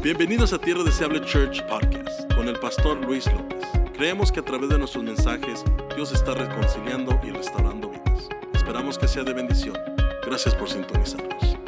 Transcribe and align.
Bienvenidos 0.00 0.52
a 0.52 0.60
Tierra 0.60 0.84
Deseable 0.84 1.20
Church 1.22 1.60
Podcast 1.66 2.32
con 2.34 2.46
el 2.46 2.56
pastor 2.60 3.04
Luis 3.04 3.26
López. 3.32 3.58
Creemos 3.94 4.30
que 4.30 4.38
a 4.38 4.44
través 4.44 4.68
de 4.68 4.78
nuestros 4.78 5.02
mensajes 5.02 5.64
Dios 5.96 6.12
está 6.12 6.34
reconciliando 6.34 7.20
y 7.24 7.30
restaurando 7.30 7.90
vidas. 7.90 8.28
Esperamos 8.54 8.96
que 8.96 9.08
sea 9.08 9.24
de 9.24 9.32
bendición. 9.32 9.76
Gracias 10.24 10.54
por 10.54 10.70
sintonizarnos. 10.70 11.58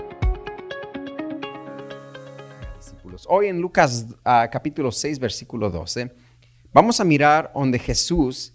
Hoy 3.27 3.49
en 3.49 3.61
Lucas 3.61 4.07
ah, 4.25 4.49
capítulo 4.51 4.93
6, 4.93 5.19
versículo 5.19 5.69
12, 5.69 6.15
vamos 6.73 7.01
a 7.01 7.05
mirar 7.05 7.51
donde 7.53 7.81
Jesús 7.81 8.55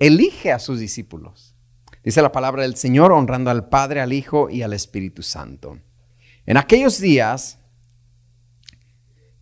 elige 0.00 0.50
a 0.50 0.58
sus 0.58 0.80
discípulos. 0.80 1.54
Dice 2.02 2.20
la 2.20 2.32
palabra 2.32 2.62
del 2.62 2.74
Señor 2.74 3.12
honrando 3.12 3.50
al 3.50 3.68
Padre, 3.68 4.00
al 4.00 4.12
Hijo 4.12 4.50
y 4.50 4.62
al 4.62 4.72
Espíritu 4.72 5.22
Santo. 5.22 5.78
En 6.46 6.56
aquellos 6.56 7.00
días, 7.00 7.57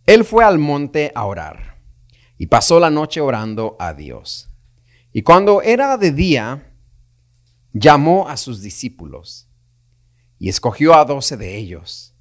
Él 0.07 0.23
fue 0.23 0.45
al 0.45 0.57
monte 0.57 1.11
a 1.15 1.25
orar 1.25 1.81
y 2.37 2.47
pasó 2.47 2.79
la 2.79 2.89
noche 2.89 3.19
orando 3.19 3.75
a 3.77 3.93
Dios. 3.93 4.49
Y 5.11 5.21
cuando 5.21 5.61
era 5.61 5.97
de 5.97 6.13
día, 6.13 6.73
llamó 7.73 8.29
a 8.29 8.37
sus 8.37 8.61
discípulos 8.61 9.49
y 10.39 10.47
escogió 10.47 10.93
a 10.93 11.03
doce 11.03 11.35
de 11.35 11.57
ellos, 11.57 12.15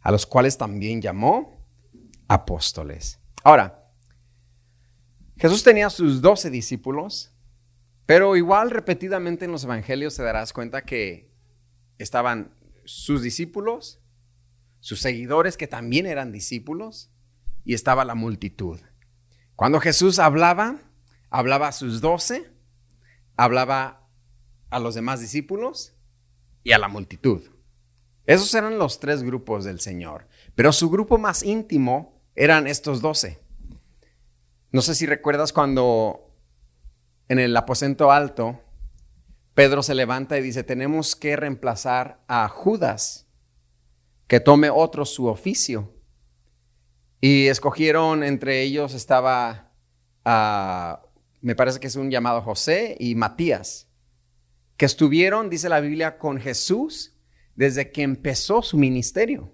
a 0.00 0.10
los 0.10 0.24
cuales 0.24 0.56
también 0.56 1.02
llamó 1.02 1.68
apóstoles. 2.26 3.20
Ahora, 3.44 3.92
Jesús 5.36 5.62
tenía 5.62 5.90
sus 5.90 6.22
doce 6.22 6.48
discípulos, 6.48 7.34
pero 8.06 8.36
igual 8.36 8.70
repetidamente 8.70 9.44
en 9.44 9.52
los 9.52 9.64
evangelios 9.64 10.16
te 10.16 10.22
darás 10.22 10.54
cuenta 10.54 10.86
que 10.86 11.34
estaban 11.98 12.54
sus 12.86 13.20
discípulos, 13.20 14.00
sus 14.80 15.00
seguidores 15.00 15.58
que 15.58 15.66
también 15.66 16.06
eran 16.06 16.32
discípulos, 16.32 17.12
y 17.66 17.74
estaba 17.74 18.06
la 18.06 18.14
multitud. 18.14 18.80
Cuando 19.56 19.80
Jesús 19.80 20.18
hablaba, 20.18 20.76
hablaba 21.28 21.68
a 21.68 21.72
sus 21.72 22.00
doce, 22.00 22.50
hablaba 23.36 24.08
a 24.70 24.78
los 24.78 24.94
demás 24.94 25.20
discípulos 25.20 25.94
y 26.62 26.72
a 26.72 26.78
la 26.78 26.88
multitud. 26.88 27.42
Esos 28.24 28.54
eran 28.54 28.78
los 28.78 29.00
tres 29.00 29.22
grupos 29.22 29.64
del 29.64 29.80
Señor, 29.80 30.28
pero 30.54 30.72
su 30.72 30.88
grupo 30.88 31.18
más 31.18 31.42
íntimo 31.42 32.22
eran 32.36 32.66
estos 32.66 33.02
doce. 33.02 33.40
No 34.70 34.80
sé 34.80 34.94
si 34.94 35.06
recuerdas 35.06 35.52
cuando 35.52 36.34
en 37.28 37.38
el 37.40 37.56
aposento 37.56 38.12
alto 38.12 38.60
Pedro 39.54 39.82
se 39.82 39.94
levanta 39.94 40.38
y 40.38 40.42
dice, 40.42 40.62
tenemos 40.62 41.16
que 41.16 41.34
reemplazar 41.34 42.22
a 42.28 42.48
Judas, 42.48 43.26
que 44.28 44.38
tome 44.38 44.70
otro 44.70 45.04
su 45.04 45.26
oficio. 45.26 45.95
Y 47.20 47.46
escogieron, 47.46 48.22
entre 48.22 48.62
ellos 48.62 48.94
estaba, 48.94 49.72
ah, 50.24 51.02
me 51.40 51.54
parece 51.54 51.80
que 51.80 51.86
es 51.86 51.96
un 51.96 52.10
llamado 52.10 52.42
José 52.42 52.96
y 52.98 53.14
Matías, 53.14 53.88
que 54.76 54.86
estuvieron, 54.86 55.50
dice 55.50 55.68
la 55.68 55.80
Biblia, 55.80 56.18
con 56.18 56.38
Jesús 56.38 57.16
desde 57.54 57.90
que 57.90 58.02
empezó 58.02 58.62
su 58.62 58.76
ministerio. 58.76 59.52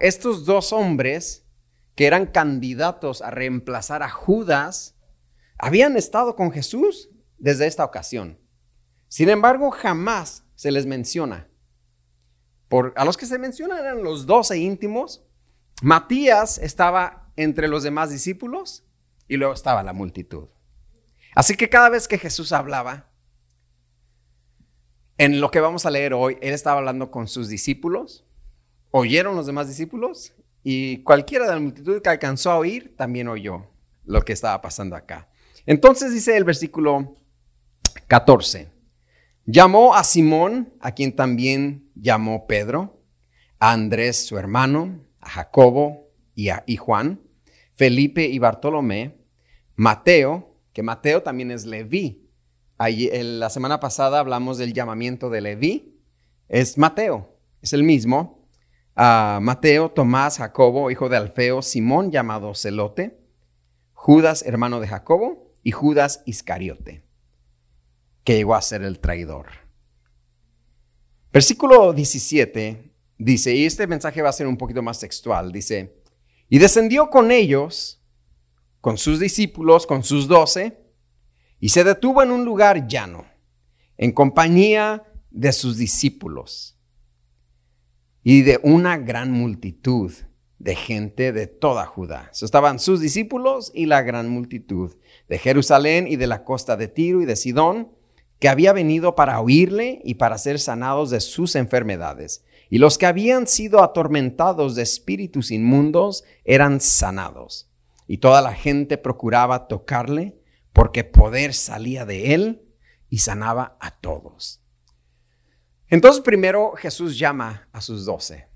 Estos 0.00 0.44
dos 0.44 0.72
hombres 0.72 1.46
que 1.96 2.06
eran 2.06 2.26
candidatos 2.26 3.22
a 3.22 3.30
reemplazar 3.30 4.02
a 4.02 4.10
Judas, 4.10 4.96
habían 5.58 5.96
estado 5.96 6.36
con 6.36 6.52
Jesús 6.52 7.08
desde 7.38 7.66
esta 7.66 7.84
ocasión. 7.84 8.38
Sin 9.08 9.30
embargo, 9.30 9.70
jamás 9.70 10.44
se 10.54 10.70
les 10.70 10.84
menciona. 10.84 11.48
Por, 12.68 12.92
a 12.96 13.04
los 13.04 13.16
que 13.16 13.26
se 13.26 13.38
mencionan 13.38 13.78
eran 13.78 14.02
los 14.02 14.26
doce 14.26 14.58
íntimos. 14.58 15.25
Matías 15.82 16.58
estaba 16.58 17.30
entre 17.36 17.68
los 17.68 17.82
demás 17.82 18.10
discípulos 18.10 18.84
y 19.28 19.36
luego 19.36 19.52
estaba 19.52 19.82
la 19.82 19.92
multitud. 19.92 20.48
Así 21.34 21.54
que 21.54 21.68
cada 21.68 21.90
vez 21.90 22.08
que 22.08 22.18
Jesús 22.18 22.52
hablaba, 22.52 23.10
en 25.18 25.40
lo 25.40 25.50
que 25.50 25.60
vamos 25.60 25.86
a 25.86 25.90
leer 25.90 26.14
hoy, 26.14 26.38
él 26.40 26.54
estaba 26.54 26.78
hablando 26.78 27.10
con 27.10 27.28
sus 27.28 27.48
discípulos, 27.48 28.26
oyeron 28.90 29.36
los 29.36 29.46
demás 29.46 29.68
discípulos 29.68 30.34
y 30.62 31.02
cualquiera 31.02 31.46
de 31.46 31.54
la 31.54 31.60
multitud 31.60 32.00
que 32.00 32.08
alcanzó 32.08 32.50
a 32.50 32.58
oír 32.58 32.94
también 32.96 33.28
oyó 33.28 33.66
lo 34.04 34.22
que 34.22 34.32
estaba 34.32 34.60
pasando 34.62 34.96
acá. 34.96 35.28
Entonces 35.66 36.12
dice 36.12 36.36
el 36.36 36.44
versículo 36.44 37.14
14, 38.06 38.70
llamó 39.44 39.94
a 39.94 40.04
Simón, 40.04 40.72
a 40.80 40.92
quien 40.92 41.14
también 41.14 41.90
llamó 41.94 42.46
Pedro, 42.46 43.02
a 43.58 43.72
Andrés 43.72 44.26
su 44.26 44.38
hermano, 44.38 45.05
Jacobo 45.28 46.10
y 46.34 46.48
a 46.48 46.64
Juan, 46.78 47.20
Felipe 47.72 48.26
y 48.26 48.38
Bartolomé, 48.38 49.18
Mateo, 49.74 50.56
que 50.72 50.82
Mateo 50.82 51.22
también 51.22 51.50
es 51.50 51.66
Leví, 51.66 52.26
en 52.78 53.40
la 53.40 53.50
semana 53.50 53.80
pasada 53.80 54.18
hablamos 54.20 54.58
del 54.58 54.74
llamamiento 54.74 55.30
de 55.30 55.40
Leví. 55.40 55.98
Es 56.48 56.76
Mateo, 56.76 57.38
es 57.62 57.72
el 57.72 57.82
mismo. 57.82 58.44
Mateo, 58.94 59.90
Tomás, 59.90 60.38
Jacobo, 60.38 60.90
hijo 60.90 61.08
de 61.08 61.16
Alfeo, 61.16 61.62
Simón, 61.62 62.10
llamado 62.10 62.54
Celote, 62.54 63.20
Judas, 63.92 64.42
hermano 64.46 64.80
de 64.80 64.88
Jacobo, 64.88 65.52
y 65.62 65.72
Judas 65.72 66.22
Iscariote, 66.26 67.02
que 68.24 68.36
llegó 68.36 68.54
a 68.54 68.62
ser 68.62 68.82
el 68.82 69.00
traidor. 69.00 69.46
Versículo 71.32 71.92
17 71.92 72.85
dice, 73.18 73.54
y 73.54 73.64
este 73.64 73.86
mensaje 73.86 74.22
va 74.22 74.28
a 74.28 74.32
ser 74.32 74.46
un 74.46 74.56
poquito 74.56 74.82
más 74.82 75.00
textual, 75.00 75.52
dice, 75.52 76.00
y 76.48 76.58
descendió 76.58 77.10
con 77.10 77.30
ellos, 77.30 78.02
con 78.80 78.98
sus 78.98 79.18
discípulos, 79.18 79.86
con 79.86 80.04
sus 80.04 80.28
doce, 80.28 80.78
y 81.58 81.70
se 81.70 81.84
detuvo 81.84 82.22
en 82.22 82.30
un 82.30 82.44
lugar 82.44 82.86
llano, 82.86 83.26
en 83.96 84.12
compañía 84.12 85.04
de 85.30 85.52
sus 85.52 85.76
discípulos 85.76 86.78
y 88.22 88.42
de 88.42 88.58
una 88.62 88.98
gran 88.98 89.30
multitud 89.30 90.12
de 90.58 90.74
gente 90.74 91.32
de 91.32 91.46
toda 91.46 91.86
Judá. 91.86 92.30
estaban 92.32 92.78
sus 92.78 93.00
discípulos 93.00 93.70
y 93.74 93.86
la 93.86 94.02
gran 94.02 94.28
multitud 94.28 94.96
de 95.28 95.38
Jerusalén 95.38 96.06
y 96.08 96.16
de 96.16 96.26
la 96.26 96.42
costa 96.44 96.76
de 96.76 96.88
Tiro 96.88 97.20
y 97.20 97.26
de 97.26 97.36
Sidón, 97.36 97.92
que 98.38 98.48
había 98.48 98.72
venido 98.72 99.14
para 99.14 99.40
oírle 99.40 100.00
y 100.04 100.14
para 100.14 100.38
ser 100.38 100.58
sanados 100.58 101.10
de 101.10 101.20
sus 101.20 101.54
enfermedades. 101.54 102.44
Y 102.68 102.78
los 102.78 102.98
que 102.98 103.06
habían 103.06 103.46
sido 103.46 103.82
atormentados 103.82 104.74
de 104.74 104.82
espíritus 104.82 105.50
inmundos 105.50 106.24
eran 106.44 106.80
sanados. 106.80 107.70
Y 108.06 108.18
toda 108.18 108.42
la 108.42 108.54
gente 108.54 108.98
procuraba 108.98 109.68
tocarle 109.68 110.40
porque 110.72 111.04
poder 111.04 111.54
salía 111.54 112.04
de 112.04 112.34
él 112.34 112.62
y 113.08 113.18
sanaba 113.18 113.76
a 113.80 113.92
todos. 113.92 114.62
Entonces 115.88 116.22
primero 116.22 116.72
Jesús 116.72 117.18
llama 117.18 117.68
a 117.72 117.80
sus 117.80 118.04
doce. 118.04 118.48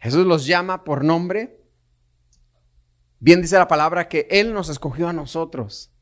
Jesús 0.00 0.26
los 0.26 0.46
llama 0.46 0.84
por 0.84 1.04
nombre. 1.04 1.60
Bien 3.18 3.42
dice 3.42 3.58
la 3.58 3.68
palabra 3.68 4.08
que 4.08 4.26
Él 4.30 4.54
nos 4.54 4.68
escogió 4.70 5.08
a 5.08 5.12
nosotros 5.12 5.92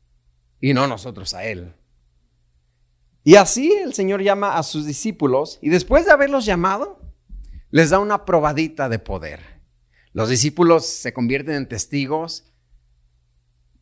y 0.61 0.73
no 0.73 0.87
nosotros 0.87 1.33
a 1.33 1.45
Él. 1.45 1.75
Y 3.23 3.35
así 3.35 3.71
el 3.73 3.93
Señor 3.93 4.23
llama 4.23 4.57
a 4.57 4.63
sus 4.63 4.85
discípulos 4.85 5.59
y 5.61 5.69
después 5.69 6.05
de 6.05 6.13
haberlos 6.13 6.45
llamado, 6.45 7.08
les 7.71 7.89
da 7.89 7.99
una 7.99 8.25
probadita 8.25 8.89
de 8.89 8.99
poder. 8.99 9.61
Los 10.11 10.29
discípulos 10.29 10.87
se 10.87 11.13
convierten 11.13 11.55
en 11.55 11.67
testigos 11.67 12.51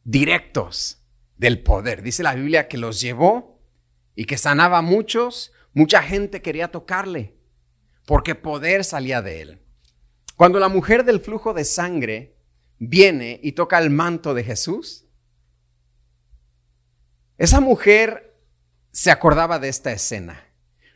directos 0.04 1.04
del 1.38 1.64
poder. 1.64 2.02
Dice 2.02 2.24
la 2.24 2.36
Biblia 2.36 2.68
que 2.68 2.78
los 2.78 3.00
llevó 3.00 3.62
y 4.16 4.26
que 4.26 4.38
sanaba 4.38 4.80
a 4.80 4.82
muchos. 4.82 5.52
Mucha 5.74 6.02
gente 6.02 6.42
quería 6.42 6.70
tocarle 6.70 7.38
porque 8.06 8.36
poder 8.36 8.84
salía 8.84 9.22
de 9.22 9.42
él. 9.42 9.62
Cuando 10.36 10.60
la 10.60 10.70
mujer 10.70 11.04
del 11.04 11.20
flujo 11.20 11.54
de 11.54 11.66
sangre 11.66 12.38
viene 12.78 13.40
y 13.42 13.54
toca 13.54 13.80
el 13.80 13.90
manto 13.90 14.34
de 14.34 14.44
Jesús, 14.44 15.06
esa 17.38 17.60
mujer 17.60 18.36
se 18.92 19.12
acordaba 19.12 19.60
de 19.60 19.70
esta 19.70 19.92
escena. 19.92 20.44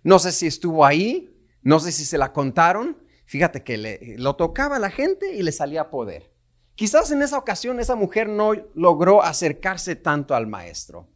No 0.03 0.19
sé 0.19 0.31
si 0.31 0.47
estuvo 0.47 0.85
ahí, 0.85 1.30
no 1.61 1.79
sé 1.79 1.91
si 1.91 2.05
se 2.05 2.17
la 2.17 2.33
contaron. 2.33 2.97
Fíjate 3.25 3.63
que 3.63 3.77
le, 3.77 4.15
lo 4.17 4.35
tocaba 4.35 4.79
la 4.79 4.89
gente 4.89 5.33
y 5.33 5.43
le 5.43 5.51
salía 5.51 5.89
poder. 5.89 6.31
Quizás 6.75 7.11
en 7.11 7.21
esa 7.21 7.37
ocasión 7.37 7.79
esa 7.79 7.95
mujer 7.95 8.27
no 8.27 8.53
logró 8.73 9.23
acercarse 9.23 9.95
tanto 9.95 10.35
al 10.35 10.47
maestro. 10.47 11.07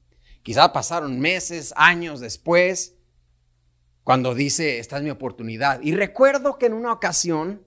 Quizás 0.44 0.70
pasaron 0.70 1.20
meses, 1.20 1.74
años 1.76 2.20
después, 2.20 2.96
cuando 4.04 4.36
dice, 4.36 4.78
esta 4.78 4.98
es 4.98 5.04
mi 5.04 5.10
oportunidad. 5.10 5.82
Y 5.82 5.96
recuerdo 5.96 6.60
que 6.60 6.68
en 6.68 6.74
una 6.74 6.94
ocasión 6.94 7.66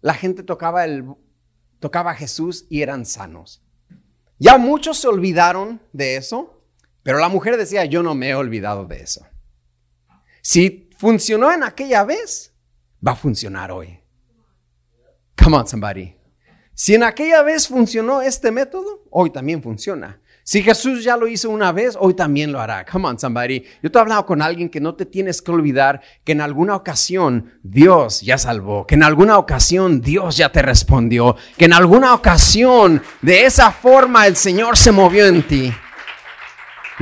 la 0.00 0.14
gente 0.14 0.44
tocaba, 0.44 0.84
el, 0.84 1.04
tocaba 1.80 2.12
a 2.12 2.14
Jesús 2.14 2.66
y 2.70 2.82
eran 2.82 3.04
sanos. 3.04 3.64
Ya 4.38 4.58
muchos 4.58 4.98
se 4.98 5.08
olvidaron 5.08 5.82
de 5.92 6.16
eso, 6.16 6.62
pero 7.02 7.18
la 7.18 7.28
mujer 7.28 7.56
decía, 7.56 7.84
yo 7.84 8.04
no 8.04 8.14
me 8.14 8.30
he 8.30 8.34
olvidado 8.36 8.84
de 8.84 9.00
eso. 9.00 9.26
Si 10.40 10.88
funcionó 11.02 11.50
en 11.50 11.64
aquella 11.64 12.04
vez, 12.04 12.54
va 13.04 13.10
a 13.10 13.16
funcionar 13.16 13.72
hoy. 13.72 13.98
Come 15.36 15.56
on, 15.56 15.66
somebody. 15.66 16.14
Si 16.74 16.94
en 16.94 17.02
aquella 17.02 17.42
vez 17.42 17.66
funcionó 17.66 18.22
este 18.22 18.52
método, 18.52 19.02
hoy 19.10 19.30
también 19.30 19.60
funciona. 19.60 20.20
Si 20.44 20.62
Jesús 20.62 21.02
ya 21.02 21.16
lo 21.16 21.26
hizo 21.26 21.50
una 21.50 21.72
vez, 21.72 21.96
hoy 21.98 22.14
también 22.14 22.52
lo 22.52 22.60
hará. 22.60 22.86
Come 22.86 23.08
on, 23.08 23.18
somebody. 23.18 23.64
Yo 23.82 23.90
te 23.90 23.98
he 23.98 24.00
hablado 24.00 24.24
con 24.24 24.42
alguien 24.42 24.68
que 24.68 24.80
no 24.80 24.94
te 24.94 25.04
tienes 25.04 25.42
que 25.42 25.50
olvidar 25.50 26.00
que 26.22 26.30
en 26.30 26.40
alguna 26.40 26.76
ocasión 26.76 27.52
Dios 27.64 28.20
ya 28.20 28.38
salvó, 28.38 28.86
que 28.86 28.94
en 28.94 29.02
alguna 29.02 29.38
ocasión 29.38 30.00
Dios 30.00 30.36
ya 30.36 30.52
te 30.52 30.62
respondió, 30.62 31.34
que 31.56 31.64
en 31.64 31.72
alguna 31.72 32.14
ocasión 32.14 33.02
de 33.22 33.44
esa 33.44 33.72
forma 33.72 34.28
el 34.28 34.36
Señor 34.36 34.76
se 34.76 34.92
movió 34.92 35.26
en 35.26 35.42
ti. 35.48 35.72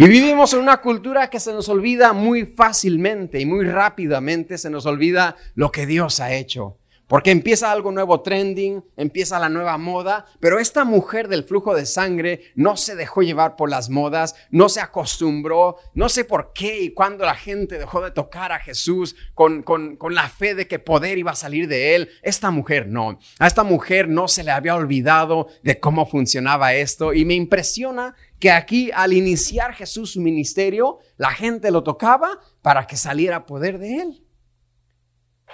Y 0.00 0.08
vivimos 0.08 0.54
en 0.54 0.60
una 0.60 0.80
cultura 0.80 1.28
que 1.28 1.38
se 1.38 1.52
nos 1.52 1.68
olvida 1.68 2.14
muy 2.14 2.46
fácilmente 2.46 3.38
y 3.38 3.44
muy 3.44 3.66
rápidamente 3.66 4.56
se 4.56 4.70
nos 4.70 4.86
olvida 4.86 5.36
lo 5.54 5.70
que 5.70 5.84
Dios 5.84 6.20
ha 6.20 6.32
hecho. 6.32 6.78
Porque 7.06 7.32
empieza 7.32 7.70
algo 7.70 7.92
nuevo 7.92 8.22
trending, 8.22 8.82
empieza 8.96 9.38
la 9.38 9.50
nueva 9.50 9.76
moda, 9.76 10.24
pero 10.38 10.58
esta 10.58 10.84
mujer 10.84 11.28
del 11.28 11.44
flujo 11.44 11.74
de 11.74 11.84
sangre 11.84 12.52
no 12.54 12.78
se 12.78 12.96
dejó 12.96 13.20
llevar 13.20 13.56
por 13.56 13.68
las 13.68 13.90
modas, 13.90 14.36
no 14.50 14.70
se 14.70 14.80
acostumbró, 14.80 15.76
no 15.92 16.08
sé 16.08 16.24
por 16.24 16.52
qué 16.54 16.80
y 16.80 16.94
cuando 16.94 17.26
la 17.26 17.34
gente 17.34 17.76
dejó 17.76 18.00
de 18.00 18.12
tocar 18.12 18.52
a 18.52 18.60
Jesús 18.60 19.16
con, 19.34 19.62
con, 19.64 19.96
con 19.96 20.14
la 20.14 20.30
fe 20.30 20.54
de 20.54 20.66
que 20.66 20.78
poder 20.78 21.18
iba 21.18 21.32
a 21.32 21.36
salir 21.36 21.68
de 21.68 21.94
él. 21.94 22.08
Esta 22.22 22.50
mujer 22.50 22.86
no, 22.86 23.18
a 23.38 23.46
esta 23.46 23.64
mujer 23.64 24.08
no 24.08 24.28
se 24.28 24.44
le 24.44 24.52
había 24.52 24.76
olvidado 24.76 25.48
de 25.62 25.78
cómo 25.78 26.06
funcionaba 26.06 26.72
esto 26.72 27.12
y 27.12 27.26
me 27.26 27.34
impresiona 27.34 28.14
que 28.40 28.50
aquí 28.50 28.90
al 28.92 29.12
iniciar 29.12 29.74
Jesús 29.74 30.12
su 30.12 30.20
ministerio, 30.20 30.98
la 31.18 31.30
gente 31.30 31.70
lo 31.70 31.84
tocaba 31.84 32.40
para 32.62 32.86
que 32.86 32.96
saliera 32.96 33.44
poder 33.44 33.78
de 33.78 33.96
él. 33.98 34.26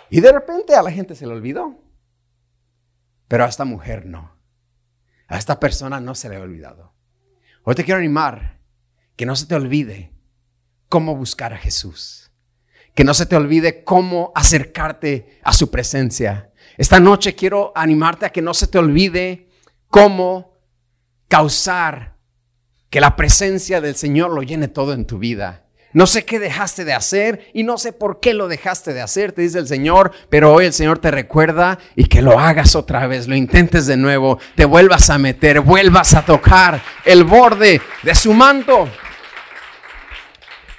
Y 0.09 0.21
de 0.21 0.33
repente 0.33 0.75
a 0.77 0.83
la 0.83 0.93
gente 0.93 1.17
se 1.17 1.27
le 1.27 1.33
olvidó. 1.33 1.83
Pero 3.27 3.45
a 3.45 3.49
esta 3.49 3.65
mujer 3.65 4.07
no. 4.07 4.37
A 5.27 5.37
esta 5.37 5.59
persona 5.59 6.01
no 6.01 6.15
se 6.15 6.29
le 6.29 6.37
ha 6.37 6.41
olvidado. 6.41 6.95
Hoy 7.65 7.75
te 7.75 7.85
quiero 7.85 7.99
animar 7.99 8.61
que 9.17 9.27
no 9.27 9.35
se 9.35 9.47
te 9.47 9.57
olvide 9.57 10.15
cómo 10.89 11.17
buscar 11.17 11.53
a 11.53 11.59
Jesús. 11.59 12.31
Que 12.95 13.03
no 13.03 13.15
se 13.15 13.27
te 13.27 13.35
olvide 13.35 13.83
cómo 13.83 14.31
acercarte 14.37 15.41
a 15.43 15.53
su 15.53 15.73
presencia. 15.73 16.53
Esta 16.77 17.01
noche 17.01 17.35
quiero 17.35 17.73
animarte 17.75 18.27
a 18.27 18.31
que 18.31 18.43
no 18.43 18.55
se 18.55 18.69
te 18.69 18.79
olvide 18.79 19.49
cómo 19.89 20.55
causar 21.27 22.16
que 22.97 23.01
la 23.03 23.15
presencia 23.15 23.83
del 23.83 23.95
Señor 23.95 24.31
lo 24.31 24.43
llene 24.43 24.69
todo 24.69 24.95
en 24.95 25.05
tu 25.05 25.19
vida. 25.19 25.67
No 25.93 26.07
sé 26.07 26.25
qué 26.25 26.39
dejaste 26.39 26.87
de 26.87 26.95
hacer 26.95 27.51
y 27.53 27.63
no 27.63 27.77
sé 27.77 27.93
por 27.93 28.21
qué 28.21 28.33
lo 28.33 28.49
dejaste 28.49 28.95
de 28.95 29.03
hacer, 29.03 29.33
te 29.33 29.43
dice 29.43 29.59
el 29.59 29.69
Señor, 29.69 30.13
pero 30.31 30.55
hoy 30.55 30.65
el 30.65 30.73
Señor 30.73 30.99
te 30.99 31.11
recuerda 31.11 31.79
y 31.95 32.07
que 32.07 32.23
lo 32.23 32.39
hagas 32.39 32.75
otra 32.75 33.07
vez, 33.07 33.29
lo 33.29 33.37
intentes 33.37 33.87
de 33.87 33.99
nuevo, 33.99 34.39
te 34.55 34.65
vuelvas 34.65 35.11
a 35.11 35.19
meter, 35.19 35.61
vuelvas 35.61 36.15
a 36.15 36.25
tocar 36.25 36.81
el 37.05 37.25
borde 37.25 37.83
de 38.03 38.15
su 38.15 38.33
manto. 38.33 38.89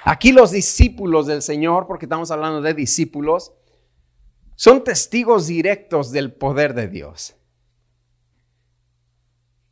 Aquí 0.02 0.32
los 0.32 0.50
discípulos 0.50 1.28
del 1.28 1.40
Señor, 1.40 1.86
porque 1.86 2.06
estamos 2.06 2.32
hablando 2.32 2.60
de 2.62 2.74
discípulos, 2.74 3.52
son 4.56 4.82
testigos 4.82 5.46
directos 5.46 6.10
del 6.10 6.32
poder 6.32 6.74
de 6.74 6.88
Dios. 6.88 7.37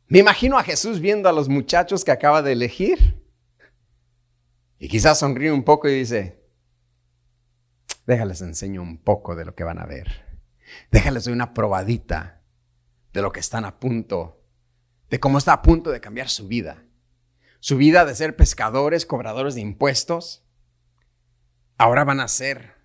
Me 0.07 0.19
imagino 0.19 0.57
a 0.57 0.63
Jesús 0.63 1.01
viendo 1.01 1.27
a 1.27 1.33
los 1.33 1.49
muchachos 1.49 2.05
que 2.05 2.11
acaba 2.11 2.41
de 2.41 2.53
elegir 2.53 3.21
y 4.79 4.87
quizás 4.87 5.19
sonríe 5.19 5.51
un 5.51 5.63
poco 5.63 5.89
y 5.89 5.95
dice, 5.95 6.43
déjales 8.05 8.41
enseño 8.41 8.81
un 8.81 8.99
poco 8.99 9.35
de 9.35 9.43
lo 9.43 9.55
que 9.55 9.63
van 9.63 9.79
a 9.79 9.85
ver. 9.85 10.25
Déjales 10.91 11.25
doy 11.25 11.33
una 11.33 11.53
probadita 11.53 12.41
de 13.11 13.21
lo 13.21 13.31
que 13.31 13.39
están 13.39 13.65
a 13.65 13.79
punto, 13.79 14.45
de 15.09 15.19
cómo 15.19 15.37
está 15.37 15.53
a 15.53 15.61
punto 15.61 15.91
de 15.91 15.99
cambiar 15.99 16.29
su 16.29 16.47
vida. 16.47 16.83
Su 17.59 17.77
vida 17.77 18.05
de 18.05 18.15
ser 18.15 18.35
pescadores, 18.35 19.05
cobradores 19.05 19.55
de 19.55 19.61
impuestos, 19.61 20.45
ahora 21.77 22.03
van 22.03 22.19
a 22.19 22.27
ser 22.27 22.75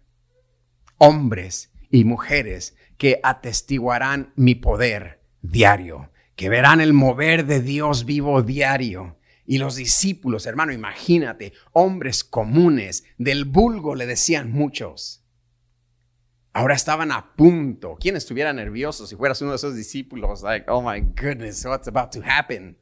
hombres 0.99 1.73
y 1.91 2.05
mujeres 2.05 2.75
que 2.97 3.21
atestiguarán 3.23 4.33
mi 4.35 4.55
poder 4.55 5.23
diario, 5.43 6.12
que 6.43 6.49
verán 6.49 6.81
el 6.81 6.93
mover 6.93 7.47
de 7.47 7.61
Dios 7.61 8.05
vivo 8.05 8.43
diario, 8.43 9.17
y 9.47 9.59
los 9.59 9.77
discípulos, 9.77 10.45
hermano, 10.45 10.73
imagínate, 10.73 11.53
hombres 11.71 12.25
comunes, 12.25 13.05
del 13.17 13.45
vulgo 13.45 13.95
le 13.95 14.07
decían 14.07 14.51
muchos. 14.51 15.25
Ahora 16.53 16.75
estaban 16.75 17.13
a 17.13 17.37
punto. 17.37 17.97
¿Quién 18.01 18.17
estuviera 18.17 18.53
nervioso 18.53 19.07
si 19.07 19.15
fueras 19.15 19.41
uno 19.41 19.53
de 19.53 19.57
esos 19.59 19.77
discípulos? 19.77 20.43
Like, 20.43 20.69
oh 20.69 20.83
my 20.83 21.01
goodness, 21.01 21.65
what's 21.65 21.87
about 21.87 22.11
to 22.11 22.21
happen? 22.27 22.77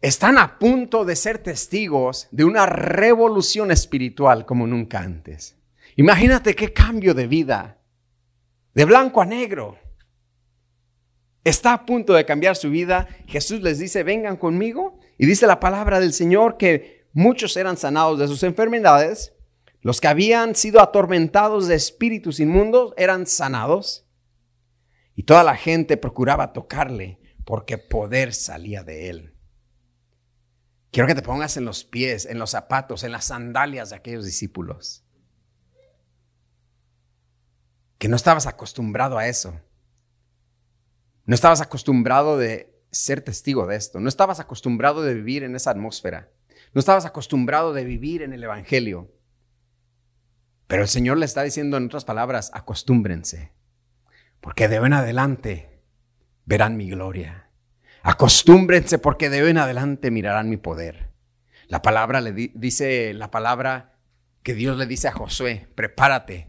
Están 0.00 0.38
a 0.38 0.56
punto 0.56 1.04
de 1.04 1.16
ser 1.16 1.38
testigos 1.38 2.28
de 2.30 2.44
una 2.44 2.64
revolución 2.66 3.72
espiritual 3.72 4.46
como 4.46 4.68
nunca 4.68 5.00
antes. 5.00 5.58
Imagínate 5.96 6.54
qué 6.54 6.72
cambio 6.72 7.12
de 7.12 7.26
vida. 7.26 7.80
De 8.72 8.84
blanco 8.84 9.20
a 9.20 9.26
negro 9.26 9.89
está 11.44 11.72
a 11.72 11.86
punto 11.86 12.12
de 12.12 12.24
cambiar 12.24 12.56
su 12.56 12.70
vida, 12.70 13.08
Jesús 13.26 13.62
les 13.62 13.78
dice, 13.78 14.02
vengan 14.02 14.36
conmigo. 14.36 14.98
Y 15.18 15.26
dice 15.26 15.46
la 15.46 15.60
palabra 15.60 16.00
del 16.00 16.12
Señor 16.12 16.56
que 16.56 17.06
muchos 17.12 17.56
eran 17.56 17.76
sanados 17.76 18.18
de 18.18 18.28
sus 18.28 18.42
enfermedades. 18.42 19.34
Los 19.80 20.00
que 20.00 20.08
habían 20.08 20.54
sido 20.54 20.80
atormentados 20.80 21.66
de 21.66 21.74
espíritus 21.74 22.40
inmundos 22.40 22.92
eran 22.96 23.26
sanados. 23.26 24.06
Y 25.14 25.24
toda 25.24 25.42
la 25.42 25.56
gente 25.56 25.96
procuraba 25.96 26.52
tocarle 26.52 27.18
porque 27.44 27.78
poder 27.78 28.32
salía 28.32 28.82
de 28.82 29.10
él. 29.10 29.34
Quiero 30.92 31.06
que 31.06 31.14
te 31.14 31.22
pongas 31.22 31.56
en 31.56 31.64
los 31.64 31.84
pies, 31.84 32.26
en 32.26 32.38
los 32.38 32.50
zapatos, 32.50 33.04
en 33.04 33.12
las 33.12 33.26
sandalias 33.26 33.90
de 33.90 33.96
aquellos 33.96 34.24
discípulos. 34.24 35.04
Que 37.98 38.08
no 38.08 38.16
estabas 38.16 38.46
acostumbrado 38.46 39.18
a 39.18 39.28
eso. 39.28 39.60
No 41.30 41.34
estabas 41.36 41.60
acostumbrado 41.60 42.38
de 42.38 42.74
ser 42.90 43.20
testigo 43.20 43.64
de 43.68 43.76
esto. 43.76 44.00
No 44.00 44.08
estabas 44.08 44.40
acostumbrado 44.40 45.02
de 45.02 45.14
vivir 45.14 45.44
en 45.44 45.54
esa 45.54 45.70
atmósfera. 45.70 46.28
No 46.74 46.80
estabas 46.80 47.06
acostumbrado 47.06 47.72
de 47.72 47.84
vivir 47.84 48.22
en 48.22 48.32
el 48.32 48.42
Evangelio. 48.42 49.14
Pero 50.66 50.82
el 50.82 50.88
Señor 50.88 51.18
le 51.18 51.26
está 51.26 51.44
diciendo 51.44 51.76
en 51.76 51.84
otras 51.84 52.04
palabras, 52.04 52.50
acostúmbrense, 52.52 53.52
porque 54.40 54.66
de 54.66 54.80
hoy 54.80 54.86
en 54.86 54.94
adelante 54.94 55.84
verán 56.46 56.76
mi 56.76 56.90
gloria. 56.90 57.48
Acostúmbrense 58.02 58.98
porque 58.98 59.30
de 59.30 59.44
hoy 59.44 59.50
en 59.50 59.58
adelante 59.58 60.10
mirarán 60.10 60.50
mi 60.50 60.56
poder. 60.56 61.12
La 61.68 61.80
palabra 61.80 62.20
le 62.20 62.32
dice, 62.32 63.14
la 63.14 63.30
palabra 63.30 64.00
que 64.42 64.54
Dios 64.54 64.76
le 64.76 64.86
dice 64.86 65.06
a 65.06 65.12
Josué, 65.12 65.68
prepárate, 65.76 66.48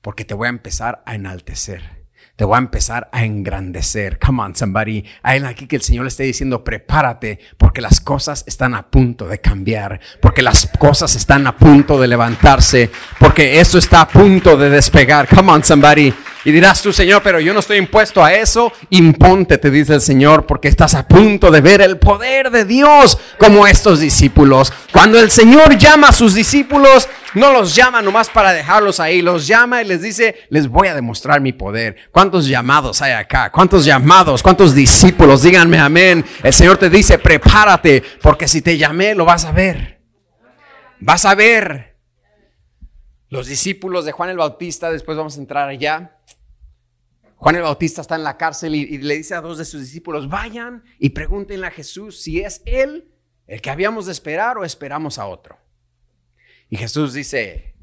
porque 0.00 0.24
te 0.24 0.34
voy 0.34 0.46
a 0.46 0.50
empezar 0.50 1.02
a 1.06 1.16
enaltecer 1.16 1.95
te 2.36 2.44
voy 2.44 2.56
a 2.56 2.58
empezar 2.58 3.08
a 3.12 3.24
engrandecer. 3.24 4.18
Come 4.18 4.42
on, 4.42 4.54
somebody. 4.54 5.04
Hay 5.22 5.42
aquí 5.42 5.66
que 5.66 5.76
el 5.76 5.82
Señor 5.82 6.04
le 6.04 6.08
esté 6.08 6.24
diciendo, 6.24 6.62
prepárate, 6.62 7.38
porque 7.56 7.80
las 7.80 8.00
cosas 8.00 8.44
están 8.46 8.74
a 8.74 8.90
punto 8.90 9.26
de 9.26 9.40
cambiar, 9.40 10.00
porque 10.20 10.42
las 10.42 10.70
cosas 10.78 11.16
están 11.16 11.46
a 11.46 11.56
punto 11.56 11.98
de 11.98 12.08
levantarse, 12.08 12.90
porque 13.18 13.58
eso 13.58 13.78
está 13.78 14.02
a 14.02 14.08
punto 14.08 14.56
de 14.56 14.68
despegar. 14.68 15.26
Come 15.28 15.50
on, 15.50 15.64
somebody. 15.64 16.12
Y 16.46 16.52
dirás 16.52 16.80
tú, 16.80 16.92
Señor, 16.92 17.22
pero 17.24 17.40
yo 17.40 17.52
no 17.52 17.58
estoy 17.58 17.76
impuesto 17.76 18.22
a 18.22 18.32
eso. 18.32 18.72
Imponte, 18.90 19.58
te 19.58 19.68
dice 19.68 19.94
el 19.94 20.00
Señor, 20.00 20.46
porque 20.46 20.68
estás 20.68 20.94
a 20.94 21.08
punto 21.08 21.50
de 21.50 21.60
ver 21.60 21.80
el 21.80 21.98
poder 21.98 22.52
de 22.52 22.64
Dios 22.64 23.18
como 23.36 23.66
estos 23.66 23.98
discípulos. 23.98 24.72
Cuando 24.92 25.18
el 25.18 25.32
Señor 25.32 25.76
llama 25.76 26.10
a 26.10 26.12
sus 26.12 26.34
discípulos, 26.34 27.08
no 27.34 27.52
los 27.52 27.74
llama 27.74 28.00
nomás 28.00 28.30
para 28.30 28.52
dejarlos 28.52 29.00
ahí, 29.00 29.22
los 29.22 29.48
llama 29.48 29.82
y 29.82 29.86
les 29.86 30.02
dice, 30.02 30.36
les 30.48 30.68
voy 30.68 30.86
a 30.86 30.94
demostrar 30.94 31.40
mi 31.40 31.52
poder. 31.52 31.96
¿Cuántos 32.12 32.46
llamados 32.46 33.02
hay 33.02 33.10
acá? 33.10 33.50
¿Cuántos 33.50 33.84
llamados? 33.84 34.40
¿Cuántos 34.40 34.72
discípulos? 34.72 35.42
Díganme 35.42 35.80
amén. 35.80 36.24
El 36.44 36.54
Señor 36.54 36.76
te 36.76 36.88
dice, 36.88 37.18
prepárate, 37.18 38.04
porque 38.22 38.46
si 38.46 38.62
te 38.62 38.78
llamé, 38.78 39.16
lo 39.16 39.24
vas 39.24 39.44
a 39.46 39.50
ver. 39.50 40.00
Vas 41.00 41.24
a 41.24 41.34
ver. 41.34 41.96
Los 43.30 43.48
discípulos 43.48 44.04
de 44.04 44.12
Juan 44.12 44.30
el 44.30 44.36
Bautista, 44.36 44.92
después 44.92 45.18
vamos 45.18 45.36
a 45.36 45.40
entrar 45.40 45.68
allá 45.68 46.12
Juan 47.36 47.54
el 47.56 47.62
Bautista 47.62 48.00
está 48.00 48.16
en 48.16 48.24
la 48.24 48.38
cárcel 48.38 48.74
y, 48.74 48.98
le 48.98 49.16
dice 49.16 49.34
a 49.34 49.42
dos 49.42 49.58
de 49.58 49.66
sus 49.66 49.82
discípulos, 49.82 50.28
vayan 50.28 50.84
y 50.98 51.10
pregúntenle 51.10 51.66
a 51.66 51.70
Jesús 51.70 52.20
si 52.20 52.40
es 52.40 52.62
él 52.64 53.12
el 53.46 53.60
que 53.60 53.70
habíamos 53.70 54.06
de 54.06 54.12
esperar 54.12 54.56
o 54.56 54.64
esperamos 54.64 55.18
a 55.18 55.26
otro. 55.26 55.58
Y 56.70 56.78
Jesús 56.78 57.12
dice, 57.12 57.76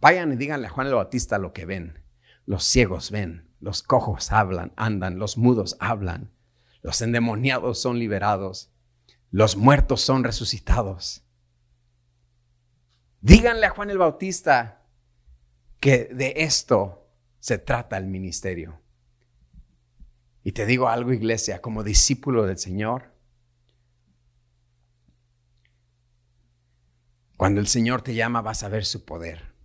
vayan 0.00 0.32
y 0.32 0.36
díganle 0.36 0.66
a 0.66 0.70
Juan 0.70 0.86
el 0.86 0.94
Bautista 0.94 1.38
lo 1.38 1.52
que 1.52 1.66
ven. 1.66 2.02
Los 2.46 2.64
ciegos 2.64 3.10
ven, 3.10 3.50
los 3.60 3.82
cojos 3.82 4.32
hablan, 4.32 4.72
andan, 4.76 5.18
los 5.18 5.36
mudos 5.36 5.76
hablan, 5.78 6.32
los 6.82 7.02
endemoniados 7.02 7.80
son 7.80 7.98
liberados, 7.98 8.72
los 9.30 9.56
muertos 9.56 10.00
son 10.00 10.24
resucitados. 10.24 11.22
Díganle 13.20 13.66
a 13.66 13.70
Juan 13.70 13.90
el 13.90 13.98
Bautista 13.98 14.86
que 15.80 16.04
de 16.06 16.32
esto 16.38 17.10
se 17.40 17.58
trata 17.58 17.98
el 17.98 18.06
ministerio 18.06 18.80
Y 20.46 20.52
te 20.52 20.64
digo 20.64 20.88
algo, 20.88 21.12
iglesia, 21.12 21.60
como 21.60 21.82
discípulo 21.82 22.46
del 22.46 22.56
Señor, 22.56 23.10
cuando 27.36 27.60
el 27.60 27.66
Señor 27.66 28.02
te 28.02 28.14
llama 28.14 28.42
vas 28.42 28.62
a 28.62 28.68
ver 28.68 28.84
su 28.84 29.04
poder. 29.04 29.56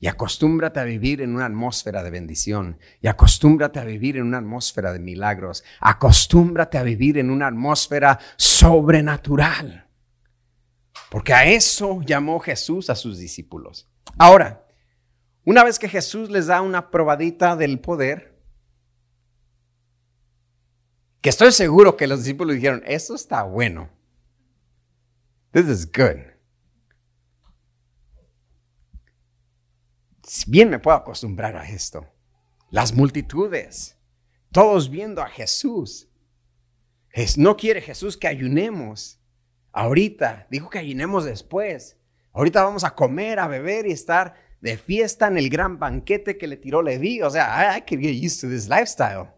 Y 0.00 0.08
acostúmbrate 0.08 0.80
a 0.80 0.82
vivir 0.82 1.20
en 1.20 1.36
una 1.36 1.46
atmósfera 1.46 2.02
de 2.02 2.10
bendición. 2.10 2.80
Y 3.00 3.06
acostúmbrate 3.06 3.78
a 3.78 3.84
vivir 3.84 4.16
en 4.16 4.24
una 4.24 4.38
atmósfera 4.38 4.92
de 4.92 4.98
milagros. 4.98 5.62
Acostúmbrate 5.78 6.76
a 6.76 6.82
vivir 6.82 7.16
en 7.16 7.30
una 7.30 7.46
atmósfera 7.46 8.18
sobrenatural. 8.36 9.86
Porque 11.12 11.32
a 11.32 11.46
eso 11.46 12.00
llamó 12.02 12.40
Jesús 12.40 12.90
a 12.90 12.96
sus 12.96 13.18
discípulos. 13.18 13.88
Ahora, 14.18 14.66
una 15.44 15.62
vez 15.62 15.78
que 15.78 15.88
Jesús 15.88 16.28
les 16.28 16.48
da 16.48 16.60
una 16.60 16.90
probadita 16.90 17.54
del 17.54 17.78
poder, 17.78 18.29
que 21.20 21.28
estoy 21.28 21.52
seguro 21.52 21.96
que 21.96 22.06
los 22.06 22.20
discípulos 22.20 22.54
dijeron, 22.54 22.82
eso 22.86 23.14
está 23.14 23.42
bueno. 23.42 23.90
This 25.52 25.66
is 25.66 25.86
good. 25.86 26.30
Bien 30.46 30.70
me 30.70 30.78
puedo 30.78 30.96
acostumbrar 30.96 31.56
a 31.56 31.68
esto. 31.68 32.06
Las 32.70 32.94
multitudes, 32.94 33.96
todos 34.52 34.88
viendo 34.88 35.20
a 35.20 35.28
Jesús. 35.28 36.08
No 37.36 37.56
quiere 37.56 37.80
Jesús 37.80 38.16
que 38.16 38.28
ayunemos. 38.28 39.20
Ahorita, 39.72 40.46
dijo 40.50 40.70
que 40.70 40.78
ayunemos 40.78 41.24
después. 41.24 41.96
Ahorita 42.32 42.62
vamos 42.62 42.84
a 42.84 42.94
comer, 42.94 43.40
a 43.40 43.48
beber 43.48 43.86
y 43.86 43.92
estar 43.92 44.34
de 44.60 44.76
fiesta 44.76 45.26
en 45.26 45.36
el 45.36 45.50
gran 45.50 45.78
banquete 45.78 46.38
que 46.38 46.46
le 46.46 46.56
tiró 46.56 46.80
Levi. 46.80 47.22
O 47.22 47.30
sea, 47.30 47.74
I, 47.74 47.78
I 47.78 47.80
could 47.80 48.00
get 48.00 48.14
used 48.14 48.40
to 48.40 48.48
this 48.48 48.68
lifestyle. 48.68 49.34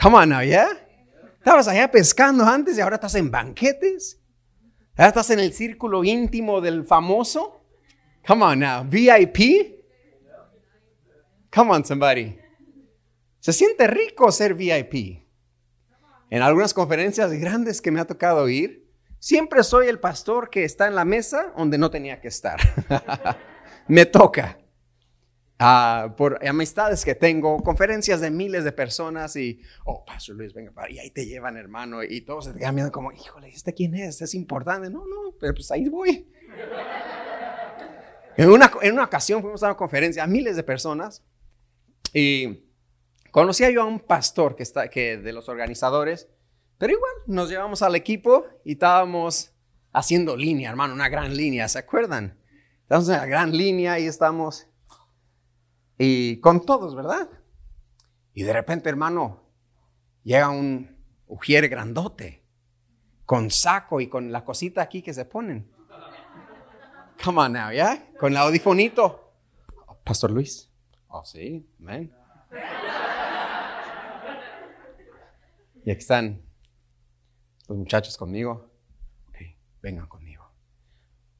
Come 0.00 0.16
on 0.16 0.28
now, 0.28 0.42
yeah? 0.42 0.83
Estabas 1.44 1.68
allá 1.68 1.90
pescando 1.90 2.42
antes 2.42 2.78
y 2.78 2.80
ahora 2.80 2.94
estás 2.94 3.16
en 3.16 3.30
banquetes. 3.30 4.18
Ahora 4.96 5.08
estás 5.08 5.28
en 5.28 5.40
el 5.40 5.52
círculo 5.52 6.02
íntimo 6.02 6.62
del 6.62 6.86
famoso. 6.86 7.66
Come 8.26 8.44
on 8.46 8.60
now, 8.60 8.82
VIP. 8.88 9.84
Come 11.54 11.70
on, 11.72 11.84
somebody. 11.84 12.38
Se 13.40 13.52
siente 13.52 13.86
rico 13.86 14.32
ser 14.32 14.54
VIP. 14.54 15.22
En 16.30 16.40
algunas 16.40 16.72
conferencias 16.72 17.30
grandes 17.34 17.82
que 17.82 17.90
me 17.90 18.00
ha 18.00 18.06
tocado 18.06 18.48
ir, 18.48 18.90
siempre 19.18 19.62
soy 19.64 19.88
el 19.88 20.00
pastor 20.00 20.48
que 20.48 20.64
está 20.64 20.86
en 20.86 20.94
la 20.94 21.04
mesa 21.04 21.52
donde 21.58 21.76
no 21.76 21.90
tenía 21.90 22.22
que 22.22 22.28
estar. 22.28 22.58
me 23.88 24.06
toca. 24.06 24.56
Ah, 25.58 26.14
por 26.16 26.44
amistades 26.46 27.04
que 27.04 27.14
tengo, 27.14 27.62
conferencias 27.62 28.20
de 28.20 28.30
miles 28.30 28.64
de 28.64 28.72
personas 28.72 29.36
y, 29.36 29.60
oh, 29.84 30.04
Pastor 30.04 30.34
Luis, 30.34 30.52
venga, 30.52 30.72
y 30.90 30.98
ahí 30.98 31.10
te 31.10 31.26
llevan, 31.26 31.56
hermano, 31.56 32.02
y 32.02 32.22
todos 32.22 32.46
se 32.46 32.52
te 32.52 32.58
quedan 32.58 32.74
viendo 32.74 32.90
como, 32.90 33.12
híjole, 33.12 33.48
¿este 33.50 33.72
quién 33.72 33.94
es? 33.94 34.20
Es 34.20 34.34
importante. 34.34 34.90
No, 34.90 35.06
no, 35.06 35.36
pero 35.38 35.54
pues 35.54 35.70
ahí 35.70 35.88
voy. 35.88 36.28
en, 38.36 38.50
una, 38.50 38.70
en 38.82 38.92
una 38.94 39.04
ocasión 39.04 39.42
fuimos 39.42 39.62
a 39.62 39.66
una 39.66 39.76
conferencia 39.76 40.24
a 40.24 40.26
miles 40.26 40.56
de 40.56 40.64
personas 40.64 41.22
y 42.12 42.64
conocía 43.30 43.70
yo 43.70 43.82
a 43.82 43.84
un 43.84 44.00
pastor 44.00 44.56
que 44.56 44.64
está, 44.64 44.88
que 44.88 45.18
de 45.18 45.32
los 45.32 45.48
organizadores, 45.48 46.28
pero 46.78 46.94
igual 46.94 47.12
nos 47.28 47.48
llevamos 47.48 47.80
al 47.82 47.94
equipo 47.94 48.44
y 48.64 48.72
estábamos 48.72 49.52
haciendo 49.92 50.36
línea, 50.36 50.68
hermano, 50.68 50.94
una 50.94 51.08
gran 51.08 51.36
línea, 51.36 51.68
¿se 51.68 51.78
acuerdan? 51.78 52.36
Estamos 52.82 53.08
en 53.08 53.14
la 53.14 53.26
gran 53.26 53.56
línea 53.56 54.00
y 54.00 54.06
estamos 54.06 54.66
y 55.98 56.40
con 56.40 56.64
todos, 56.64 56.94
¿verdad? 56.94 57.28
Y 58.32 58.42
de 58.42 58.52
repente, 58.52 58.88
hermano, 58.88 59.42
llega 60.22 60.48
un 60.48 60.96
ujier 61.26 61.68
grandote 61.68 62.44
con 63.24 63.50
saco 63.50 64.00
y 64.00 64.08
con 64.08 64.32
la 64.32 64.44
cosita 64.44 64.82
aquí 64.82 65.02
que 65.02 65.14
se 65.14 65.24
ponen. 65.24 65.70
Come 67.22 67.40
on 67.40 67.52
now, 67.52 67.70
¿ya? 67.70 68.10
Con 68.18 68.32
el 68.32 68.38
audifonito. 68.38 69.32
Pastor 70.04 70.30
Luis. 70.30 70.70
Oh, 71.08 71.24
sí, 71.24 71.66
amén. 71.78 72.12
Y 75.84 75.90
aquí 75.90 76.00
están 76.00 76.42
los 77.68 77.78
muchachos 77.78 78.16
conmigo. 78.16 78.70
Ok, 79.28 79.38
vengan 79.80 80.06
conmigo. 80.06 80.23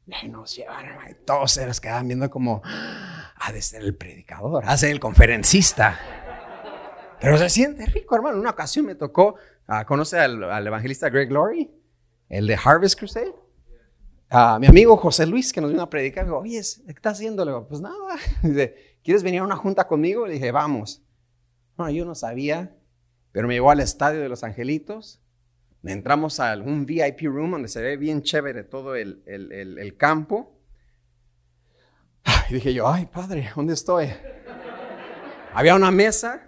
Y 0.06 0.28
nos 0.28 0.54
llevaron, 0.54 0.98
todos 1.24 1.52
se 1.52 1.66
nos 1.66 1.80
quedaban 1.80 2.06
viendo 2.08 2.30
como, 2.30 2.60
ha 2.64 3.52
de 3.52 3.62
ser 3.62 3.82
el 3.82 3.94
predicador, 3.94 4.64
ha 4.66 4.72
de 4.72 4.78
ser 4.78 4.90
el 4.90 5.00
conferencista. 5.00 5.98
Pero 7.20 7.38
se 7.38 7.48
siente 7.48 7.86
rico, 7.86 8.14
hermano. 8.14 8.38
Una 8.38 8.50
ocasión 8.50 8.84
me 8.84 8.94
tocó, 8.94 9.36
uh, 9.68 9.84
¿conoce 9.86 10.18
al, 10.18 10.66
evangelista 10.66 11.08
Greg 11.08 11.32
Laurie? 11.32 11.70
El 12.28 12.46
de 12.46 12.58
Harvest 12.62 12.98
Crusade. 12.98 13.34
Uh, 14.30 14.58
mi 14.60 14.66
amigo 14.66 14.96
José 14.98 15.24
Luis, 15.24 15.50
que 15.50 15.62
nos 15.62 15.70
vino 15.70 15.82
a 15.82 15.88
predicar, 15.88 16.26
dijo, 16.26 16.38
oye, 16.38 16.60
¿qué 16.60 16.92
estás 16.92 17.14
haciendo? 17.14 17.66
Pues 17.66 17.80
nada. 17.80 17.96
Dice, 18.42 18.98
¿quieres 19.02 19.22
venir 19.22 19.40
a 19.40 19.44
una 19.44 19.56
junta 19.56 19.86
conmigo? 19.86 20.26
Le 20.26 20.34
dije, 20.34 20.52
vamos. 20.52 21.02
No, 21.78 21.88
yo 21.88 22.04
no 22.04 22.14
sabía, 22.14 22.76
pero 23.32 23.48
me 23.48 23.54
llevó 23.54 23.70
al 23.70 23.80
estadio 23.80 24.20
de 24.20 24.28
los 24.28 24.44
Angelitos. 24.44 25.23
Entramos 25.86 26.40
a 26.40 26.56
un 26.56 26.86
VIP 26.86 27.22
room 27.22 27.52
donde 27.52 27.68
se 27.68 27.82
ve 27.82 27.96
bien 27.96 28.22
chévere 28.22 28.64
todo 28.64 28.94
el, 28.96 29.22
el, 29.26 29.96
campo. 29.96 30.58
Y 32.48 32.54
dije 32.54 32.72
yo, 32.72 32.88
ay 32.88 33.06
padre, 33.06 33.50
¿dónde 33.54 33.74
estoy? 33.74 34.08
Había 35.52 35.74
una 35.74 35.90
mesa 35.90 36.46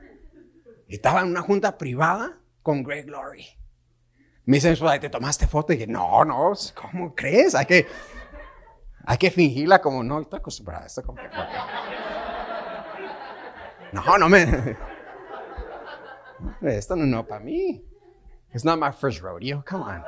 y 0.89 0.95
estaba 0.95 1.21
en 1.21 1.29
una 1.29 1.43
junta 1.43 1.77
privada 1.77 2.39
con 2.63 2.83
Greg 2.83 3.11
Laurie. 3.11 3.59
Me 4.47 4.57
dice 4.57 4.75
¿te 5.01 5.11
tomaste 5.11 5.47
foto? 5.47 5.73
Y 5.73 5.77
dije, 5.77 5.91
no, 5.91 6.25
no, 6.25 6.53
¿cómo 6.75 7.15
crees? 7.15 7.55
Hay 7.55 7.67
que, 7.67 7.87
hay 9.05 9.19
que 9.19 9.31
fingirla 9.31 9.81
como, 9.81 10.03
no, 10.03 10.21
estoy 10.21 10.39
acostumbrada 10.39 10.85
a 10.85 10.87
esto. 10.87 11.03
No, 13.93 14.19
no 14.19 14.29
me. 14.29 14.77
Esto 16.77 16.97
no, 16.97 17.07
no 17.07 17.27
para 17.27 17.43
mí. 17.43 17.85
It's 18.57 18.65
not 18.65 18.79
my 18.79 18.91
first 18.91 19.21
rodeo, 19.21 19.63
come 19.63 19.83
on. 19.83 20.03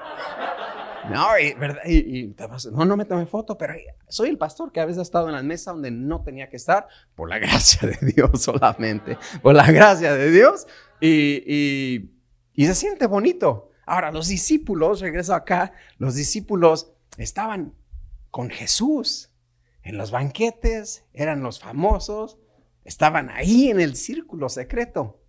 No, 1.11 1.39
y, 1.39 1.53
¿verdad? 1.53 1.83
Y, 1.85 2.35
no, 2.73 2.87
no 2.87 2.97
me 2.97 3.05
tomé 3.05 3.27
foto, 3.27 3.59
pero 3.59 3.75
soy 4.09 4.31
el 4.31 4.39
pastor 4.39 4.73
que 4.73 4.81
a 4.81 4.87
veces 4.87 5.01
ha 5.01 5.03
estado 5.03 5.29
en 5.29 5.35
la 5.35 5.43
mesa 5.43 5.73
donde 5.73 5.91
no 5.91 6.23
tenía 6.23 6.49
que 6.49 6.57
estar, 6.57 6.89
por 7.15 7.29
la 7.29 7.39
gracia 7.41 7.87
de 7.87 8.13
Dios 8.13 8.41
solamente, 8.41 9.19
por 9.43 9.55
la 9.55 9.71
gracia 9.71 10.15
de 10.15 10.31
Dios, 10.31 10.67
y, 10.99 12.11
y 12.55 12.67
se 12.67 12.75
siente 12.75 13.07
bonito. 13.07 13.71
Ahora, 13.85 14.11
los 14.13 14.29
discípulos, 14.29 15.01
regreso 15.01 15.35
acá, 15.35 15.75
los 15.99 16.15
discípulos 16.15 16.95
estaban 17.19 17.75
con 18.31 18.49
Jesús 18.49 19.31
en 19.83 19.99
los 19.99 20.11
banquetes, 20.11 21.05
eran 21.13 21.43
los 21.43 21.61
famosos, 21.61 22.39
estaban 22.87 23.29
ahí 23.29 23.69
en 23.69 23.79
el 23.79 23.95
círculo 23.95 24.49
secreto 24.49 25.23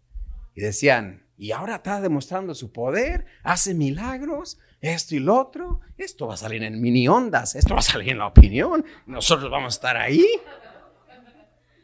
y 0.56 0.62
decían, 0.62 1.29
y 1.40 1.54
ahora 1.54 1.76
está 1.76 2.02
demostrando 2.02 2.54
su 2.54 2.74
poder, 2.74 3.26
hace 3.44 3.74
milagros, 3.74 4.60
esto 4.82 5.16
y 5.16 5.20
lo 5.20 5.40
otro, 5.40 5.80
esto 5.98 6.28
va 6.28 6.34
a 6.34 6.38
salir 6.38 6.62
en 6.64 6.82
mini 6.82 7.08
ondas, 7.08 7.56
esto 7.56 7.76
va 7.76 7.80
a 7.80 7.82
salir 7.82 8.10
en 8.10 8.18
la 8.18 8.28
opinión, 8.28 8.86
nosotros 9.06 9.50
vamos 9.50 9.74
a 9.74 9.78
estar 9.78 9.96
ahí. 9.96 10.26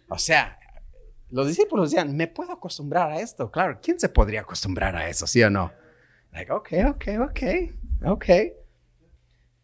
O 0.10 0.18
sea, 0.18 0.60
los 1.30 1.48
discípulos 1.48 1.90
decían, 1.90 2.18
me 2.18 2.28
puedo 2.28 2.52
acostumbrar 2.52 3.10
a 3.10 3.22
esto. 3.22 3.50
Claro, 3.50 3.80
¿quién 3.82 3.98
se 3.98 4.10
podría 4.10 4.42
acostumbrar 4.42 4.94
a 4.98 5.08
eso, 5.08 5.26
sí 5.26 5.42
o 5.42 5.50
no? 5.50 5.72
Like, 6.34 6.52
ok, 6.52 6.70
ok, 6.90 7.08
ok, 7.22 7.42
ok. 8.08 8.26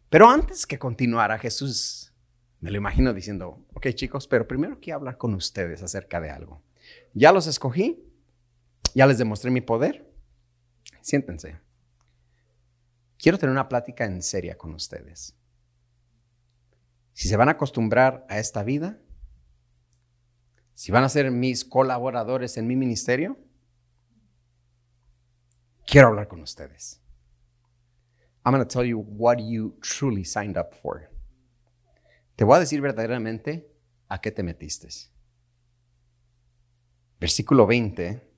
Pero 0.10 0.30
antes 0.30 0.66
que 0.66 0.80
continuara, 0.80 1.38
Jesús 1.38 2.14
me 2.62 2.72
lo 2.72 2.78
imagino 2.78 3.14
diciendo, 3.14 3.60
ok 3.74 3.88
chicos, 3.90 4.26
pero 4.26 4.48
primero 4.48 4.80
quiero 4.80 5.00
hablar 5.00 5.18
con 5.18 5.34
ustedes 5.34 5.84
acerca 5.84 6.22
de 6.22 6.30
algo. 6.30 6.62
Ya 7.14 7.34
los 7.34 7.46
escogí, 7.46 8.06
ya 8.94 9.06
les 9.06 9.18
demostré 9.18 9.52
mi 9.52 9.62
poder. 9.62 10.10
Siéntense. 11.02 11.60
Quiero 13.18 13.38
tener 13.38 13.52
una 13.52 13.70
plática 13.70 14.06
en 14.06 14.22
seria 14.22 14.58
con 14.58 14.74
ustedes. 14.74 15.36
Si 17.14 17.28
se 17.28 17.38
van 17.38 17.50
a 17.50 17.54
acostumbrar 17.54 18.26
a 18.30 18.40
esta 18.40 18.64
vida, 18.64 19.00
si 20.74 20.92
van 20.92 21.04
a 21.04 21.10
ser 21.10 21.30
mis 21.30 21.64
colaboradores 21.64 22.58
en 22.58 22.66
mi 22.66 22.76
ministerio, 22.76 23.38
quiero 25.86 26.08
hablar 26.08 26.28
con 26.28 26.42
ustedes. 26.42 27.00
I'm 28.44 28.54
going 28.54 28.66
to 28.66 28.68
tell 28.68 28.86
you 28.86 28.98
what 28.98 29.38
you 29.40 29.78
truly 29.82 30.26
signed 30.26 30.58
up 30.58 30.74
for. 30.74 31.12
Te 32.36 32.44
voy 32.44 32.56
a 32.56 32.60
decir 32.60 32.82
verdaderamente 32.82 33.72
a 34.08 34.20
qué 34.20 34.32
te 34.32 34.42
metiste. 34.42 34.88
Versículo 37.20 37.68
20. 37.68 38.31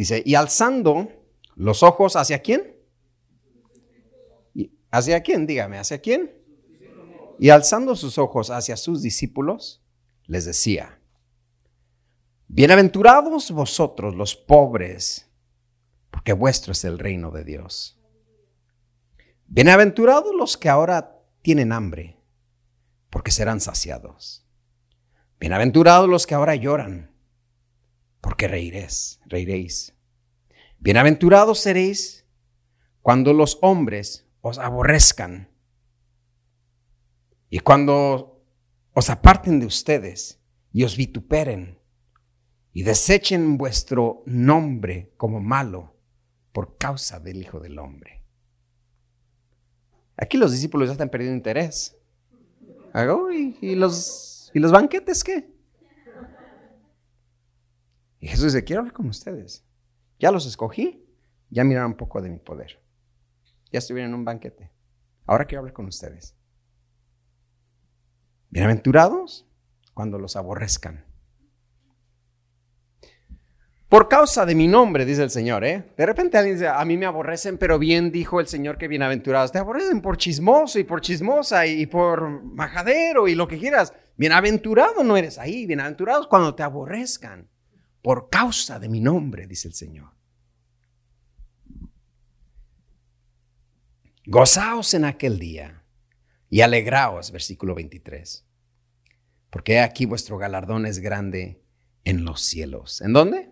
Dice, 0.00 0.22
y 0.24 0.34
alzando 0.34 1.12
los 1.56 1.82
ojos 1.82 2.16
hacia 2.16 2.38
quién? 2.38 2.74
¿Hacia 4.90 5.22
quién? 5.22 5.46
Dígame, 5.46 5.76
¿hacia 5.76 6.00
quién? 6.00 6.32
Y 7.38 7.50
alzando 7.50 7.94
sus 7.94 8.16
ojos 8.16 8.48
hacia 8.48 8.78
sus 8.78 9.02
discípulos, 9.02 9.84
les 10.24 10.46
decía, 10.46 11.02
Bienaventurados 12.48 13.50
vosotros 13.50 14.14
los 14.14 14.34
pobres, 14.34 15.30
porque 16.10 16.32
vuestro 16.32 16.72
es 16.72 16.82
el 16.86 16.98
reino 16.98 17.30
de 17.30 17.44
Dios. 17.44 18.00
Bienaventurados 19.48 20.34
los 20.34 20.56
que 20.56 20.70
ahora 20.70 21.20
tienen 21.42 21.72
hambre, 21.72 22.16
porque 23.10 23.32
serán 23.32 23.60
saciados. 23.60 24.46
Bienaventurados 25.38 26.08
los 26.08 26.26
que 26.26 26.34
ahora 26.34 26.54
lloran, 26.54 27.10
porque 28.20 28.48
reiréis, 28.48 29.20
reiréis. 29.26 29.94
Bienaventurados 30.78 31.58
seréis 31.58 32.26
cuando 33.02 33.32
los 33.32 33.58
hombres 33.62 34.26
os 34.40 34.58
aborrezcan 34.58 35.50
y 37.48 37.60
cuando 37.60 38.42
os 38.92 39.10
aparten 39.10 39.60
de 39.60 39.66
ustedes 39.66 40.40
y 40.72 40.84
os 40.84 40.96
vituperen 40.96 41.78
y 42.72 42.82
desechen 42.82 43.58
vuestro 43.58 44.22
nombre 44.26 45.12
como 45.16 45.40
malo 45.40 45.96
por 46.52 46.76
causa 46.76 47.18
del 47.20 47.42
Hijo 47.42 47.60
del 47.60 47.78
Hombre. 47.78 48.22
Aquí 50.16 50.36
los 50.36 50.52
discípulos 50.52 50.88
ya 50.88 50.92
están 50.92 51.08
perdiendo 51.08 51.36
interés. 51.36 51.96
¿Y, 53.32 53.74
los, 53.74 54.50
¿Y 54.52 54.58
los 54.58 54.70
banquetes 54.70 55.24
qué? 55.24 55.48
Y 58.20 58.28
Jesús 58.28 58.52
dice, 58.52 58.64
quiero 58.64 58.80
hablar 58.80 58.92
con 58.92 59.08
ustedes. 59.08 59.64
Ya 60.18 60.30
los 60.30 60.46
escogí, 60.46 61.04
ya 61.48 61.64
miraron 61.64 61.92
un 61.92 61.96
poco 61.96 62.20
de 62.20 62.28
mi 62.28 62.38
poder. 62.38 62.78
Ya 63.72 63.78
estuvieron 63.78 64.10
en 64.10 64.18
un 64.18 64.24
banquete. 64.24 64.70
Ahora 65.26 65.46
quiero 65.46 65.60
hablar 65.60 65.72
con 65.72 65.86
ustedes. 65.86 66.36
Bienaventurados 68.50 69.46
cuando 69.94 70.18
los 70.18 70.36
aborrezcan. 70.36 71.06
Por 73.88 74.08
causa 74.08 74.46
de 74.46 74.54
mi 74.54 74.68
nombre, 74.68 75.04
dice 75.04 75.22
el 75.22 75.30
Señor, 75.30 75.64
¿eh? 75.64 75.92
De 75.96 76.06
repente 76.06 76.38
alguien 76.38 76.56
dice, 76.56 76.68
a 76.68 76.84
mí 76.84 76.96
me 76.96 77.06
aborrecen, 77.06 77.58
pero 77.58 77.78
bien 77.78 78.12
dijo 78.12 78.38
el 78.38 78.46
Señor 78.46 78.78
que 78.78 78.86
bienaventurados. 78.86 79.50
Te 79.50 79.58
aborrecen 79.58 80.00
por 80.00 80.16
chismoso 80.16 80.78
y 80.78 80.84
por 80.84 81.00
chismosa 81.00 81.66
y 81.66 81.86
por 81.86 82.28
majadero 82.44 83.26
y 83.26 83.34
lo 83.34 83.48
que 83.48 83.58
quieras. 83.58 83.92
Bienaventurado 84.16 85.02
no 85.02 85.16
eres 85.16 85.38
ahí, 85.38 85.66
bienaventurados 85.66 86.28
cuando 86.28 86.54
te 86.54 86.62
aborrezcan. 86.62 87.48
Por 88.02 88.30
causa 88.30 88.78
de 88.78 88.88
mi 88.88 89.00
nombre, 89.00 89.46
dice 89.46 89.68
el 89.68 89.74
Señor. 89.74 90.12
Gozaos 94.26 94.94
en 94.94 95.04
aquel 95.04 95.38
día 95.38 95.84
y 96.48 96.60
alegraos, 96.60 97.30
versículo 97.30 97.74
23. 97.74 98.46
Porque 99.50 99.80
aquí 99.80 100.06
vuestro 100.06 100.38
galardón 100.38 100.86
es 100.86 101.00
grande 101.00 101.62
en 102.04 102.24
los 102.24 102.40
cielos. 102.40 103.00
¿En 103.00 103.12
dónde? 103.12 103.50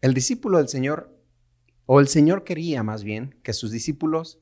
El 0.00 0.14
discípulo 0.14 0.56
del 0.56 0.68
Señor, 0.68 1.14
o 1.84 2.00
el 2.00 2.08
Señor 2.08 2.44
quería 2.44 2.82
más 2.82 3.04
bien 3.04 3.38
que 3.42 3.52
sus 3.52 3.70
discípulos 3.70 4.40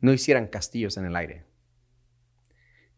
no 0.00 0.12
hicieran 0.12 0.46
castillos 0.46 0.96
en 0.96 1.04
el 1.04 1.16
aire. 1.16 1.47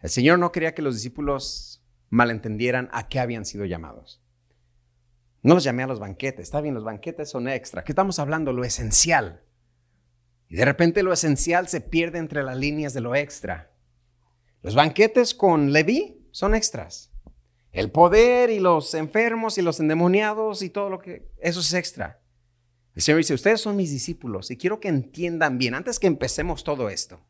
El 0.00 0.10
Señor 0.10 0.38
no 0.38 0.52
quería 0.52 0.74
que 0.74 0.82
los 0.82 0.94
discípulos 0.94 1.82
malentendieran 2.08 2.88
a 2.92 3.08
qué 3.08 3.20
habían 3.20 3.44
sido 3.44 3.64
llamados. 3.64 4.22
No 5.42 5.54
los 5.54 5.64
llamé 5.64 5.82
a 5.82 5.86
los 5.86 6.00
banquetes, 6.00 6.44
está 6.44 6.60
bien, 6.60 6.74
los 6.74 6.84
banquetes 6.84 7.30
son 7.30 7.48
extra. 7.48 7.84
¿Qué 7.84 7.92
estamos 7.92 8.18
hablando? 8.18 8.52
Lo 8.52 8.64
esencial. 8.64 9.42
Y 10.48 10.56
de 10.56 10.64
repente 10.64 11.02
lo 11.02 11.12
esencial 11.12 11.68
se 11.68 11.80
pierde 11.80 12.18
entre 12.18 12.42
las 12.42 12.56
líneas 12.56 12.92
de 12.92 13.00
lo 13.00 13.14
extra. 13.14 13.72
Los 14.62 14.74
banquetes 14.74 15.34
con 15.34 15.72
Leví 15.72 16.28
son 16.32 16.54
extras. 16.54 17.10
El 17.72 17.90
poder 17.90 18.50
y 18.50 18.58
los 18.58 18.94
enfermos 18.94 19.56
y 19.56 19.62
los 19.62 19.80
endemoniados 19.80 20.62
y 20.62 20.70
todo 20.70 20.90
lo 20.90 20.98
que... 20.98 21.30
Eso 21.38 21.60
es 21.60 21.72
extra. 21.72 22.20
El 22.94 23.02
Señor 23.02 23.18
dice, 23.18 23.34
ustedes 23.34 23.60
son 23.60 23.76
mis 23.76 23.90
discípulos 23.90 24.50
y 24.50 24.56
quiero 24.56 24.80
que 24.80 24.88
entiendan 24.88 25.56
bien, 25.58 25.74
antes 25.74 26.00
que 26.00 26.08
empecemos 26.08 26.64
todo 26.64 26.90
esto, 26.90 27.20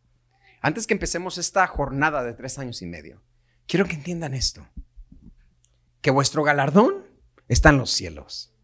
antes 0.60 0.86
que 0.86 0.94
empecemos 0.94 1.38
esta 1.38 1.66
jornada 1.66 2.22
de 2.22 2.34
tres 2.34 2.58
años 2.58 2.82
y 2.82 2.86
medio, 2.86 3.22
quiero 3.66 3.86
que 3.86 3.94
entiendan 3.94 4.34
esto, 4.34 4.68
que 6.00 6.10
vuestro 6.10 6.42
galardón 6.42 7.06
está 7.48 7.70
en 7.70 7.78
los 7.78 7.90
cielos. 7.90 8.54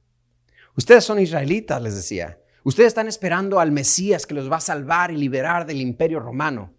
Ustedes 0.76 1.04
son 1.04 1.18
israelitas, 1.18 1.80
les 1.80 1.96
decía. 1.96 2.38
Ustedes 2.62 2.88
están 2.88 3.08
esperando 3.08 3.60
al 3.60 3.72
Mesías 3.72 4.26
que 4.26 4.34
los 4.34 4.50
va 4.50 4.56
a 4.56 4.60
salvar 4.60 5.10
y 5.10 5.16
liberar 5.16 5.66
del 5.66 5.80
imperio 5.80 6.20
romano. 6.20 6.74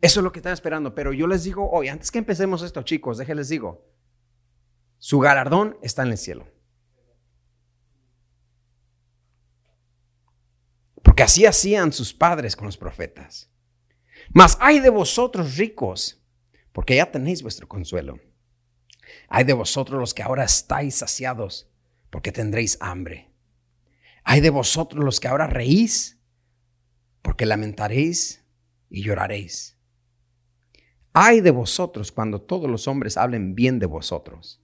Eso 0.00 0.20
es 0.20 0.24
lo 0.24 0.32
que 0.32 0.38
están 0.38 0.52
esperando. 0.52 0.94
Pero 0.94 1.12
yo 1.12 1.26
les 1.26 1.44
digo 1.44 1.70
hoy, 1.70 1.88
antes 1.88 2.10
que 2.10 2.18
empecemos 2.18 2.62
esto, 2.62 2.82
chicos, 2.82 3.18
déjenles 3.18 3.48
digo, 3.48 3.86
su 4.98 5.18
galardón 5.18 5.76
está 5.82 6.02
en 6.02 6.12
el 6.12 6.18
cielo. 6.18 6.48
Porque 11.02 11.24
así 11.24 11.44
hacían 11.44 11.92
sus 11.92 12.14
padres 12.14 12.56
con 12.56 12.66
los 12.66 12.78
profetas. 12.78 13.51
Mas 14.32 14.56
hay 14.60 14.80
de 14.80 14.90
vosotros 14.90 15.56
ricos, 15.56 16.22
porque 16.72 16.96
ya 16.96 17.10
tenéis 17.10 17.42
vuestro 17.42 17.68
consuelo. 17.68 18.18
Hay 19.28 19.44
de 19.44 19.52
vosotros 19.52 20.00
los 20.00 20.14
que 20.14 20.22
ahora 20.22 20.44
estáis 20.44 20.96
saciados, 20.96 21.68
porque 22.10 22.32
tendréis 22.32 22.78
hambre. 22.80 23.30
Hay 24.24 24.40
de 24.40 24.50
vosotros 24.50 25.04
los 25.04 25.20
que 25.20 25.28
ahora 25.28 25.46
reís, 25.46 26.18
porque 27.20 27.46
lamentaréis 27.46 28.44
y 28.88 29.02
lloraréis. 29.02 29.76
Hay 31.12 31.40
de 31.40 31.50
vosotros 31.50 32.10
cuando 32.10 32.40
todos 32.40 32.70
los 32.70 32.88
hombres 32.88 33.16
hablen 33.16 33.54
bien 33.54 33.78
de 33.78 33.86
vosotros 33.86 34.62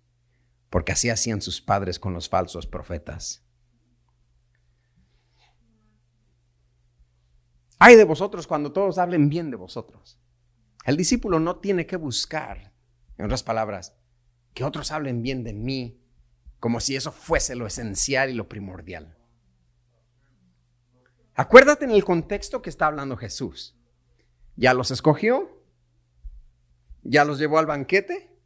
porque 0.71 0.93
así 0.93 1.11
hacían 1.11 1.41
sus 1.41 1.61
padres 1.61 1.99
con 1.99 2.13
los 2.13 2.29
falsos 2.29 2.67
profetas. 2.67 3.45
Hay 7.79 7.97
de 7.97 8.05
vosotros 8.05 8.47
cuando 8.47 8.73
todos 8.73 8.99
hablen 8.99 9.29
bien 9.29 9.51
de 9.51 9.57
vosotros. 9.57 10.19
El 10.85 10.97
discípulo 10.97 11.39
no 11.39 11.59
tiene 11.59 11.87
que 11.87 11.97
buscar, 11.97 12.73
en 13.17 13.27
otras 13.27 13.43
palabras, 13.43 13.95
que 14.55 14.65
otros 14.65 14.91
hablen 14.91 15.23
bien 15.23 15.45
de 15.45 15.53
mí, 15.53 16.03
como 16.61 16.81
si 16.81 16.97
eso 16.97 17.13
fuese 17.13 17.55
lo 17.55 17.67
esencial 17.67 18.31
y 18.31 18.35
lo 18.35 18.49
primordial. 18.49 19.17
Acuérdate 21.35 21.85
en 21.85 21.93
el 21.93 22.05
contexto 22.05 22.63
que 22.63 22.71
está 22.71 22.87
hablando 22.87 23.17
Jesús. 23.17 23.77
Ya 24.57 24.75
los 24.75 24.91
escogió, 24.91 25.63
ya 27.03 27.25
los 27.25 27.39
llevó 27.39 27.61
al 27.61 27.67
banquete, 27.67 28.37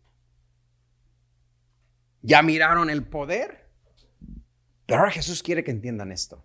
ya 2.20 2.42
miraron 2.42 2.90
el 2.90 3.06
poder. 3.06 3.70
Pero 4.84 5.00
ahora 5.00 5.12
Jesús 5.12 5.42
quiere 5.42 5.64
que 5.64 5.70
entiendan 5.70 6.12
esto. 6.12 6.44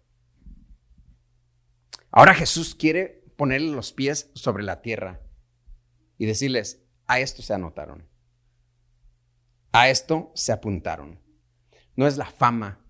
Ahora 2.17 2.33
Jesús 2.33 2.73
quiere 2.73 3.23
ponerle 3.35 3.71
los 3.71 3.93
pies 3.93 4.31
sobre 4.33 4.63
la 4.63 4.81
tierra 4.81 5.21
y 6.17 6.25
decirles, 6.25 6.83
a 7.05 7.19
esto 7.19 7.43
se 7.43 7.53
anotaron. 7.53 8.09
A 9.71 9.89
esto 9.89 10.31
se 10.33 10.51
apuntaron. 10.51 11.19
No 11.95 12.07
es 12.07 12.17
la 12.17 12.25
fama. 12.25 12.83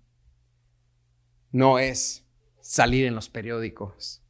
No 1.52 1.78
es 1.78 2.26
salir 2.62 3.06
en 3.06 3.16
los 3.16 3.28
periódicos. 3.28 4.24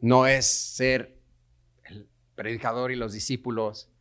No 0.00 0.26
es 0.26 0.46
ser 0.46 1.20
el 1.84 2.08
predicador 2.36 2.90
y 2.92 2.96
los 2.96 3.12
discípulos 3.12 3.92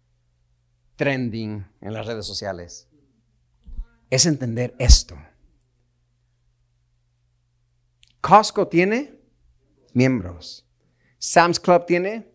trending 0.95 1.67
en 1.81 1.93
las 1.93 2.05
redes 2.05 2.25
sociales 2.25 2.87
es 4.09 4.25
entender 4.25 4.73
esto. 4.79 5.17
Costco 8.21 8.69
tiene 8.69 9.18
miembros. 9.93 10.65
Sam's 11.17 11.59
Club 11.59 11.85
tiene. 11.85 12.31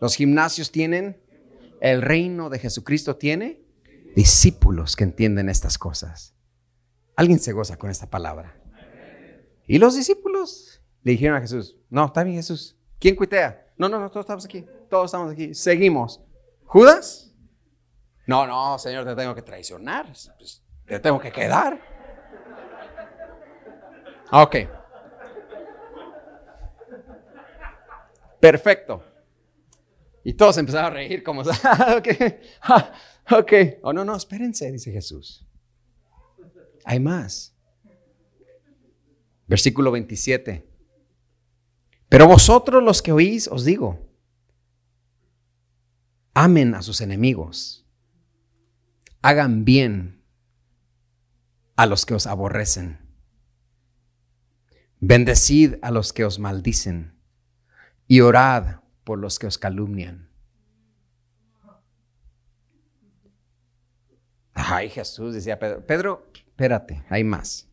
Los 0.00 0.16
gimnasios 0.16 0.70
tienen. 0.70 1.20
El 1.80 2.02
reino 2.02 2.48
de 2.48 2.58
Jesucristo 2.58 3.16
tiene 3.16 3.62
discípulos 4.14 4.96
que 4.96 5.04
entienden 5.04 5.48
estas 5.48 5.78
cosas. 5.78 6.34
Alguien 7.16 7.38
se 7.38 7.52
goza 7.52 7.76
con 7.76 7.90
esta 7.90 8.08
palabra. 8.08 8.56
Y 9.66 9.78
los 9.78 9.96
discípulos 9.96 10.82
le 11.02 11.12
dijeron 11.12 11.36
a 11.36 11.40
Jesús, 11.40 11.76
no, 11.90 12.06
está 12.06 12.22
bien 12.24 12.36
Jesús. 12.36 12.76
¿Quién 12.98 13.16
cuitea? 13.16 13.66
No, 13.76 13.88
no, 13.88 13.98
no, 13.98 14.10
todos 14.10 14.24
estamos 14.24 14.44
aquí. 14.44 14.64
Todos 14.88 15.06
estamos 15.06 15.32
aquí. 15.32 15.54
Seguimos. 15.54 16.20
¿Judas? 16.64 17.34
No, 18.26 18.46
no, 18.46 18.78
Señor, 18.78 19.04
te 19.04 19.14
tengo 19.16 19.34
que 19.34 19.42
traicionar. 19.42 20.06
Pues, 20.38 20.62
te 20.86 21.00
tengo 21.00 21.18
que 21.18 21.32
quedar. 21.32 21.80
Ok. 24.30 24.56
Perfecto. 28.42 29.04
Y 30.24 30.32
todos 30.32 30.58
empezaron 30.58 30.90
a 30.90 30.94
reír 30.94 31.22
como, 31.22 31.42
ok, 31.42 32.08
ok. 33.30 33.52
Oh, 33.82 33.92
no, 33.92 34.04
no, 34.04 34.16
espérense, 34.16 34.72
dice 34.72 34.90
Jesús. 34.90 35.46
Hay 36.84 36.98
más. 36.98 37.54
Versículo 39.46 39.92
27. 39.92 40.68
Pero 42.08 42.26
vosotros 42.26 42.82
los 42.82 43.00
que 43.00 43.12
oís, 43.12 43.46
os 43.46 43.64
digo, 43.64 44.10
Amen 46.34 46.74
a 46.74 46.82
sus 46.82 47.00
enemigos. 47.00 47.86
Hagan 49.20 49.64
bien 49.64 50.24
a 51.76 51.86
los 51.86 52.04
que 52.06 52.14
os 52.14 52.26
aborrecen. 52.26 52.98
Bendecid 54.98 55.76
a 55.80 55.92
los 55.92 56.12
que 56.12 56.24
os 56.24 56.40
maldicen 56.40 57.11
y 58.06 58.20
orad 58.20 58.80
por 59.04 59.18
los 59.18 59.38
que 59.38 59.46
os 59.46 59.58
calumnian. 59.58 60.28
Ay, 64.54 64.88
Jesús, 64.90 65.34
decía 65.34 65.58
Pedro. 65.58 65.86
Pedro, 65.86 66.26
espérate, 66.32 67.04
hay 67.08 67.24
más. 67.24 67.68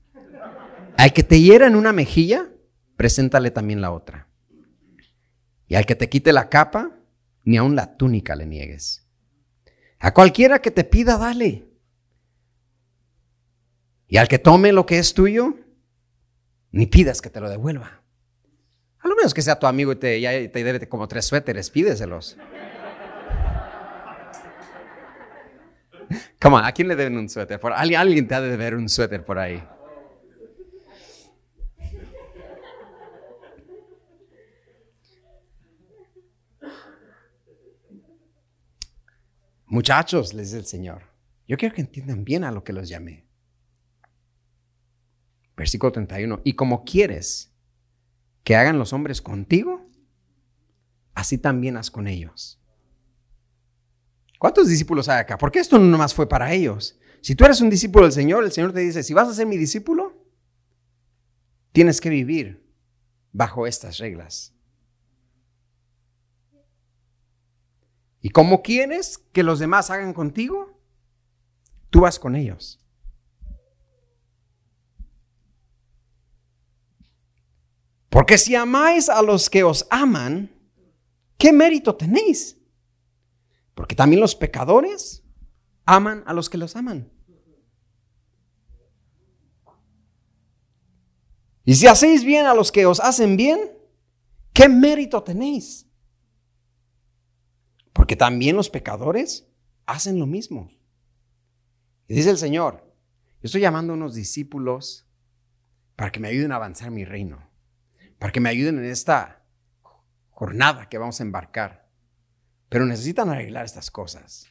Al 0.98 1.14
que 1.14 1.24
te 1.24 1.40
hiera 1.40 1.68
en 1.68 1.76
una 1.76 1.94
mejilla, 1.94 2.50
preséntale 2.96 3.52
también 3.52 3.82
la 3.82 3.92
otra. 3.92 4.28
Y 5.68 5.76
al 5.76 5.86
que 5.86 5.96
te 5.96 6.10
quite 6.10 6.34
la 6.34 6.50
capa, 6.50 6.98
ni 7.44 7.58
aun 7.58 7.76
la 7.76 7.96
túnica 7.96 8.36
le 8.36 8.46
niegues. 8.46 9.08
A 10.00 10.14
cualquiera 10.14 10.62
que 10.62 10.72
te 10.72 10.84
pida, 10.84 11.18
dale. 11.18 11.70
Y 14.08 14.18
al 14.18 14.28
que 14.28 14.40
tome 14.40 14.72
lo 14.72 14.86
que 14.86 14.98
es 14.98 15.14
tuyo, 15.14 15.56
ni 16.72 16.88
pidas 16.88 17.22
que 17.22 17.30
te 17.30 17.40
lo 17.40 17.50
devuelva. 17.50 17.99
Lo 19.10 19.16
menos 19.16 19.34
que 19.34 19.42
sea 19.42 19.58
tu 19.58 19.66
amigo 19.66 19.92
y 19.92 19.96
te, 19.96 20.22
ya 20.22 20.88
como 20.88 21.08
tres 21.08 21.26
suéteres, 21.26 21.72
pídeselos. 21.72 22.38
Come 26.40 26.58
on, 26.58 26.64
¿a 26.64 26.72
quién 26.72 26.88
le 26.88 26.96
deben 26.96 27.18
un 27.18 27.28
suéter? 27.28 27.60
Por, 27.60 27.74
alguien, 27.74 28.00
alguien 28.00 28.28
te 28.28 28.36
ha 28.36 28.42
de 28.42 28.52
deber 28.52 28.76
un 28.76 28.88
suéter 28.88 29.26
por 29.26 29.40
ahí. 29.40 29.64
Muchachos, 39.66 40.36
les 40.36 40.52
dice 40.52 40.60
el 40.60 40.66
Señor, 40.68 41.02
yo 41.48 41.58
quiero 41.58 41.74
que 41.74 41.82
entiendan 41.82 42.24
bien 42.24 42.44
a 42.44 42.52
lo 42.52 42.64
que 42.64 42.74
los 42.74 42.88
llamé. 42.88 43.26
Versículo 45.58 45.92
31. 45.94 46.42
Y 46.44 46.54
como 46.54 46.84
quieres 46.86 47.50
que 48.50 48.56
hagan 48.56 48.80
los 48.80 48.94
hombres 48.94 49.22
contigo, 49.22 49.88
así 51.14 51.38
también 51.38 51.78
haz 51.78 51.92
con 51.92 52.08
ellos. 52.08 52.60
¿Cuántos 54.40 54.68
discípulos 54.68 55.08
hay 55.08 55.20
acá? 55.20 55.38
Porque 55.38 55.60
esto 55.60 55.78
no 55.78 55.86
nomás 55.86 56.16
fue 56.16 56.28
para 56.28 56.52
ellos. 56.52 56.98
Si 57.22 57.36
tú 57.36 57.46
eres 57.46 57.62
un 57.62 57.70
discípulo 57.70 58.06
del 58.06 58.12
Señor, 58.12 58.44
el 58.44 58.52
Señor 58.52 58.74
te 58.74 58.80
dice, 58.80 59.04
si 59.04 59.14
vas 59.14 59.28
a 59.28 59.36
ser 59.36 59.46
mi 59.46 59.56
discípulo, 59.56 60.26
tienes 61.74 62.02
que 62.02 62.10
vivir 62.10 62.68
bajo 63.34 63.68
estas 63.68 64.00
reglas. 64.00 64.56
Y 68.20 68.32
como 68.32 68.64
quieres 68.64 69.20
que 69.20 69.44
los 69.44 69.60
demás 69.60 69.92
hagan 69.92 70.12
contigo, 70.12 70.82
tú 71.92 72.02
vas 72.02 72.18
con 72.18 72.36
ellos. 72.36 72.79
Porque 78.10 78.38
si 78.38 78.56
amáis 78.56 79.08
a 79.10 79.22
los 79.22 79.50
que 79.50 79.64
os 79.64 79.86
aman, 79.90 80.52
¿qué 81.38 81.54
mérito 81.54 81.96
tenéis? 81.96 82.58
Porque 83.76 83.96
también 83.96 84.20
los 84.20 84.36
pecadores 84.36 85.24
aman 85.86 86.24
a 86.26 86.34
los 86.34 86.50
que 86.50 86.58
los 86.58 86.76
aman. 86.76 87.12
Y 91.66 91.76
si 91.76 91.86
hacéis 91.88 92.24
bien 92.24 92.48
a 92.48 92.56
los 92.56 92.72
que 92.72 92.88
os 92.88 93.00
hacen 93.00 93.38
bien, 93.38 93.60
¿qué 94.54 94.68
mérito 94.68 95.22
tenéis? 95.22 95.88
Porque 97.94 98.16
también 98.16 98.56
los 98.56 98.70
pecadores 98.70 99.48
hacen 99.86 100.20
lo 100.20 100.26
mismo. 100.26 100.70
Y 102.08 102.16
dice 102.16 102.32
el 102.32 102.38
Señor, 102.38 102.84
yo 103.42 103.46
estoy 103.46 103.62
llamando 103.62 103.94
a 103.94 103.96
unos 103.96 104.16
discípulos 104.16 105.08
para 105.96 106.12
que 106.12 106.20
me 106.20 106.30
ayuden 106.30 106.52
a 106.52 106.56
avanzar 106.56 106.90
mi 106.92 107.06
reino, 107.06 107.49
para 108.20 108.32
que 108.32 108.42
me 108.42 108.50
ayuden 108.50 108.78
en 108.78 108.86
esta 108.86 109.44
jornada 110.30 110.88
que 110.88 110.98
vamos 110.98 111.20
a 111.20 111.24
embarcar. 111.24 111.90
Pero 112.68 112.86
necesitan 112.86 113.30
arreglar 113.30 113.66
estas 113.66 113.90
cosas. 113.90 114.48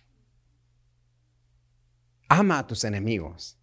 Ama 2.28 2.58
a 2.58 2.66
tus 2.66 2.82
enemigos. 2.84 3.58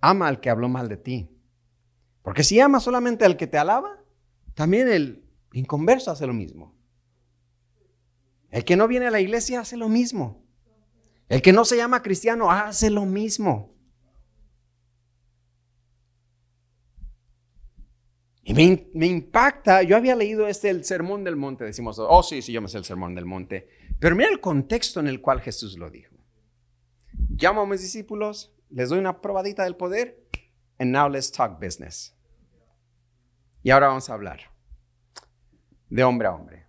Ama 0.00 0.28
al 0.28 0.40
que 0.40 0.48
habló 0.48 0.68
mal 0.68 0.88
de 0.88 0.96
ti. 0.96 1.30
Porque 2.22 2.44
si 2.44 2.58
amas 2.60 2.84
solamente 2.84 3.24
al 3.24 3.36
que 3.36 3.46
te 3.46 3.58
alaba, 3.58 4.02
también 4.54 4.88
el 4.88 5.28
inconverso 5.52 6.10
hace 6.10 6.26
lo 6.26 6.32
mismo. 6.32 6.76
El 8.50 8.64
que 8.64 8.76
no 8.76 8.88
viene 8.88 9.06
a 9.06 9.10
la 9.10 9.20
iglesia 9.20 9.60
hace 9.60 9.76
lo 9.76 9.88
mismo. 9.88 10.46
El 11.28 11.42
que 11.42 11.52
no 11.52 11.64
se 11.64 11.76
llama 11.76 12.02
cristiano 12.02 12.50
hace 12.50 12.90
lo 12.90 13.04
mismo. 13.04 13.77
Y 18.48 18.54
me, 18.54 19.06
impacta, 19.06 19.82
yo 19.82 19.94
había 19.94 20.16
leído 20.16 20.48
este, 20.48 20.70
el 20.70 20.82
Sermón 20.82 21.22
del 21.22 21.36
Monte, 21.36 21.64
decimos, 21.64 21.98
oh 21.98 22.22
sí, 22.22 22.40
sí, 22.40 22.50
yo 22.50 22.62
me 22.62 22.68
sé 22.68 22.78
el 22.78 22.84
Sermón 22.86 23.14
del 23.14 23.26
Monte, 23.26 23.68
pero 24.00 24.16
mira 24.16 24.30
el 24.30 24.40
contexto 24.40 25.00
en 25.00 25.06
el 25.06 25.20
cual 25.20 25.42
Jesús 25.42 25.76
lo 25.76 25.90
dijo. 25.90 26.16
Llamo 27.28 27.60
a 27.60 27.66
mis 27.66 27.82
discípulos, 27.82 28.56
les 28.70 28.88
doy 28.88 29.00
una 29.00 29.20
probadita 29.20 29.64
del 29.64 29.76
poder, 29.76 30.26
and 30.78 30.90
now 30.90 31.10
let's 31.10 31.30
talk 31.30 31.60
business. 31.60 32.16
Y 33.62 33.68
ahora 33.68 33.88
vamos 33.88 34.08
a 34.08 34.14
hablar 34.14 34.40
de 35.90 36.04
hombre 36.04 36.28
a 36.28 36.32
hombre. 36.32 36.66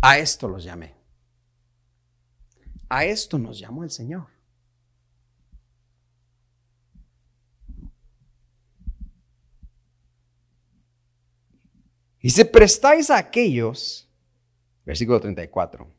A 0.00 0.18
esto 0.18 0.48
los 0.48 0.64
llamé. 0.64 0.96
A 2.88 3.04
esto 3.04 3.38
nos 3.38 3.56
llamó 3.60 3.84
el 3.84 3.90
Señor. 3.90 4.26
Y 12.20 12.30
si 12.30 12.44
prestáis 12.44 13.10
a 13.10 13.16
aquellos, 13.16 14.10
versículo 14.84 15.20
34, 15.20 15.90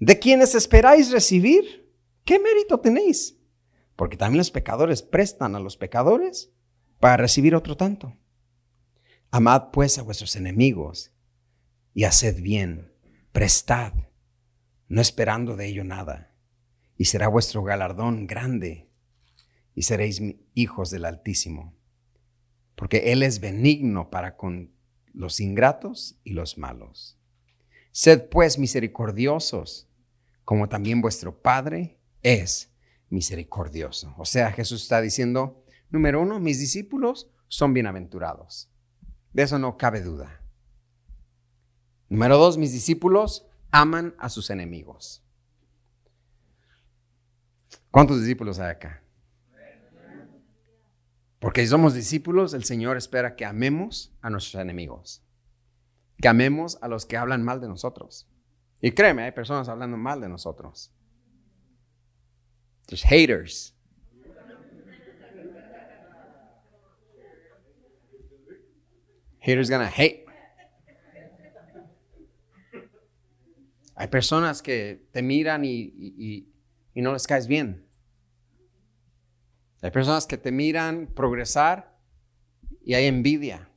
de 0.00 0.18
quienes 0.18 0.54
esperáis 0.54 1.10
recibir, 1.10 1.92
¿qué 2.24 2.38
mérito 2.38 2.80
tenéis? 2.80 3.38
Porque 3.96 4.16
también 4.16 4.38
los 4.38 4.50
pecadores 4.50 5.02
prestan 5.02 5.54
a 5.54 5.60
los 5.60 5.76
pecadores 5.76 6.52
para 6.98 7.16
recibir 7.16 7.54
otro 7.54 7.76
tanto. 7.76 8.16
Amad 9.30 9.70
pues 9.72 9.98
a 9.98 10.02
vuestros 10.02 10.36
enemigos 10.36 11.12
y 11.92 12.04
haced 12.04 12.40
bien, 12.40 12.92
prestad, 13.32 13.92
no 14.88 15.00
esperando 15.00 15.56
de 15.56 15.66
ello 15.66 15.84
nada, 15.84 16.34
y 16.96 17.06
será 17.06 17.28
vuestro 17.28 17.62
galardón 17.62 18.26
grande, 18.26 18.88
y 19.74 19.82
seréis 19.82 20.20
hijos 20.54 20.90
del 20.90 21.04
Altísimo, 21.04 21.73
porque 22.74 23.12
Él 23.12 23.22
es 23.22 23.40
benigno 23.40 24.10
para 24.10 24.36
con 24.36 24.72
los 25.12 25.40
ingratos 25.40 26.18
y 26.24 26.32
los 26.32 26.58
malos. 26.58 27.18
Sed 27.92 28.28
pues 28.28 28.58
misericordiosos, 28.58 29.88
como 30.44 30.68
también 30.68 31.00
vuestro 31.00 31.40
Padre 31.40 32.00
es 32.22 32.72
misericordioso. 33.08 34.14
O 34.18 34.24
sea, 34.24 34.50
Jesús 34.50 34.82
está 34.82 35.00
diciendo, 35.00 35.64
número 35.90 36.20
uno, 36.20 36.40
mis 36.40 36.58
discípulos 36.58 37.30
son 37.46 37.72
bienaventurados. 37.72 38.68
De 39.32 39.44
eso 39.44 39.58
no 39.58 39.76
cabe 39.76 40.02
duda. 40.02 40.40
Número 42.08 42.36
dos, 42.36 42.58
mis 42.58 42.72
discípulos 42.72 43.46
aman 43.70 44.14
a 44.18 44.28
sus 44.28 44.50
enemigos. 44.50 45.24
¿Cuántos 47.90 48.20
discípulos 48.20 48.58
hay 48.58 48.70
acá? 48.70 49.03
Porque 51.44 51.66
somos 51.66 51.92
discípulos, 51.92 52.54
el 52.54 52.64
Señor 52.64 52.96
espera 52.96 53.36
que 53.36 53.44
amemos 53.44 54.16
a 54.22 54.30
nuestros 54.30 54.62
enemigos, 54.62 55.22
que 56.16 56.26
amemos 56.26 56.78
a 56.80 56.88
los 56.88 57.04
que 57.04 57.18
hablan 57.18 57.44
mal 57.44 57.60
de 57.60 57.68
nosotros. 57.68 58.26
Y 58.80 58.92
créeme, 58.92 59.24
hay 59.24 59.32
personas 59.32 59.68
hablando 59.68 59.98
mal 59.98 60.22
de 60.22 60.30
nosotros. 60.30 60.90
There's 62.86 63.02
haters. 63.02 63.76
Haters 69.40 69.68
gonna 69.68 69.92
hate. 69.94 70.24
Hay 73.96 74.08
personas 74.08 74.62
que 74.62 75.06
te 75.12 75.20
miran 75.20 75.62
y, 75.66 76.48
no 76.94 77.12
les 77.12 77.26
caes 77.26 77.46
bien. 77.46 77.83
Hay 79.84 79.90
personas 79.90 80.26
que 80.26 80.38
te 80.38 80.50
miran 80.50 81.08
progresar 81.14 81.94
y 82.80 82.94
hay 82.94 83.04
envidia. 83.04 83.68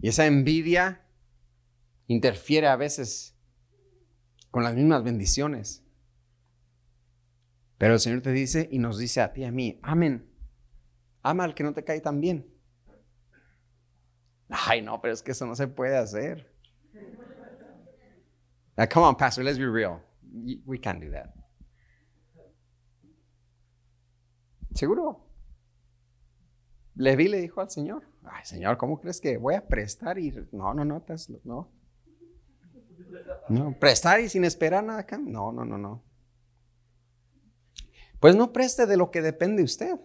Y 0.00 0.08
esa 0.08 0.26
envidia 0.26 1.06
interfiere 2.08 2.66
a 2.66 2.74
veces 2.74 3.38
con 4.50 4.64
las 4.64 4.74
mismas 4.74 5.04
bendiciones. 5.04 5.86
Pero 7.78 7.94
el 7.94 8.00
Señor 8.00 8.22
te 8.22 8.32
dice 8.32 8.68
y 8.68 8.80
nos 8.80 8.98
dice 8.98 9.20
a 9.20 9.32
ti 9.32 9.42
y 9.42 9.44
a 9.44 9.52
mí, 9.52 9.78
amén. 9.80 10.28
Ama 11.22 11.44
al 11.44 11.54
que 11.54 11.62
no 11.62 11.72
te 11.72 11.84
cae 11.84 12.00
tan 12.00 12.20
bien. 12.20 12.52
Ay, 14.48 14.82
no, 14.82 15.00
pero 15.00 15.14
es 15.14 15.22
que 15.22 15.30
eso 15.30 15.46
no 15.46 15.54
se 15.54 15.68
puede 15.68 15.96
hacer. 15.96 16.52
Come 18.92 19.06
on, 19.06 19.16
Pastor, 19.16 19.44
let's 19.44 19.56
be 19.56 19.70
real. 19.70 20.00
We 20.66 20.80
can't 20.80 21.00
do 21.00 21.12
that. 21.12 21.43
¿Seguro? 24.74 25.24
Leví 26.96 27.28
le 27.28 27.40
dijo 27.40 27.60
al 27.60 27.70
Señor, 27.70 28.04
ay 28.24 28.44
Señor, 28.44 28.76
¿cómo 28.76 29.00
crees 29.00 29.20
que 29.20 29.36
voy 29.36 29.54
a 29.54 29.66
prestar? 29.66 30.18
Y 30.18 30.30
no, 30.52 30.74
no, 30.74 30.84
no, 30.84 31.04
no. 31.44 31.72
No, 33.48 33.78
prestar 33.78 34.20
y 34.20 34.28
sin 34.28 34.44
esperar 34.44 34.84
nada 34.84 35.00
acá. 35.00 35.18
No, 35.18 35.52
no, 35.52 35.64
no, 35.64 35.78
no. 35.78 36.02
Pues 38.20 38.34
no 38.36 38.52
preste 38.52 38.86
de 38.86 38.96
lo 38.96 39.10
que 39.10 39.22
depende 39.22 39.62
usted. 39.62 40.00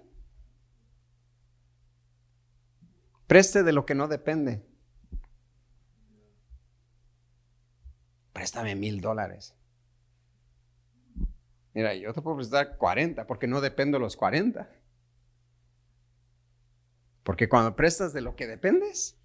Preste 3.28 3.64
de 3.64 3.72
lo 3.72 3.86
que 3.86 3.96
no 3.96 4.08
depende. 4.08 4.66
Préstame 8.34 8.76
mil 8.76 9.02
dólares. 9.02 9.56
Mira, 11.80 11.96
yo 11.96 12.14
te 12.14 12.22
puedo 12.22 12.36
prestar 12.36 12.76
40 12.76 13.26
porque 13.26 13.48
no 13.48 13.62
dependo 13.62 13.98
de 13.98 14.02
los 14.02 14.18
40. 14.18 14.70
Porque 17.24 17.48
cuando 17.48 17.74
prestas 17.74 18.12
de 18.12 18.20
lo 18.20 18.36
que 18.36 18.48
dependes, 18.48 19.18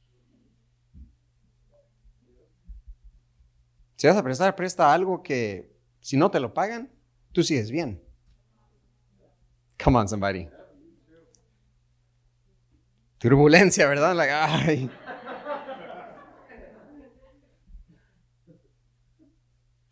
si 3.97 4.07
vas 4.07 4.17
a 4.17 4.23
prestar, 4.23 4.55
presta 4.55 4.95
algo 4.95 5.21
que 5.21 5.77
si 5.99 6.17
no 6.17 6.31
te 6.31 6.39
lo 6.39 6.55
pagan, 6.55 6.93
tú 7.33 7.43
sigues 7.43 7.73
bien. 7.73 8.01
Come 9.83 9.99
on, 9.99 10.09
somebody. 10.09 10.49
Turbulencia, 13.19 13.89
¿verdad? 13.89 14.17
Ay. 14.21 14.89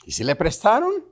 ¿Y 0.04 0.12
si 0.12 0.22
le 0.22 0.36
prestaron? 0.36 1.11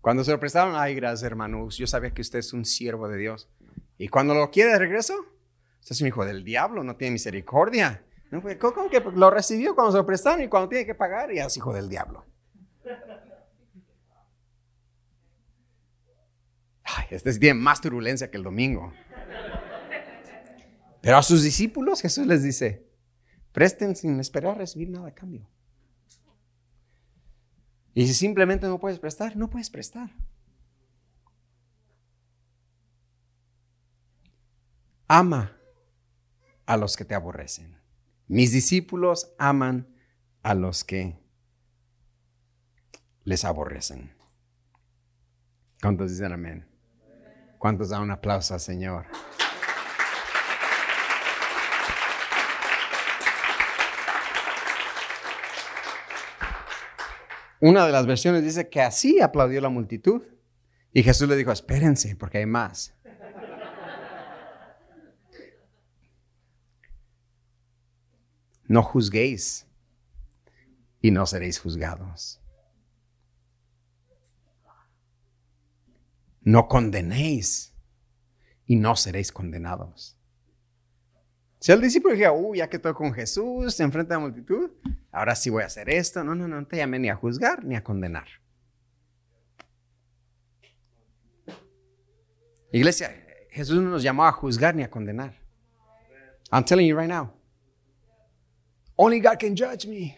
Cuando 0.00 0.24
se 0.24 0.30
lo 0.30 0.40
prestaron, 0.40 0.74
ay, 0.76 0.94
gracias, 0.94 1.22
hermanos. 1.22 1.76
Yo 1.76 1.86
sabía 1.86 2.12
que 2.12 2.22
usted 2.22 2.38
es 2.38 2.52
un 2.52 2.64
siervo 2.64 3.08
de 3.08 3.18
Dios. 3.18 3.48
Y 3.98 4.08
cuando 4.08 4.34
lo 4.34 4.50
quiere 4.50 4.72
de 4.72 4.78
regreso, 4.78 5.14
usted 5.80 5.92
es 5.92 6.00
un 6.00 6.08
hijo 6.08 6.24
del 6.24 6.42
diablo, 6.42 6.82
no 6.82 6.96
tiene 6.96 7.12
misericordia. 7.12 8.02
Pues, 8.42 8.56
¿Cómo 8.58 8.88
que 8.88 9.00
lo 9.00 9.30
recibió 9.30 9.74
cuando 9.74 9.92
se 9.92 9.98
lo 9.98 10.06
prestaron 10.06 10.42
y 10.42 10.48
cuando 10.48 10.68
tiene 10.68 10.86
que 10.86 10.94
pagar, 10.94 11.32
ya 11.32 11.46
es 11.46 11.56
hijo 11.56 11.72
del 11.72 11.88
diablo? 11.88 12.24
Ay, 16.84 17.06
este 17.10 17.38
tiene 17.38 17.60
más 17.60 17.80
turbulencia 17.80 18.30
que 18.30 18.36
el 18.36 18.42
domingo. 18.42 18.92
Pero 21.02 21.16
a 21.16 21.22
sus 21.22 21.42
discípulos 21.42 22.00
Jesús 22.00 22.26
les 22.26 22.42
dice, 22.42 22.86
presten 23.52 23.96
sin 23.96 24.18
esperar 24.20 24.56
recibir 24.56 24.90
nada 24.90 25.08
a 25.08 25.14
cambio. 25.14 25.48
Y 27.94 28.06
si 28.06 28.14
simplemente 28.14 28.66
no 28.66 28.78
puedes 28.78 28.98
prestar, 28.98 29.36
no 29.36 29.50
puedes 29.50 29.70
prestar. 29.70 30.10
Ama 35.08 35.56
a 36.66 36.76
los 36.76 36.96
que 36.96 37.04
te 37.04 37.14
aborrecen. 37.14 37.80
Mis 38.28 38.52
discípulos 38.52 39.34
aman 39.38 39.88
a 40.42 40.54
los 40.54 40.84
que 40.84 41.18
les 43.24 43.44
aborrecen. 43.44 44.14
¿Cuántos 45.82 46.12
dicen 46.12 46.32
amén? 46.32 46.68
¿Cuántos 47.58 47.88
dan 47.88 48.02
un 48.02 48.10
aplauso 48.12 48.54
al 48.54 48.60
Señor? 48.60 49.06
Una 57.60 57.84
de 57.86 57.92
las 57.92 58.06
versiones 58.06 58.42
dice 58.42 58.68
que 58.70 58.80
así 58.80 59.20
aplaudió 59.20 59.60
la 59.60 59.68
multitud. 59.68 60.22
Y 60.92 61.02
Jesús 61.02 61.28
le 61.28 61.36
dijo, 61.36 61.52
espérense, 61.52 62.16
porque 62.16 62.38
hay 62.38 62.46
más. 62.46 62.94
No 68.66 68.82
juzguéis 68.82 69.66
y 71.02 71.10
no 71.10 71.26
seréis 71.26 71.58
juzgados. 71.58 72.40
No 76.42 76.68
condenéis 76.68 77.74
y 78.66 78.76
no 78.76 78.96
seréis 78.96 79.32
condenados. 79.32 80.19
Si 81.60 81.72
el 81.72 81.80
discípulo 81.82 82.14
dijera, 82.14 82.32
uy, 82.32 82.58
ya 82.58 82.70
que 82.70 82.76
estoy 82.76 82.94
con 82.94 83.12
Jesús, 83.12 83.74
se 83.74 83.82
enfrenta 83.82 84.14
a 84.14 84.18
la 84.18 84.24
multitud, 84.24 84.70
ahora 85.12 85.36
sí 85.36 85.50
voy 85.50 85.62
a 85.62 85.66
hacer 85.66 85.90
esto. 85.90 86.24
No, 86.24 86.34
no, 86.34 86.48
no, 86.48 86.58
no 86.58 86.66
te 86.66 86.78
llamé 86.78 86.98
ni 86.98 87.10
a 87.10 87.14
juzgar 87.14 87.62
ni 87.62 87.76
a 87.76 87.84
condenar. 87.84 88.26
Iglesia, 92.72 93.10
Jesús 93.50 93.82
no 93.82 93.90
nos 93.90 94.02
llamó 94.02 94.24
a 94.24 94.32
juzgar 94.32 94.74
ni 94.74 94.82
a 94.82 94.90
condenar. 94.90 95.34
I'm 96.50 96.64
telling 96.64 96.88
you 96.88 96.96
right 96.96 97.10
now. 97.10 97.30
Only 98.96 99.20
God 99.20 99.38
can 99.38 99.54
judge 99.54 99.86
me. 99.86 100.16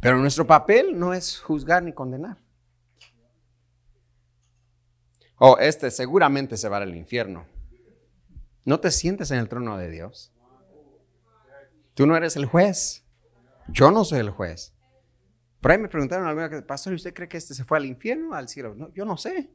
Pero 0.00 0.18
nuestro 0.18 0.46
papel 0.46 0.98
no 0.98 1.14
es 1.14 1.38
juzgar 1.38 1.82
ni 1.82 1.92
condenar. 1.92 2.36
Oh, 5.38 5.56
este 5.58 5.90
seguramente 5.90 6.56
se 6.56 6.68
va 6.68 6.78
al 6.78 6.96
infierno. 6.96 7.46
No 8.64 8.80
te 8.80 8.90
sientes 8.90 9.30
en 9.30 9.38
el 9.38 9.48
trono 9.48 9.78
de 9.78 9.90
Dios. 9.90 10.32
Tú 11.94 12.06
no 12.06 12.16
eres 12.16 12.36
el 12.36 12.46
juez. 12.46 13.04
Yo 13.68 13.90
no 13.90 14.04
soy 14.04 14.18
el 14.18 14.30
juez. 14.30 14.74
Por 15.60 15.72
ahí 15.72 15.78
me 15.78 15.88
preguntaron 15.88 16.26
alguna 16.26 16.48
vez, 16.48 16.62
pastor, 16.62 16.92
¿y 16.92 16.96
usted 16.96 17.14
cree 17.14 17.28
que 17.28 17.36
este 17.36 17.54
se 17.54 17.64
fue 17.64 17.78
al 17.78 17.86
infierno 17.86 18.30
o 18.30 18.34
al 18.34 18.48
cielo? 18.48 18.74
No, 18.74 18.92
yo 18.92 19.04
no 19.04 19.16
sé. 19.16 19.50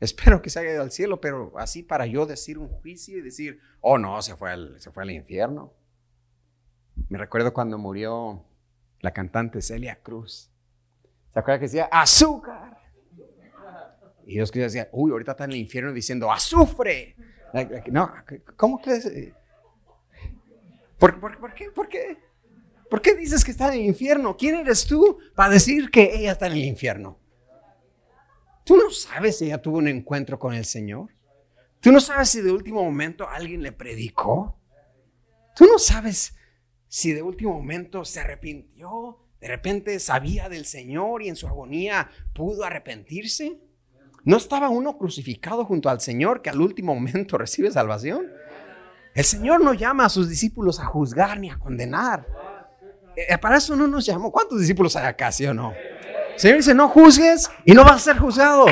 Espero 0.00 0.42
que 0.42 0.50
se 0.50 0.60
haya 0.60 0.72
ido 0.72 0.82
al 0.82 0.90
cielo, 0.90 1.20
pero 1.20 1.52
así 1.58 1.82
para 1.82 2.06
yo 2.06 2.26
decir 2.26 2.58
un 2.58 2.68
juicio 2.68 3.18
y 3.18 3.22
decir, 3.22 3.60
oh 3.80 3.98
no, 3.98 4.20
se 4.22 4.36
fue 4.36 4.50
al, 4.50 4.80
se 4.80 4.90
fue 4.90 5.02
al 5.02 5.10
infierno. 5.10 5.72
Me 7.08 7.18
recuerdo 7.18 7.52
cuando 7.52 7.78
murió 7.78 8.44
la 9.00 9.12
cantante 9.12 9.62
Celia 9.62 10.02
Cruz. 10.02 10.50
¿Se 11.32 11.38
acuerda 11.38 11.58
que 11.58 11.66
decía 11.66 11.88
azúcar? 11.90 12.83
Y 14.26 14.34
Dios 14.34 14.50
decía, 14.50 14.88
uy, 14.92 15.10
ahorita 15.10 15.32
está 15.32 15.44
en 15.44 15.52
el 15.52 15.58
infierno 15.58 15.92
diciendo 15.92 16.32
azufre. 16.32 17.16
No, 17.90 18.12
¿cómo 18.56 18.80
crees? 18.80 19.10
¿Por, 20.98 21.20
por, 21.20 21.38
por 21.38 21.54
qué? 21.54 21.70
¿Por 21.70 21.88
qué? 21.88 22.18
¿Por 22.88 23.02
qué 23.02 23.14
dices 23.14 23.44
que 23.44 23.50
está 23.50 23.68
en 23.68 23.80
el 23.80 23.86
infierno? 23.86 24.36
¿Quién 24.36 24.56
eres 24.56 24.86
tú 24.86 25.18
para 25.34 25.52
decir 25.52 25.90
que 25.90 26.14
ella 26.14 26.32
está 26.32 26.46
en 26.46 26.52
el 26.52 26.64
infierno? 26.64 27.18
Tú 28.64 28.76
no 28.76 28.90
sabes 28.90 29.38
si 29.38 29.46
ella 29.46 29.60
tuvo 29.60 29.78
un 29.78 29.88
encuentro 29.88 30.38
con 30.38 30.54
el 30.54 30.64
Señor. 30.64 31.10
Tú 31.80 31.92
no 31.92 32.00
sabes 32.00 32.30
si 32.30 32.40
de 32.40 32.50
último 32.50 32.82
momento 32.82 33.28
alguien 33.28 33.62
le 33.62 33.72
predicó. 33.72 34.58
Tú 35.54 35.66
no 35.66 35.78
sabes 35.78 36.34
si 36.88 37.12
de 37.12 37.22
último 37.22 37.52
momento 37.52 38.04
se 38.04 38.20
arrepintió, 38.20 39.18
de 39.40 39.48
repente 39.48 39.98
sabía 40.00 40.48
del 40.48 40.64
Señor 40.64 41.22
y 41.22 41.28
en 41.28 41.36
su 41.36 41.46
agonía 41.46 42.10
pudo 42.32 42.64
arrepentirse. 42.64 43.60
¿No 44.24 44.38
estaba 44.38 44.70
uno 44.70 44.96
crucificado 44.96 45.66
junto 45.66 45.90
al 45.90 46.00
Señor 46.00 46.40
que 46.40 46.50
al 46.50 46.60
último 46.60 46.94
momento 46.94 47.36
recibe 47.38 47.70
salvación? 47.70 48.30
El 49.14 49.24
Señor 49.24 49.60
no 49.60 49.74
llama 49.74 50.06
a 50.06 50.08
sus 50.08 50.28
discípulos 50.28 50.80
a 50.80 50.86
juzgar 50.86 51.38
ni 51.38 51.50
a 51.50 51.58
condenar. 51.58 52.26
Eh, 53.16 53.38
para 53.38 53.58
eso 53.58 53.76
no 53.76 53.86
nos 53.86 54.04
llamó. 54.04 54.32
¿Cuántos 54.32 54.58
discípulos 54.58 54.96
hay 54.96 55.06
acá, 55.06 55.30
sí 55.30 55.46
o 55.46 55.54
no? 55.54 55.72
El 56.32 56.40
Señor 56.40 56.56
dice, 56.56 56.74
no 56.74 56.88
juzgues 56.88 57.48
y 57.64 57.72
no 57.74 57.84
vas 57.84 57.96
a 57.96 58.12
ser 58.12 58.18
juzgado. 58.18 58.66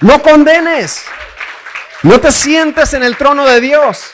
No 0.00 0.20
condenes. 0.22 1.04
No 2.02 2.20
te 2.20 2.32
sientes 2.32 2.94
en 2.94 3.04
el 3.04 3.16
trono 3.16 3.46
de 3.46 3.60
Dios. 3.60 4.10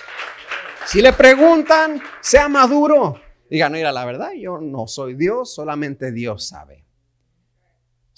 Si 0.85 1.01
le 1.01 1.13
preguntan, 1.13 2.03
sea 2.21 2.49
maduro. 2.49 3.21
Diga, 3.49 3.69
no, 3.69 3.77
mira, 3.77 3.93
la 3.93 4.05
verdad, 4.05 4.33
yo 4.39 4.59
no 4.59 4.87
soy 4.87 5.15
Dios, 5.15 5.55
solamente 5.55 6.13
Dios 6.13 6.49
sabe. 6.49 6.82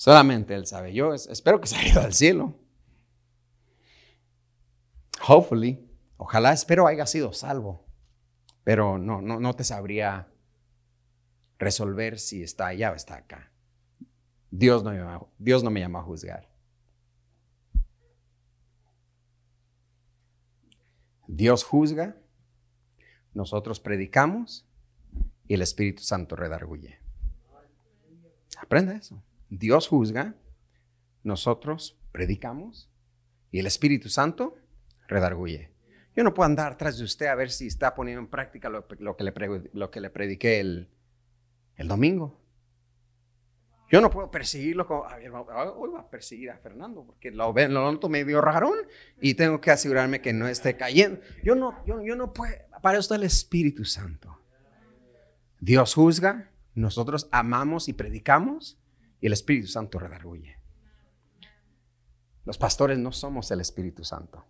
Solamente 0.05 0.55
Él 0.55 0.67
sabe. 0.67 0.93
Yo 0.93 1.14
es- 1.14 1.27
espero 1.29 1.62
que 1.62 1.67
se 1.67 1.77
haya 1.77 1.93
ido 1.93 2.03
al 2.03 2.12
cielo. 2.12 2.59
Hopefully. 5.27 5.90
Ojalá, 6.19 6.53
espero 6.53 6.87
haya 6.87 7.07
sido 7.07 7.33
salvo. 7.33 7.87
Pero 8.64 8.99
no, 8.99 9.23
no, 9.23 9.40
no 9.40 9.55
te 9.55 9.64
sabría 9.64 10.29
resolver 11.59 12.19
si 12.19 12.43
está 12.43 12.67
allá 12.67 12.90
o 12.93 12.95
está 12.95 13.14
acá. 13.14 13.51
Dios 14.51 14.85
no 14.85 14.90
me 14.90 15.21
Dios 15.38 15.64
no 15.64 15.71
me 15.71 15.81
llama 15.81 16.01
a 16.01 16.03
juzgar. 16.03 16.51
Dios 21.27 21.64
juzga, 21.64 22.14
nosotros 23.33 23.81
predicamos 23.81 24.67
y 25.49 25.55
el 25.55 25.62
Espíritu 25.62 26.03
Santo 26.03 26.37
redarguye. 26.37 26.99
Aprenda 28.59 28.95
eso. 28.95 29.23
Dios 29.57 29.88
juzga, 29.88 30.35
nosotros 31.23 31.97
predicamos 32.12 32.90
y 33.51 33.61
el 33.61 33.67
Espíritu 33.67 34.09
Santo 34.09 34.57
redarguye. 35.07 35.71
Yo 36.17 36.23
no 36.23 36.35
puedo 36.35 36.47
andar 36.47 36.73
atrás 36.73 36.99
de 36.99 37.05
usted 37.05 37.27
a 37.27 37.35
ver 37.35 37.51
si 37.51 37.67
está 37.67 37.95
poniendo 37.95 38.21
en 38.21 38.29
práctica 38.29 38.69
lo, 38.69 38.87
que, 38.87 39.25
le, 39.25 39.71
lo 39.73 39.90
prediqué 40.12 40.61
el, 40.61 40.88
domingo. 41.79 42.40
Yo 43.90 44.01
no 44.01 44.11
puedo 44.11 44.31
perseguirlo 44.31 44.87
como, 44.87 45.05
a 45.05 45.17
ver, 45.17 45.31
hoy 45.31 45.90
va 45.93 46.01
a 46.01 46.11
perseguir 46.11 46.51
a 46.51 46.59
Fernando 46.59 47.05
porque 47.05 47.31
lo, 47.31 47.53
lo 47.53 47.93
noto 47.93 48.09
medio 48.09 48.40
rarón 48.40 48.79
y 49.21 49.35
tengo 49.35 49.61
que 49.61 49.71
asegurarme 49.71 50.21
que 50.21 50.33
no 50.33 50.49
esté 50.49 50.77
cayendo. 50.77 51.21
Yo 51.45 51.55
no, 51.55 51.85
yo, 51.87 52.03
yo 52.03 52.17
no 52.17 52.33
puedo, 52.33 52.55
para 52.83 52.99
esto 52.99 53.14
el 53.14 53.23
Espíritu 53.23 53.85
Santo. 53.85 54.40
Dios 55.61 55.95
juzga, 55.95 56.51
nosotros 56.75 57.29
amamos 57.31 57.88
y 57.88 57.93
predicamos 57.93 58.79
y 59.25 59.27
el 59.27 59.33
Espíritu 59.33 59.69
Santo 59.69 59.99
redarguye. 59.99 60.59
Los 62.45 62.59
pastores 62.59 62.99
no 62.99 63.11
somos 63.11 63.51
el 63.51 63.63
Espíritu 63.63 64.05
Santo. 64.05 64.45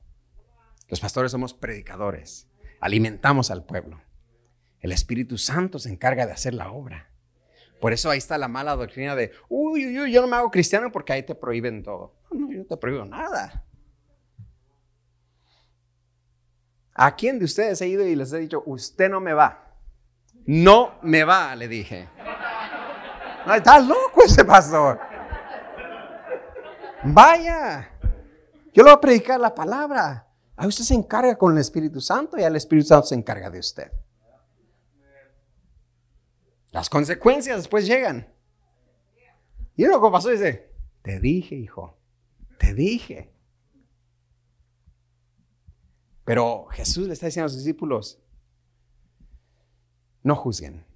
Los 0.89 0.99
pastores 0.99 1.31
somos 1.31 1.55
predicadores, 1.55 2.49
alimentamos 2.81 3.53
al 3.53 3.65
pueblo. 3.65 4.03
El 4.81 4.91
Espíritu 4.91 5.39
Santo 5.39 5.79
se 5.79 5.91
encarga 5.91 6.27
de 6.27 6.33
hacer 6.33 6.55
la 6.55 6.73
obra. 6.73 7.09
Por 7.81 7.93
eso 7.93 8.11
ahí 8.11 8.19
está 8.19 8.37
la 8.37 8.49
mala 8.49 8.75
doctrina 8.75 9.15
de, 9.15 9.31
uy, 9.49 9.87
uy, 9.87 10.01
uy, 10.01 10.13
yo 10.13 10.21
no 10.21 10.27
me 10.27 10.35
hago 10.35 10.51
cristiano 10.51 10.91
porque 10.91 11.13
ahí 11.13 11.23
te 11.23 11.37
prohíben 11.37 11.85
todo. 11.85 12.17
No, 12.33 12.51
yo 12.51 12.59
no 12.59 12.65
te 12.65 12.77
prohíbo 12.77 13.05
nada. 13.05 13.65
¿A 16.95 17.15
quién 17.15 17.39
de 17.39 17.45
ustedes 17.45 17.81
he 17.81 17.87
ido 17.87 18.05
y 18.05 18.17
les 18.17 18.33
he 18.33 18.39
dicho, 18.39 18.65
usted 18.67 19.09
no 19.09 19.21
me 19.21 19.35
va? 19.35 19.77
No 20.47 20.99
me 21.01 21.23
va, 21.23 21.55
le 21.55 21.69
dije. 21.69 22.09
Está 23.53 23.79
loco 23.79 24.23
ese 24.25 24.45
pastor. 24.45 24.99
Vaya, 27.05 27.91
yo 28.73 28.83
le 28.83 28.91
voy 28.91 28.93
a 28.93 29.01
predicar 29.01 29.39
la 29.39 29.55
palabra. 29.55 30.27
A 30.57 30.67
usted 30.67 30.85
se 30.85 30.95
encarga 30.95 31.37
con 31.37 31.53
el 31.53 31.59
Espíritu 31.59 32.01
Santo 32.01 32.39
y 32.39 32.43
el 32.43 32.57
Espíritu 32.57 32.89
Santo 32.89 33.09
se 33.09 33.15
encarga 33.15 33.51
de 33.51 33.59
usted. 33.59 33.93
Las 36.71 36.89
consecuencias 36.89 37.59
después 37.59 37.87
llegan. 37.87 38.33
Y 39.77 39.85
uno 39.85 40.01
como 40.01 40.13
pasó 40.13 40.31
dice, 40.31 40.73
te 41.03 41.21
dije, 41.21 41.55
hijo, 41.55 41.99
te 42.59 42.75
dije. 42.75 43.33
Pero 46.25 46.67
Jesús 46.71 47.07
le 47.07 47.13
está 47.13 47.27
diciendo 47.27 47.47
a 47.47 47.49
sus 47.51 47.59
discípulos, 47.59 48.19
no 50.23 50.35
juzguen, 50.35 50.87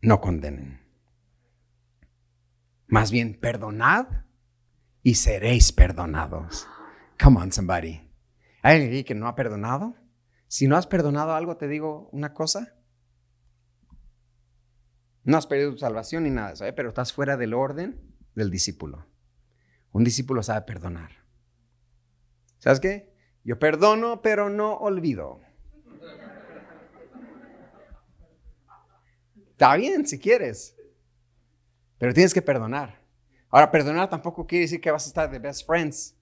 no 0.00 0.20
condenen. 0.20 0.81
Más 2.92 3.10
bien, 3.10 3.40
perdonad 3.40 4.06
y 5.02 5.14
seréis 5.14 5.72
perdonados. 5.72 6.68
Come 7.18 7.40
on, 7.40 7.50
somebody. 7.50 8.06
¿Hay 8.60 8.82
alguien 8.82 9.04
que 9.06 9.14
no 9.14 9.28
ha 9.28 9.34
perdonado? 9.34 9.96
Si 10.46 10.68
no 10.68 10.76
has 10.76 10.86
perdonado 10.86 11.32
algo, 11.32 11.56
te 11.56 11.68
digo 11.68 12.10
una 12.12 12.34
cosa. 12.34 12.76
No 15.24 15.38
has 15.38 15.46
perdido 15.46 15.70
tu 15.70 15.78
salvación 15.78 16.24
ni 16.24 16.30
nada 16.30 16.48
de 16.48 16.52
eso, 16.52 16.66
¿eh? 16.66 16.74
pero 16.74 16.90
estás 16.90 17.14
fuera 17.14 17.38
del 17.38 17.54
orden 17.54 18.14
del 18.34 18.50
discípulo. 18.50 19.06
Un 19.92 20.04
discípulo 20.04 20.42
sabe 20.42 20.60
perdonar. 20.66 21.12
¿Sabes 22.58 22.78
qué? 22.78 23.16
Yo 23.42 23.58
perdono, 23.58 24.20
pero 24.20 24.50
no 24.50 24.74
olvido. 24.74 25.40
Está 29.52 29.76
bien 29.76 30.06
si 30.06 30.18
quieres, 30.18 30.76
pero 32.02 32.12
tienes 32.12 32.34
que 32.34 32.42
perdonar. 32.42 33.00
Ahora, 33.48 33.70
perdonar 33.70 34.10
tampoco 34.10 34.44
quiere 34.44 34.62
decir 34.62 34.80
que 34.80 34.90
vas 34.90 35.04
a 35.04 35.06
estar 35.06 35.30
de 35.30 35.38
best 35.38 35.64
friends. 35.64 36.18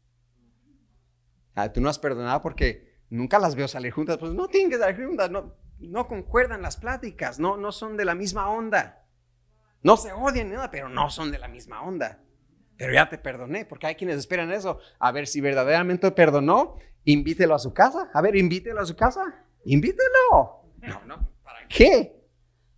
Ah, 1.55 1.73
tú 1.73 1.81
no 1.81 1.89
has 1.89 1.99
perdonado 1.99 2.43
porque 2.43 2.99
nunca 3.09 3.39
las 3.39 3.55
veo 3.55 3.67
salir 3.67 3.91
juntas. 3.91 4.19
Pues 4.19 4.35
no 4.35 4.47
tienen 4.47 4.71
que 4.71 4.77
salir 4.77 5.07
juntas, 5.07 5.31
no, 5.31 5.57
no 5.79 6.07
concuerdan 6.07 6.61
las 6.61 6.77
pláticas, 6.77 7.39
no, 7.39 7.57
no 7.57 7.73
son 7.73 7.97
de 7.97 8.05
la 8.05 8.15
misma 8.15 8.51
onda. 8.51 9.07
No 9.83 9.97
se 9.97 10.13
odian 10.13 10.51
ni 10.51 10.57
nada, 10.57 10.71
pero 10.71 10.91
no 10.91 11.09
son 11.09 11.33
de 11.33 11.39
la 11.39 11.49
misma 11.49 11.81
onda. 11.81 12.23
Pero 12.77 12.93
ya 12.93 13.09
te 13.09 13.17
perdoné, 13.17 13.65
porque 13.65 13.87
hay 13.87 13.95
quienes 13.95 14.19
esperan 14.19 14.53
eso. 14.53 14.81
A 14.99 15.13
ver 15.13 15.27
si 15.27 15.41
verdaderamente 15.41 16.11
perdonó, 16.11 16.77
invítelo 17.05 17.55
a 17.55 17.59
su 17.59 17.73
casa. 17.73 18.11
A 18.13 18.21
ver, 18.21 18.37
invítelo 18.37 18.83
a 18.83 18.85
su 18.85 18.97
casa. 18.97 19.47
Invítelo. 19.65 20.67
No, 20.83 21.05
no, 21.07 21.31
¿para 21.43 21.67
qué? 21.69 22.20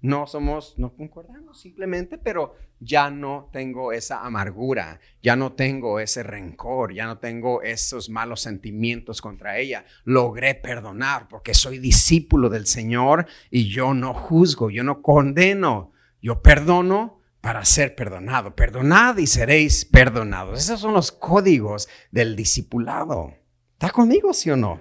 No 0.03 0.27
somos, 0.27 0.75
no 0.79 0.95
concordamos 0.97 1.61
simplemente, 1.61 2.19
pero 2.19 2.57
ya 2.81 3.09
no 3.09 3.49
tengo 3.53 3.93
esa 3.93 4.27
amargura, 4.27 4.99
ya 5.23 5.37
no 5.37 5.53
tengo 5.53 6.01
ese 6.01 6.25
rencor, 6.25 6.93
ya 6.93 7.07
no 7.07 7.19
tengo 7.19 7.63
esos 7.63 8.11
malos 8.11 8.41
sentimientos 8.41 9.23
contra 9.23 9.59
ella. 9.59 9.85
Logré 10.03 10.57
perdonar 10.57 11.29
porque 11.29 11.55
soy 11.55 11.79
discípulo 11.79 12.49
del 12.49 12.67
Señor 12.67 13.27
y 13.49 13.69
yo 13.69 13.95
no 13.95 14.13
juzgo, 14.13 14.71
yo 14.71 14.83
no 14.83 15.03
condeno, 15.03 15.93
yo 16.21 16.43
perdono 16.43 17.21
para 17.41 17.65
ser 17.65 17.95
perdonado. 17.95 18.57
Perdonad 18.57 19.19
y 19.19 19.29
seréis 19.29 19.85
perdonados. 19.85 20.59
Esos 20.59 20.81
son 20.81 20.95
los 20.95 21.13
códigos 21.13 21.89
del 22.11 22.35
discipulado. 22.35 23.35
¿Está 23.75 23.91
conmigo, 23.91 24.35
sí 24.35 24.51
o 24.51 24.57
no? 24.57 24.81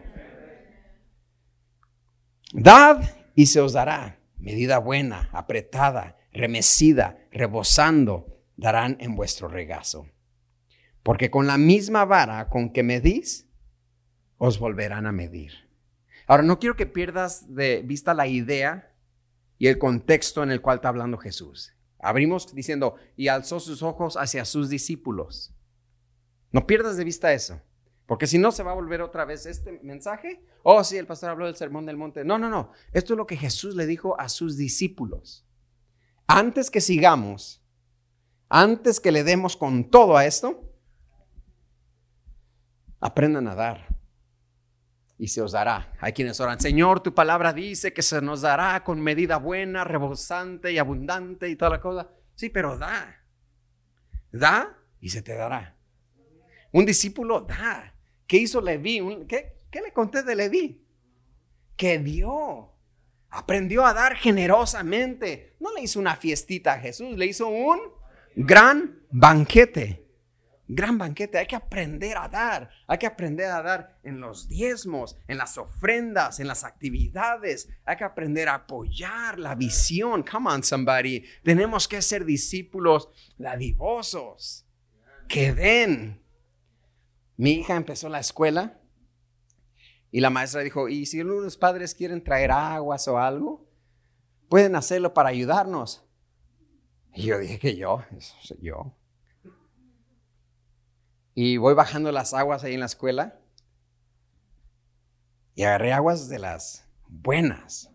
Dad 2.54 3.04
y 3.36 3.46
se 3.46 3.62
os 3.62 3.74
dará 3.74 4.21
medida 4.42 4.80
buena, 4.80 5.30
apretada, 5.32 6.18
remecida, 6.34 7.18
rebosando, 7.32 8.42
darán 8.58 8.98
en 9.00 9.16
vuestro 9.16 9.48
regazo. 9.48 10.08
Porque 11.04 11.32
con 11.32 11.48
la 11.48 11.58
misma 11.58 12.06
vara 12.06 12.50
con 12.50 12.72
que 12.72 12.84
medís, 12.84 13.48
os 14.38 14.60
volverán 14.60 15.06
a 15.06 15.12
medir. 15.12 15.54
Ahora, 16.28 16.44
no 16.44 16.60
quiero 16.60 16.76
que 16.76 16.86
pierdas 16.86 17.54
de 17.54 17.82
vista 17.84 18.14
la 18.14 18.28
idea 18.28 18.96
y 19.58 19.68
el 19.68 19.78
contexto 19.78 20.42
en 20.42 20.52
el 20.52 20.62
cual 20.62 20.78
está 20.78 20.90
hablando 20.90 21.18
Jesús. 21.18 21.76
Abrimos 22.00 22.54
diciendo, 22.56 22.96
y 23.16 23.28
alzó 23.28 23.60
sus 23.60 23.84
ojos 23.84 24.18
hacia 24.18 24.46
sus 24.46 24.70
discípulos. 24.70 25.54
No 26.52 26.66
pierdas 26.66 26.98
de 26.98 27.04
vista 27.04 27.34
eso. 27.34 27.62
Porque 28.12 28.28
si 28.28 28.38
no, 28.38 28.52
se 28.52 28.62
va 28.62 28.72
a 28.72 28.74
volver 28.74 29.02
otra 29.02 29.24
vez 29.24 29.46
este 29.46 29.80
mensaje. 29.84 30.44
Oh, 30.64 30.84
sí, 30.84 30.98
el 30.98 31.08
pastor 31.08 31.30
habló 31.30 31.46
del 31.46 31.56
sermón 31.56 31.86
del 31.86 31.96
monte. 31.96 32.26
No, 32.26 32.38
no, 32.38 32.50
no. 32.50 32.74
Esto 32.92 33.14
es 33.14 33.18
lo 33.18 33.26
que 33.26 33.38
Jesús 33.38 33.74
le 33.74 33.86
dijo 33.86 34.20
a 34.20 34.28
sus 34.28 34.58
discípulos. 34.58 35.48
Antes 36.28 36.70
que 36.70 36.82
sigamos, 36.82 37.66
antes 38.50 39.00
que 39.00 39.14
le 39.14 39.24
demos 39.24 39.56
con 39.56 39.90
todo 39.90 40.18
a 40.18 40.26
esto, 40.26 40.62
aprendan 43.00 43.48
a 43.48 43.56
dar 43.56 43.98
y 45.18 45.30
se 45.30 45.42
os 45.42 45.54
dará. 45.54 45.94
Hay 46.02 46.12
quienes 46.12 46.38
oran, 46.42 46.60
Señor, 46.60 47.00
tu 47.00 47.16
palabra 47.16 47.54
dice 47.54 47.94
que 47.94 48.02
se 48.02 48.22
nos 48.22 48.42
dará 48.42 48.84
con 48.84 49.00
medida 49.00 49.38
buena, 49.38 49.86
rebosante 49.86 50.74
y 50.74 50.80
abundante 50.80 51.48
y 51.48 51.56
toda 51.56 51.72
la 51.72 51.80
cosa. 51.80 52.10
Sí, 52.36 52.50
pero 52.50 52.78
da. 52.78 53.24
Da 54.34 54.78
y 55.00 55.08
se 55.08 55.22
te 55.22 55.34
dará. 55.34 55.78
Un 56.74 56.86
discípulo 56.86 57.40
da. 57.40 57.91
¿Qué 58.32 58.38
hizo 58.38 58.62
Leví? 58.62 59.02
¿Qué, 59.28 59.58
le 59.74 59.92
conté 59.92 60.24
de 60.24 60.38
Leví? 60.38 60.82
Que 61.76 62.00
dio. 62.00 62.72
Aprendió 63.30 63.86
a 63.86 63.94
dar 63.94 64.16
generosamente. 64.16 65.58
No 65.60 65.74
le 65.74 65.82
hizo 65.82 66.00
una 66.00 66.16
fiestita 66.16 66.72
a 66.72 66.80
Jesús, 66.80 67.18
le 67.18 67.26
hizo 67.26 67.50
un 67.50 67.82
gran 68.34 69.02
banquete. 69.10 70.08
Gran 70.66 70.98
banquete. 70.98 71.40
Hay 71.40 71.46
que 71.46 71.58
aprender 71.58 72.18
a 72.18 72.30
dar. 72.30 72.70
Hay 72.88 73.00
que 73.00 73.06
aprender 73.06 73.48
a 73.48 73.62
dar 73.62 74.00
en 74.02 74.22
los 74.22 74.48
diezmos, 74.48 75.18
en 75.28 75.38
las 75.38 75.58
ofrendas, 75.58 76.40
en 76.40 76.48
las 76.48 76.64
actividades. 76.64 77.68
Hay 77.84 77.98
que 77.98 78.06
aprender 78.06 78.48
a 78.48 78.54
apoyar 78.54 79.40
la 79.40 79.56
visión. 79.56 80.24
Come 80.24 80.52
on, 80.52 80.64
somebody. 80.64 81.26
Tenemos 81.44 81.86
que 81.86 82.02
ser 82.02 82.24
discípulos 82.24 83.10
ladivosos. 83.38 84.66
Que 85.28 85.54
den, 85.54 86.21
mi 87.42 87.54
hija 87.54 87.76
empezó 87.76 88.08
la 88.08 88.20
escuela 88.20 88.80
y 90.12 90.20
la 90.20 90.30
maestra 90.30 90.62
dijo, 90.62 90.88
y 90.90 91.08
si 91.08 91.24
los 91.24 91.58
padres 91.58 91.96
quieren 91.96 92.24
traer 92.24 92.52
aguas 92.52 93.08
o 93.08 93.18
algo, 93.18 93.68
pueden 94.48 94.76
hacerlo 94.76 95.16
para 95.16 95.30
ayudarnos. 95.30 96.08
Y 97.16 97.24
yo 97.24 97.40
dije 97.40 97.58
que 97.58 97.76
yo, 97.76 98.04
eso 98.16 98.36
soy 98.44 98.60
yo. 98.62 98.96
Y 101.34 101.58
voy 101.58 101.74
bajando 101.74 102.12
las 102.12 102.36
aguas 102.36 102.64
ahí 102.64 102.76
en 102.76 102.82
la 102.82 102.86
escuela 102.86 103.40
y 105.56 105.64
agarré 105.64 105.94
aguas 105.94 106.30
de 106.30 106.38
las 106.38 106.88
buenas, 107.08 107.90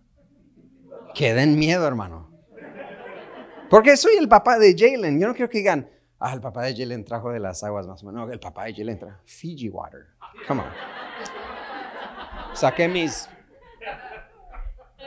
que 1.15 1.35
den 1.35 1.57
miedo, 1.57 1.87
hermano. 1.87 2.37
Porque 3.71 3.97
soy 3.97 4.17
el 4.17 4.29
papá 4.29 4.59
de 4.59 4.75
Jalen. 4.77 5.21
Yo 5.21 5.29
no 5.29 5.35
quiero 5.35 5.49
que 5.49 5.59
digan, 5.59 5.89
Ah, 6.19 6.33
el 6.33 6.41
papá 6.41 6.63
de 6.63 6.75
Jalen 6.75 7.05
trajo 7.05 7.31
de 7.31 7.41
las 7.41 7.63
aguas 7.63 7.87
más 7.87 8.03
o 8.03 8.07
menos. 8.07 8.27
No, 8.27 8.33
el 8.33 8.41
papá 8.41 8.65
de 8.65 8.75
Jalen 8.75 8.99
trajo 8.99 9.21
Fiji 9.25 9.69
water. 9.69 10.07
Come 10.49 10.63
on. 10.63 10.71
Saqué 12.55 12.89
mis 12.89 13.29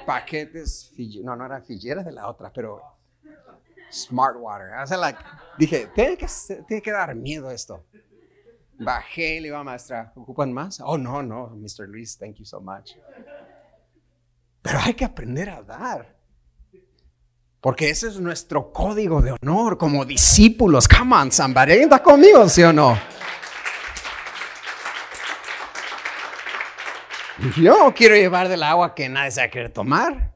paquetes 0.06 0.92
Fiji. 0.96 1.24
No, 1.24 1.36
no 1.36 1.46
era 1.46 1.62
Fiji, 1.62 1.90
era 1.90 2.04
de 2.04 2.12
la 2.12 2.28
otra, 2.28 2.52
pero 2.54 2.82
Smart 3.92 4.38
water. 4.38 4.78
O 4.82 4.88
sea, 4.88 5.18
dije, 5.58 5.88
tiene 5.96 6.18
que, 6.18 6.28
tiene 6.68 6.82
que 6.82 6.92
dar 6.92 7.16
miedo 7.16 7.50
esto. 7.50 7.84
Bajé 8.78 9.36
y 9.36 9.40
le 9.40 9.48
digo 9.48 9.58
a 9.58 9.64
maestra, 9.64 10.14
¿ocupan 10.16 10.54
más? 10.54 10.80
Oh, 10.80 10.98
no, 10.98 11.22
no, 11.22 11.50
Mr. 11.50 11.88
Luis, 11.88 12.18
thank 12.18 12.36
you 12.36 12.46
so 12.46 12.62
much. 12.62 12.94
Pero 14.62 14.80
hay 14.80 14.94
que 14.94 15.04
aprender 15.04 15.50
a 15.50 15.62
dar. 15.62 16.19
Porque 17.62 17.90
ese 17.90 18.08
es 18.08 18.20
nuestro 18.20 18.72
código 18.72 19.22
de 19.22 19.34
honor 19.34 19.78
como 19.78 20.06
discípulos. 20.06 20.88
Come 20.88 21.16
on, 21.16 21.32
somebody. 21.32 21.74
¿Está 21.74 22.02
conmigo, 22.02 22.48
sí 22.48 22.64
o 22.64 22.72
no? 22.72 22.98
Yo 27.58 27.94
quiero 27.96 28.16
llevar 28.16 28.48
del 28.50 28.64
agua 28.64 28.96
que 28.96 29.08
nadie 29.10 29.32
se 29.32 29.42
va 29.42 29.48
a 29.48 29.50
querer 29.50 29.72
tomar. 29.72 30.34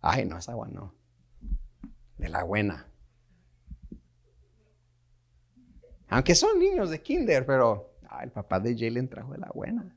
Ay, 0.00 0.24
no, 0.24 0.38
esa 0.38 0.52
agua 0.52 0.68
no. 0.70 0.94
De 2.16 2.28
la 2.28 2.44
buena. 2.44 2.86
Aunque 6.08 6.34
son 6.34 6.58
niños 6.58 6.90
de 6.90 7.02
kinder, 7.02 7.44
pero 7.44 7.96
el 8.22 8.30
papá 8.30 8.60
de 8.60 8.76
Jalen 8.76 9.08
trajo 9.08 9.32
de 9.32 9.38
la 9.38 9.50
buena. 9.52 9.96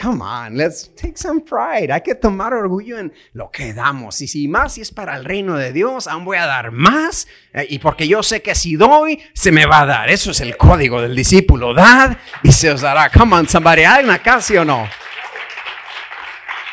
Come 0.00 0.22
on, 0.22 0.58
let's 0.58 0.90
take 0.94 1.16
some 1.16 1.40
pride. 1.40 1.90
Hay 1.90 2.02
que 2.02 2.14
tomar 2.14 2.52
orgullo 2.52 2.98
en 2.98 3.14
lo 3.32 3.50
que 3.50 3.72
damos. 3.72 4.20
Y 4.20 4.28
si 4.28 4.46
más 4.46 4.74
si 4.74 4.82
es 4.82 4.92
para 4.92 5.16
el 5.16 5.24
reino 5.24 5.56
de 5.56 5.72
Dios, 5.72 6.06
aún 6.06 6.26
voy 6.26 6.36
a 6.36 6.44
dar 6.44 6.70
más. 6.70 7.26
Eh, 7.54 7.66
y 7.70 7.78
porque 7.78 8.06
yo 8.06 8.22
sé 8.22 8.42
que 8.42 8.54
si 8.54 8.76
doy, 8.76 9.22
se 9.32 9.50
me 9.52 9.64
va 9.64 9.80
a 9.80 9.86
dar. 9.86 10.10
Eso 10.10 10.32
es 10.32 10.40
el 10.42 10.58
código 10.58 11.00
del 11.00 11.16
discípulo. 11.16 11.72
Dad 11.72 12.18
y 12.42 12.52
se 12.52 12.70
os 12.70 12.82
dará. 12.82 13.08
Come 13.08 13.36
on, 13.36 13.48
somebody. 13.48 13.84
¿Hay 13.84 14.04
una 14.04 14.18
casa 14.18 14.60
o 14.60 14.64
no? 14.66 14.86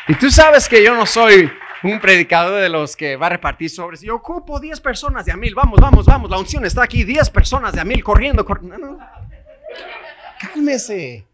Y 0.06 0.14
tú 0.16 0.30
sabes 0.30 0.68
que 0.68 0.84
yo 0.84 0.94
no 0.94 1.06
soy 1.06 1.50
un 1.82 2.00
predicador 2.00 2.60
de 2.60 2.68
los 2.68 2.94
que 2.94 3.16
va 3.16 3.26
a 3.26 3.30
repartir 3.30 3.70
sobres. 3.70 4.02
Yo 4.02 4.16
ocupo 4.16 4.60
10 4.60 4.80
personas 4.80 5.24
de 5.24 5.32
a 5.32 5.36
mil. 5.38 5.54
Vamos, 5.54 5.80
vamos, 5.80 6.04
vamos. 6.04 6.28
La 6.28 6.38
unción 6.38 6.66
está 6.66 6.82
aquí. 6.82 7.04
10 7.04 7.30
personas 7.30 7.72
de 7.72 7.80
a 7.80 7.84
mil 7.86 8.04
corriendo. 8.04 8.44
no. 8.62 8.98
Cálmese. 10.38 11.26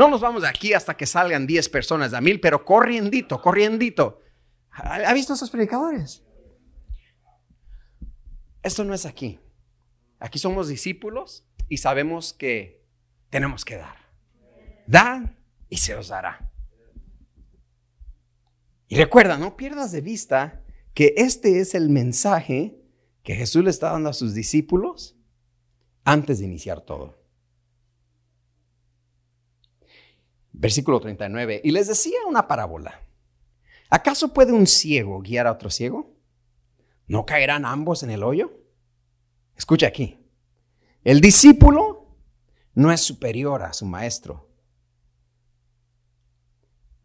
No 0.00 0.08
nos 0.08 0.22
vamos 0.22 0.40
de 0.40 0.48
aquí 0.48 0.72
hasta 0.72 0.96
que 0.96 1.04
salgan 1.04 1.46
10 1.46 1.68
personas 1.68 2.14
a 2.14 2.22
mil, 2.22 2.40
pero 2.40 2.64
corriendito, 2.64 3.38
corriendito. 3.42 4.22
¿Ha 4.70 5.12
visto 5.12 5.34
esos 5.34 5.50
predicadores? 5.50 6.24
Esto 8.62 8.82
no 8.82 8.94
es 8.94 9.04
aquí. 9.04 9.38
Aquí 10.18 10.38
somos 10.38 10.68
discípulos 10.68 11.46
y 11.68 11.76
sabemos 11.76 12.32
que 12.32 12.82
tenemos 13.28 13.66
que 13.66 13.76
dar. 13.76 13.98
Dan 14.86 15.38
y 15.68 15.76
se 15.76 15.94
os 15.94 16.08
dará. 16.08 16.50
Y 18.88 18.96
recuerda, 18.96 19.36
no 19.36 19.54
pierdas 19.54 19.92
de 19.92 20.00
vista 20.00 20.64
que 20.94 21.12
este 21.18 21.60
es 21.60 21.74
el 21.74 21.90
mensaje 21.90 22.80
que 23.22 23.34
Jesús 23.34 23.64
le 23.64 23.68
está 23.68 23.90
dando 23.90 24.08
a 24.08 24.14
sus 24.14 24.32
discípulos 24.32 25.18
antes 26.04 26.38
de 26.38 26.46
iniciar 26.46 26.80
todo. 26.80 27.19
Versículo 30.60 31.00
39. 31.00 31.62
Y 31.64 31.70
les 31.70 31.88
decía 31.88 32.18
una 32.28 32.46
parábola. 32.46 33.00
¿Acaso 33.88 34.34
puede 34.34 34.52
un 34.52 34.66
ciego 34.66 35.22
guiar 35.22 35.46
a 35.46 35.52
otro 35.52 35.70
ciego? 35.70 36.14
¿No 37.06 37.24
caerán 37.24 37.64
ambos 37.64 38.02
en 38.02 38.10
el 38.10 38.22
hoyo? 38.22 38.52
Escucha 39.56 39.86
aquí. 39.86 40.18
El 41.02 41.22
discípulo 41.22 42.14
no 42.74 42.92
es 42.92 43.00
superior 43.00 43.62
a 43.62 43.72
su 43.72 43.86
maestro, 43.86 44.50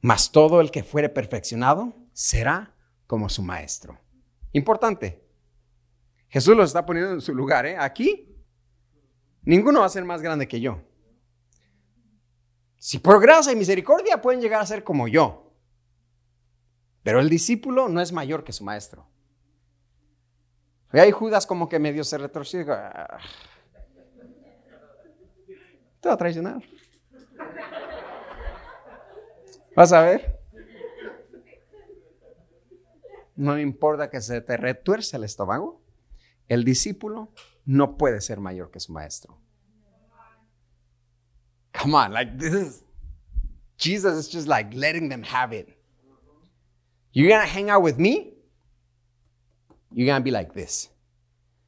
mas 0.01 0.33
todo 0.33 0.59
el 0.59 0.69
que 0.69 0.83
fuere 0.83 1.07
perfeccionado 1.07 1.95
será 2.11 2.75
como 3.07 3.29
su 3.29 3.41
maestro. 3.41 3.97
Importante. 4.51 5.23
Jesús 6.27 6.57
lo 6.57 6.63
está 6.63 6.85
poniendo 6.85 7.13
en 7.13 7.21
su 7.21 7.33
lugar. 7.33 7.65
¿eh? 7.65 7.77
Aquí, 7.79 8.35
ninguno 9.43 9.79
va 9.79 9.85
a 9.85 9.89
ser 9.89 10.03
más 10.03 10.21
grande 10.21 10.45
que 10.45 10.59
yo. 10.59 10.81
Si 12.85 12.99
por 12.99 13.19
gracia 13.19 13.51
y 13.51 13.55
misericordia 13.55 14.21
pueden 14.21 14.41
llegar 14.41 14.61
a 14.61 14.65
ser 14.67 14.83
como 14.83 15.07
yo. 15.07 15.51
Pero 17.01 17.19
el 17.19 17.29
discípulo 17.29 17.89
no 17.89 17.99
es 17.99 18.11
mayor 18.11 18.43
que 18.43 18.53
su 18.53 18.63
maestro. 18.63 19.07
Y 20.93 20.99
hay 20.99 21.09
Judas 21.09 21.47
como 21.47 21.67
que 21.67 21.79
medio 21.79 22.03
se 22.03 22.19
retorció. 22.19 22.63
Ah, 22.69 23.17
te 25.99 26.09
va 26.09 26.13
a 26.13 26.17
traicionar. 26.17 26.61
¿Vas 29.75 29.91
a 29.91 30.01
ver? 30.01 30.39
No 33.35 33.57
importa 33.57 34.11
que 34.11 34.21
se 34.21 34.41
te 34.41 34.57
retuerce 34.57 35.17
el 35.17 35.23
estómago. 35.23 35.81
El 36.47 36.63
discípulo 36.63 37.31
no 37.65 37.97
puede 37.97 38.21
ser 38.21 38.39
mayor 38.39 38.69
que 38.69 38.79
su 38.79 38.93
maestro. 38.93 39.39
Come 41.85 41.93
on, 41.93 42.11
like 42.13 42.35
this 42.39 42.51
is 42.51 42.83
Jesus 43.77 44.17
is 44.17 44.27
just 44.27 44.47
like 44.47 44.73
letting 44.73 45.07
them 45.07 45.21
have 45.21 45.53
it. 45.53 45.69
You're 47.13 47.29
gonna 47.29 47.45
hang 47.45 47.69
out 47.69 47.83
with 47.83 47.99
me, 47.99 48.33
you're 49.93 50.07
gonna 50.07 50.23
be 50.23 50.31
like 50.31 50.51
this. 50.55 50.89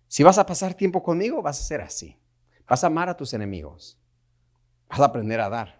Si 0.07 0.23
vas 0.23 0.39
a 0.39 0.43
pasar 0.43 0.73
tiempo 0.73 1.03
conmigo, 1.03 1.43
vas 1.43 1.59
a 1.59 1.63
ser 1.63 1.81
así. 1.81 2.17
Vas 2.67 2.83
a 2.83 2.87
amar 2.87 3.09
a 3.09 3.13
tus 3.15 3.31
enemigos. 3.35 3.95
Vas 4.89 5.01
a 5.01 5.05
aprender 5.05 5.39
a 5.39 5.49
dar. 5.49 5.75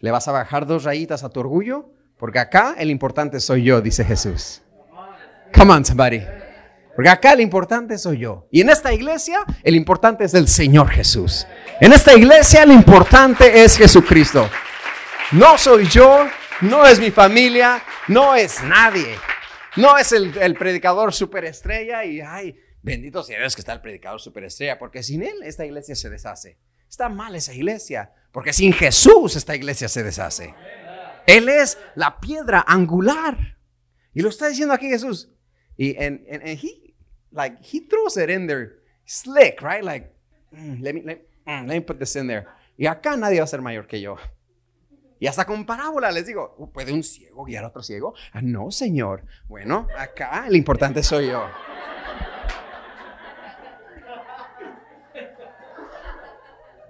Le 0.00 0.10
vas 0.10 0.26
a 0.26 0.32
bajar 0.32 0.66
dos 0.66 0.82
rayitas 0.82 1.22
a 1.22 1.28
tu 1.28 1.38
orgullo, 1.38 1.92
porque 2.18 2.40
acá 2.40 2.74
el 2.78 2.90
importante 2.90 3.38
soy 3.38 3.62
yo, 3.62 3.80
dice 3.80 4.04
Jesús. 4.04 4.60
Come 5.54 5.72
on, 5.72 5.84
somebody. 5.84 6.26
Porque 6.98 7.10
acá 7.10 7.34
el 7.34 7.40
importante 7.40 7.96
soy 7.96 8.18
yo. 8.18 8.48
Y 8.50 8.60
en 8.60 8.70
esta 8.70 8.92
iglesia 8.92 9.44
el 9.62 9.76
importante 9.76 10.24
es 10.24 10.34
el 10.34 10.48
Señor 10.48 10.88
Jesús. 10.88 11.46
En 11.80 11.92
esta 11.92 12.12
iglesia 12.12 12.64
el 12.64 12.72
importante 12.72 13.62
es 13.62 13.76
Jesucristo. 13.76 14.50
No 15.30 15.56
soy 15.58 15.86
yo, 15.86 16.26
no 16.60 16.84
es 16.84 16.98
mi 16.98 17.12
familia, 17.12 17.80
no 18.08 18.34
es 18.34 18.64
nadie. 18.64 19.14
No 19.76 19.96
es 19.96 20.10
el, 20.10 20.56
predicador 20.58 21.14
superestrella 21.14 22.04
y, 22.04 22.20
ay, 22.20 22.58
bendito 22.82 23.22
sea 23.22 23.38
Dios 23.38 23.54
que 23.54 23.60
está 23.60 23.74
el 23.74 23.80
predicador 23.80 24.20
superestrella, 24.20 24.76
porque 24.76 25.04
sin 25.04 25.22
él 25.22 25.44
esta 25.44 25.64
iglesia 25.64 25.94
se 25.94 26.10
deshace. 26.10 26.58
Está 26.88 27.08
mal 27.08 27.32
esa 27.36 27.54
iglesia, 27.54 28.10
porque 28.32 28.52
sin 28.52 28.72
Jesús 28.72 29.36
esta 29.36 29.54
iglesia 29.54 29.88
se 29.88 30.02
deshace. 30.02 30.52
Él 31.28 31.48
es 31.48 31.78
la 31.94 32.18
piedra 32.18 32.64
angular. 32.66 33.56
Y 34.12 34.20
lo 34.20 34.30
está 34.30 34.48
diciendo 34.48 34.74
aquí 34.74 34.88
Jesús. 34.88 35.30
Y 35.76 35.90
en, 36.02 36.24
en, 36.26 36.58
like 37.32 37.62
he 37.62 37.80
throws 37.80 38.16
it 38.16 38.30
in 38.30 38.46
there 38.46 38.78
slick, 39.08 39.62
right? 39.62 39.82
Like, 39.82 40.12
mm, 40.54 40.82
let, 40.82 40.94
me, 40.94 41.00
mm, 41.02 41.66
let 41.66 41.68
me 41.68 41.80
put 41.80 41.98
this 41.98 42.14
in 42.16 42.26
there. 42.26 42.46
Y 42.76 42.86
acá 42.86 43.16
nadie 43.16 43.38
va 43.38 43.44
a 43.44 43.48
ser 43.48 43.60
mayor 43.60 43.86
que 43.86 44.00
yo. 44.00 44.16
Y 45.20 45.26
hasta 45.26 45.44
con 45.44 45.66
parábola 45.66 46.12
les 46.12 46.26
digo, 46.26 46.54
uh, 46.58 46.70
¿puede 46.70 46.92
un 46.92 47.02
ciego 47.02 47.44
guiar 47.44 47.64
a 47.64 47.68
otro 47.68 47.82
ciego? 47.82 48.14
Ah, 48.32 48.40
no, 48.40 48.70
señor. 48.70 49.24
Bueno, 49.48 49.88
acá 49.96 50.46
el 50.46 50.54
importante 50.54 51.02
soy 51.02 51.28
yo. 51.28 51.44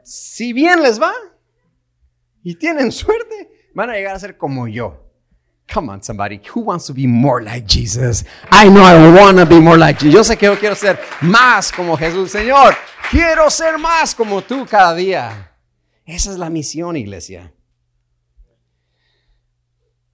Si 0.02 0.52
bien 0.52 0.82
les 0.82 1.00
va 1.00 1.12
y 2.42 2.54
tienen 2.56 2.92
suerte, 2.92 3.70
van 3.74 3.90
a 3.90 3.94
llegar 3.94 4.14
a 4.14 4.18
ser 4.18 4.36
como 4.36 4.68
yo. 4.68 5.07
Come 5.68 5.90
on, 5.90 6.02
somebody. 6.02 6.40
Who 6.54 6.62
wants 6.62 6.86
to 6.86 6.94
be 6.94 7.06
more 7.06 7.42
like 7.42 7.66
Jesus? 7.66 8.24
I 8.50 8.70
know 8.70 8.82
I 8.82 9.12
want 9.14 9.36
to 9.36 9.44
be 9.44 9.60
more 9.60 9.76
like 9.76 9.98
Jesus. 9.98 10.14
Yo 10.14 10.24
sé 10.24 10.38
que 10.38 10.46
yo 10.46 10.56
quiero 10.56 10.74
ser 10.74 10.98
más 11.20 11.70
como 11.70 11.94
Jesús. 11.96 12.30
Señor, 12.30 12.74
quiero 13.10 13.50
ser 13.50 13.78
más 13.78 14.14
como 14.14 14.40
tú 14.40 14.66
cada 14.68 14.94
día. 14.94 15.52
Esa 16.06 16.32
es 16.32 16.38
la 16.38 16.48
misión, 16.48 16.96
iglesia. 16.96 17.52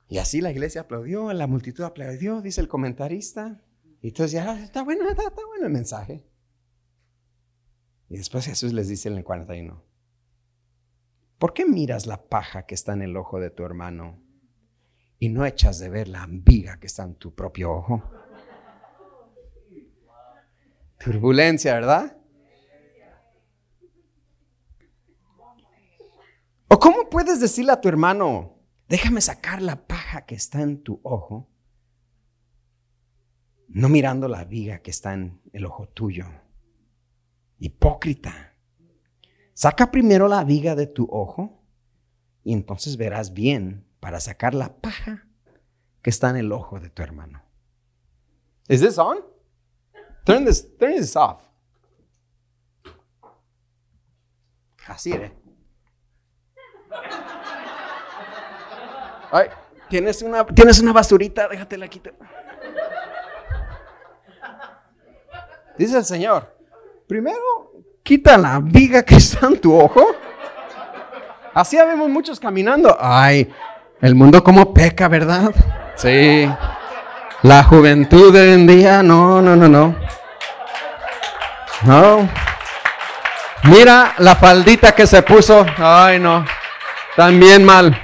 Y 0.08 0.18
así 0.18 0.40
la 0.40 0.50
iglesia 0.50 0.82
aplaudió, 0.82 1.32
la 1.32 1.46
multitud 1.46 1.84
aplaudió, 1.84 2.40
dice 2.40 2.60
el 2.60 2.68
comentarista. 2.68 3.62
Y 4.02 4.08
entonces 4.08 4.32
ya 4.32 4.60
está 4.60 4.82
bueno, 4.82 5.08
está, 5.08 5.22
está 5.22 5.46
bueno 5.46 5.66
el 5.66 5.72
mensaje. 5.72 6.26
Y 8.08 8.16
después 8.16 8.44
Jesús 8.44 8.72
les 8.72 8.88
dice 8.88 9.08
en 9.08 9.18
el 9.18 9.24
41, 9.24 9.82
¿por 11.38 11.54
qué 11.54 11.64
miras 11.64 12.06
la 12.06 12.28
paja 12.28 12.66
que 12.66 12.74
está 12.74 12.92
en 12.92 13.02
el 13.02 13.16
ojo 13.16 13.38
de 13.38 13.50
tu 13.50 13.64
hermano 13.64 14.23
y 15.24 15.30
no 15.30 15.46
echas 15.46 15.78
de 15.78 15.88
ver 15.88 16.06
la 16.08 16.26
viga 16.28 16.78
que 16.78 16.86
está 16.86 17.02
en 17.02 17.14
tu 17.14 17.34
propio 17.34 17.72
ojo. 17.72 18.02
Turbulencia, 21.02 21.72
¿verdad? 21.72 22.18
¿O 26.68 26.78
cómo 26.78 27.08
puedes 27.08 27.40
decirle 27.40 27.72
a 27.72 27.80
tu 27.80 27.88
hermano, 27.88 28.58
déjame 28.86 29.22
sacar 29.22 29.62
la 29.62 29.86
paja 29.86 30.26
que 30.26 30.34
está 30.34 30.60
en 30.60 30.82
tu 30.82 31.00
ojo, 31.02 31.48
no 33.68 33.88
mirando 33.88 34.28
la 34.28 34.44
viga 34.44 34.82
que 34.82 34.90
está 34.90 35.14
en 35.14 35.40
el 35.54 35.64
ojo 35.64 35.88
tuyo? 35.88 36.26
Hipócrita. 37.58 38.58
Saca 39.54 39.90
primero 39.90 40.28
la 40.28 40.44
viga 40.44 40.74
de 40.74 40.86
tu 40.86 41.08
ojo 41.10 41.64
y 42.42 42.52
entonces 42.52 42.98
verás 42.98 43.32
bien 43.32 43.86
para 44.04 44.20
sacar 44.20 44.52
la 44.52 44.68
paja 44.68 45.24
que 46.02 46.10
está 46.10 46.28
en 46.28 46.36
el 46.36 46.52
ojo 46.52 46.78
de 46.78 46.90
tu 46.90 47.02
hermano. 47.02 47.42
¿Es 48.68 48.82
this 48.82 48.98
on? 48.98 49.24
Turn 50.26 50.44
this, 50.44 50.76
turn 50.76 50.96
this 50.96 51.16
off. 51.16 51.40
Así, 54.86 55.10
¿eh? 55.10 55.32
Ay, 59.32 59.48
tienes 59.88 60.20
una, 60.20 60.44
tienes 60.44 60.80
una 60.80 60.92
basurita, 60.92 61.48
déjatela 61.48 61.88
quitar. 61.88 62.12
Dice 65.78 65.96
el 65.96 66.04
Señor, 66.04 66.54
primero 67.08 67.72
quita 68.02 68.36
la 68.36 68.60
viga 68.60 69.02
que 69.02 69.14
está 69.16 69.46
en 69.46 69.58
tu 69.58 69.74
ojo. 69.74 70.04
Así 71.54 71.78
vemos 71.78 72.10
muchos 72.10 72.38
caminando. 72.38 72.94
Ay, 73.00 73.50
el 74.04 74.14
mundo 74.14 74.44
como 74.44 74.74
peca, 74.74 75.08
¿verdad? 75.08 75.50
Sí. 75.96 76.46
La 77.40 77.64
juventud 77.64 78.34
de 78.34 78.40
hoy 78.42 78.52
en 78.52 78.66
día, 78.66 79.02
no, 79.02 79.40
no, 79.40 79.56
no, 79.56 79.66
no. 79.66 79.96
No. 81.84 82.28
Mira 83.62 84.12
la 84.18 84.34
faldita 84.34 84.92
que 84.92 85.06
se 85.06 85.22
puso. 85.22 85.64
Ay, 85.78 86.18
no. 86.20 86.44
También 87.16 87.64
mal. 87.64 87.98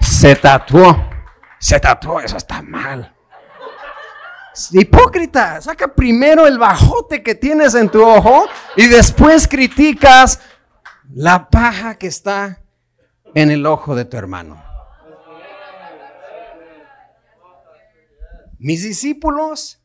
Se 0.00 0.36
tatuó. 0.36 1.10
Se 1.58 1.80
tatuó, 1.80 2.20
eso 2.20 2.36
está 2.36 2.62
mal. 2.62 3.12
Hipócrita, 4.70 5.60
saca 5.60 5.88
primero 5.88 6.46
el 6.46 6.58
bajote 6.58 7.24
que 7.24 7.34
tienes 7.34 7.74
en 7.74 7.88
tu 7.88 8.06
ojo 8.06 8.48
y 8.76 8.86
después 8.86 9.48
criticas 9.48 10.40
la 11.12 11.50
paja 11.50 11.96
que 11.96 12.06
está 12.06 12.60
en 13.34 13.50
el 13.50 13.66
ojo 13.66 13.96
de 13.96 14.04
tu 14.04 14.16
hermano. 14.16 14.65
Mis 18.58 18.82
discípulos 18.82 19.82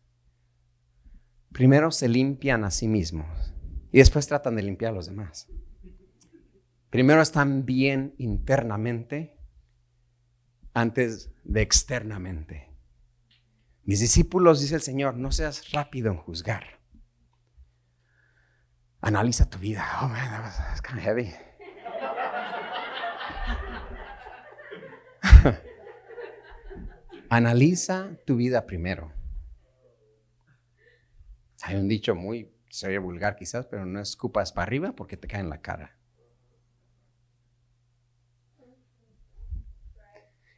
primero 1.51 1.91
se 1.91 2.07
limpian 2.07 2.63
a 2.63 2.71
sí 2.71 2.87
mismos 2.87 3.53
y 3.91 3.99
después 3.99 4.27
tratan 4.27 4.55
de 4.55 4.63
limpiar 4.63 4.91
a 4.91 4.95
los 4.95 5.07
demás. 5.07 5.47
Primero 6.89 7.21
están 7.21 7.65
bien 7.65 8.15
internamente 8.17 9.37
antes 10.73 11.31
de 11.43 11.61
externamente. 11.61 12.69
Mis 13.83 13.99
discípulos, 13.99 14.61
dice 14.61 14.75
el 14.75 14.81
Señor, 14.81 15.17
no 15.17 15.31
seas 15.31 15.71
rápido 15.71 16.11
en 16.11 16.17
juzgar. 16.17 16.79
Analiza 19.01 19.49
tu 19.49 19.57
vida. 19.57 19.85
Oh 20.01 20.07
man, 20.07 20.29
that 20.29 20.43
was, 20.43 20.81
kind 20.81 20.99
of 20.99 21.03
heavy. 21.03 21.33
Analiza 27.31 28.17
tu 28.25 28.35
vida 28.35 28.65
primero. 28.65 29.09
Hay 31.61 31.77
un 31.77 31.87
dicho 31.87 32.13
muy, 32.13 32.53
se 32.69 32.97
vulgar 32.97 33.37
quizás, 33.37 33.67
pero 33.67 33.85
no 33.85 34.01
escupas 34.01 34.51
para 34.51 34.63
arriba 34.63 34.91
porque 34.91 35.15
te 35.15 35.29
cae 35.29 35.39
en 35.39 35.47
la 35.47 35.61
cara. 35.61 35.95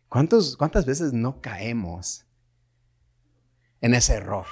¿Cuántos, 0.09 0.57
¿Cuántas 0.57 0.87
veces 0.87 1.13
no 1.13 1.41
caemos 1.41 2.25
en 3.79 3.93
ese 3.93 4.15
error? 4.15 4.47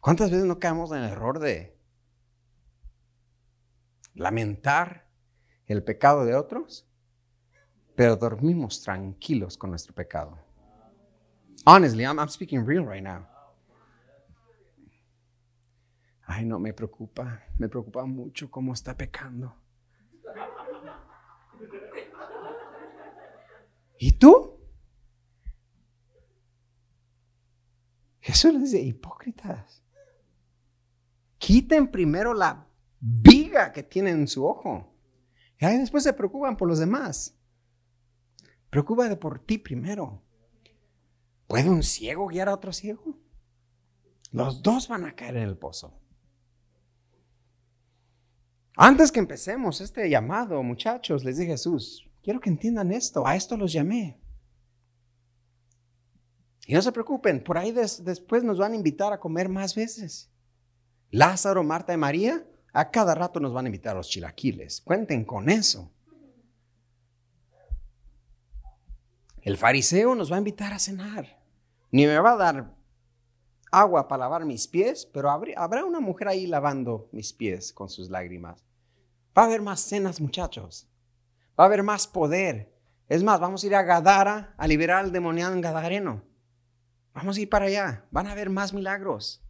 ¿Cuántas 0.00 0.32
veces 0.32 0.46
no 0.46 0.58
caemos 0.58 0.90
en 0.90 1.04
el 1.04 1.10
error 1.10 1.38
de 1.38 1.78
lamentar 4.14 5.09
el 5.72 5.84
pecado 5.84 6.24
de 6.24 6.34
otros, 6.34 6.84
pero 7.94 8.16
dormimos 8.16 8.82
tranquilos 8.82 9.56
con 9.56 9.70
nuestro 9.70 9.94
pecado? 9.94 10.36
Honestly, 11.64 12.04
I'm, 12.04 12.28
speaking 12.28 12.66
real 12.66 12.84
right 12.84 13.02
now. 13.02 13.26
Ay, 16.26 16.44
no, 16.44 16.58
me 16.58 16.72
preocupa, 16.72 17.42
me 17.58 17.68
preocupa 17.68 18.04
mucho 18.04 18.50
cómo 18.50 18.72
está 18.72 18.96
pecando. 18.96 19.54
¿Y 23.98 24.12
tú? 24.12 24.58
Jesús 28.20 28.52
les 28.54 28.62
dice, 28.62 28.80
hipócritas. 28.80 29.82
Quiten 31.38 31.90
primero 31.90 32.34
la 32.34 32.66
viga 32.98 33.72
que 33.72 33.82
tienen 33.82 34.20
en 34.20 34.28
su 34.28 34.46
ojo. 34.46 34.89
Y 35.60 35.66
ahí 35.66 35.78
después 35.78 36.02
se 36.02 36.14
preocupan 36.14 36.56
por 36.56 36.68
los 36.68 36.78
demás. 36.78 37.36
Preocúpate 38.70 39.16
por 39.16 39.38
ti 39.38 39.58
primero. 39.58 40.22
¿Puede 41.46 41.68
un 41.68 41.82
ciego 41.82 42.28
guiar 42.28 42.48
a 42.48 42.54
otro 42.54 42.72
ciego? 42.72 43.18
Los 44.32 44.62
dos 44.62 44.88
van 44.88 45.04
a 45.04 45.14
caer 45.14 45.36
en 45.36 45.42
el 45.42 45.58
pozo. 45.58 46.00
Antes 48.76 49.12
que 49.12 49.20
empecemos 49.20 49.80
este 49.80 50.08
llamado, 50.08 50.62
muchachos, 50.62 51.24
les 51.24 51.36
dije 51.36 51.50
Jesús, 51.50 52.08
quiero 52.22 52.40
que 52.40 52.48
entiendan 52.48 52.92
esto, 52.92 53.26
a 53.26 53.36
esto 53.36 53.56
los 53.56 53.72
llamé. 53.72 54.18
Y 56.66 56.72
no 56.72 56.80
se 56.80 56.92
preocupen, 56.92 57.42
por 57.42 57.58
ahí 57.58 57.72
después 57.72 58.44
nos 58.44 58.56
van 58.56 58.72
a 58.72 58.76
invitar 58.76 59.12
a 59.12 59.20
comer 59.20 59.48
más 59.48 59.74
veces. 59.74 60.30
Lázaro, 61.10 61.64
Marta 61.64 61.92
y 61.92 61.96
María, 61.96 62.46
a 62.72 62.90
cada 62.90 63.14
rato 63.14 63.40
nos 63.40 63.52
van 63.52 63.66
a 63.66 63.68
invitar 63.68 63.92
a 63.92 63.98
los 63.98 64.08
chilaquiles. 64.08 64.80
Cuenten 64.80 65.24
con 65.24 65.48
eso. 65.48 65.90
El 69.42 69.56
fariseo 69.56 70.14
nos 70.14 70.30
va 70.30 70.36
a 70.36 70.38
invitar 70.38 70.72
a 70.72 70.78
cenar. 70.78 71.40
Ni 71.90 72.06
me 72.06 72.18
va 72.18 72.32
a 72.32 72.36
dar 72.36 72.74
agua 73.72 74.08
para 74.08 74.20
lavar 74.20 74.44
mis 74.44 74.66
pies, 74.68 75.06
pero 75.06 75.30
habrá 75.30 75.84
una 75.84 76.00
mujer 76.00 76.28
ahí 76.28 76.46
lavando 76.46 77.08
mis 77.12 77.32
pies 77.32 77.72
con 77.72 77.88
sus 77.88 78.10
lágrimas. 78.10 78.64
Va 79.36 79.42
a 79.42 79.46
haber 79.46 79.62
más 79.62 79.80
cenas, 79.80 80.20
muchachos. 80.20 80.88
Va 81.58 81.64
a 81.64 81.66
haber 81.66 81.82
más 81.82 82.06
poder. 82.06 82.74
Es 83.08 83.22
más, 83.22 83.40
vamos 83.40 83.62
a 83.62 83.66
ir 83.66 83.74
a 83.74 83.82
Gadara 83.82 84.54
a 84.56 84.66
liberar 84.66 85.04
al 85.04 85.12
demoniado 85.12 85.52
en 85.52 85.60
Gadareno. 85.60 86.22
Vamos 87.14 87.36
a 87.36 87.40
ir 87.40 87.48
para 87.48 87.66
allá. 87.66 88.06
Van 88.10 88.26
a 88.26 88.32
haber 88.32 88.50
más 88.50 88.72
milagros. 88.72 89.42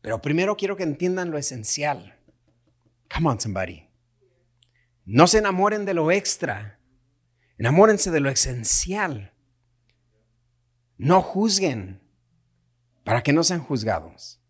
Pero 0.00 0.20
primero 0.22 0.56
quiero 0.56 0.76
que 0.76 0.84
entiendan 0.84 1.30
lo 1.30 1.38
esencial. 1.38 2.18
Come 3.12 3.30
on, 3.30 3.40
somebody. 3.40 3.88
No 5.04 5.26
se 5.26 5.38
enamoren 5.38 5.84
de 5.84 5.94
lo 5.94 6.10
extra. 6.10 6.78
Enamórense 7.56 8.10
de 8.10 8.20
lo 8.20 8.28
esencial. 8.28 9.32
No 10.96 11.22
juzguen 11.22 12.02
para 13.04 13.22
que 13.22 13.32
no 13.32 13.42
sean 13.42 13.60
juzgados. 13.60 14.40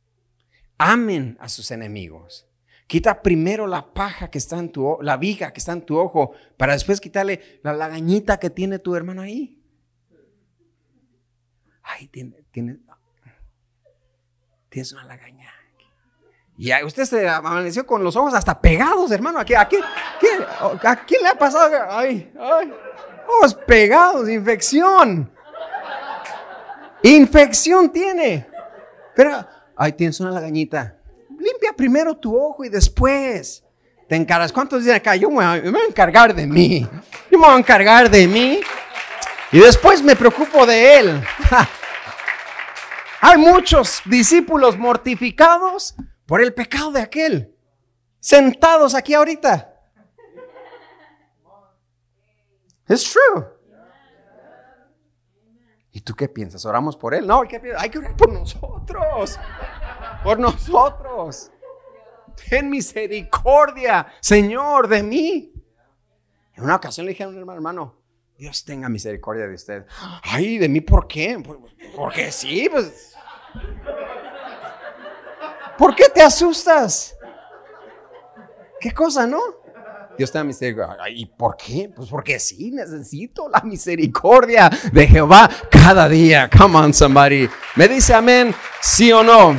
Amen 0.78 1.36
a 1.40 1.48
sus 1.48 1.70
enemigos. 1.70 2.48
Quita 2.86 3.22
primero 3.22 3.66
la 3.66 3.92
paja 3.92 4.30
que 4.30 4.38
está 4.38 4.58
en 4.58 4.72
tu 4.72 4.98
la 5.02 5.16
viga 5.16 5.52
que 5.52 5.60
está 5.60 5.72
en 5.72 5.84
tu 5.84 5.98
ojo, 5.98 6.32
para 6.56 6.72
después 6.72 7.00
quitarle 7.00 7.60
la 7.62 7.72
lagañita 7.74 8.40
que 8.40 8.48
tiene 8.48 8.78
tu 8.78 8.94
hermano 8.94 9.22
ahí. 9.22 9.62
Ay, 11.82 12.08
tiene, 12.08 12.44
tiene, 12.50 12.78
tienes 14.68 14.92
una 14.92 15.04
lagaña. 15.04 15.52
Y 16.56 16.72
usted 16.82 17.04
se 17.04 17.28
amaneció 17.28 17.86
con 17.86 18.02
los 18.02 18.16
ojos 18.16 18.34
hasta 18.34 18.60
pegados, 18.60 19.10
hermano. 19.12 19.38
¿A, 19.38 19.44
qué, 19.44 19.56
quién 21.06 21.22
le 21.22 21.28
ha 21.28 21.38
pasado? 21.38 21.76
Ay, 21.88 22.32
ay, 22.38 22.74
ojos 23.28 23.54
pegados, 23.54 24.28
infección. 24.28 25.30
Infección 27.02 27.90
tiene. 27.90 28.48
Pero, 29.14 29.46
ay, 29.76 29.92
tienes 29.92 30.18
una 30.18 30.32
lagañita 30.32 30.98
limpia 31.38 31.72
primero 31.72 32.16
tu 32.16 32.36
ojo 32.36 32.64
y 32.64 32.68
después 32.68 33.62
te 34.08 34.16
encargas. 34.16 34.52
¿Cuántos 34.52 34.80
dicen 34.80 34.96
acá? 34.96 35.16
Yo 35.16 35.30
me 35.30 35.36
voy, 35.36 35.44
a, 35.44 35.88
encargar 35.88 36.34
de 36.34 36.46
mí. 36.46 36.86
Yo 37.30 37.38
me 37.38 37.46
voy 37.46 37.54
a 37.54 37.58
encargar 37.58 38.10
de 38.10 38.26
mí 38.26 38.60
y 39.52 39.58
después 39.58 40.02
me 40.02 40.16
preocupo 40.16 40.66
de 40.66 40.98
él. 40.98 41.22
Hay 43.20 43.38
muchos 43.38 44.02
discípulos 44.04 44.78
mortificados 44.78 45.94
por 46.26 46.40
el 46.40 46.54
pecado 46.54 46.92
de 46.92 47.00
aquel, 47.00 47.54
sentados 48.20 48.94
aquí 48.94 49.14
ahorita. 49.14 49.74
Es 52.86 53.12
true. 53.12 53.46
¿Y 55.92 56.00
tú 56.00 56.14
qué 56.14 56.28
piensas? 56.28 56.64
¿Oramos 56.64 56.96
por 56.96 57.14
él? 57.14 57.26
No, 57.26 57.42
¿qué 57.42 57.60
Hay 57.76 57.90
que 57.90 57.98
orar 57.98 58.16
por 58.16 58.32
nosotros 58.32 59.38
por 60.22 60.38
nosotros. 60.38 61.50
Ten 62.48 62.70
misericordia, 62.70 64.06
Señor, 64.20 64.88
de 64.88 65.02
mí. 65.02 65.52
En 66.54 66.64
una 66.64 66.76
ocasión 66.76 67.06
le 67.06 67.12
dije 67.12 67.24
a 67.24 67.28
un 67.28 67.36
hermano, 67.36 67.56
hermano, 67.56 67.97
Dios 68.38 68.64
tenga 68.64 68.88
misericordia 68.88 69.48
de 69.48 69.54
usted. 69.54 69.84
Ay, 70.22 70.58
¿de 70.58 70.68
mí 70.68 70.80
por 70.80 71.08
qué? 71.08 71.42
Porque 71.96 72.30
sí, 72.30 72.68
pues. 72.70 73.12
¿Por 75.76 75.92
qué 75.96 76.04
te 76.08 76.22
asustas? 76.22 77.16
¿Qué 78.80 78.92
cosa, 78.92 79.26
no? 79.26 79.40
Dios 80.16 80.30
te 80.30 80.38
da 80.38 80.44
misericordia. 80.44 81.08
¿Y 81.08 81.26
por 81.26 81.56
qué? 81.56 81.90
Pues 81.94 82.08
porque 82.08 82.38
sí, 82.38 82.70
necesito 82.70 83.48
la 83.48 83.60
misericordia 83.62 84.70
de 84.92 85.08
Jehová 85.08 85.50
cada 85.68 86.08
día. 86.08 86.48
Come 86.48 86.76
on, 86.78 86.94
somebody. 86.94 87.50
¿Me 87.74 87.88
dice 87.88 88.14
amén? 88.14 88.54
¿Sí 88.80 89.10
o 89.10 89.24
no? 89.24 89.56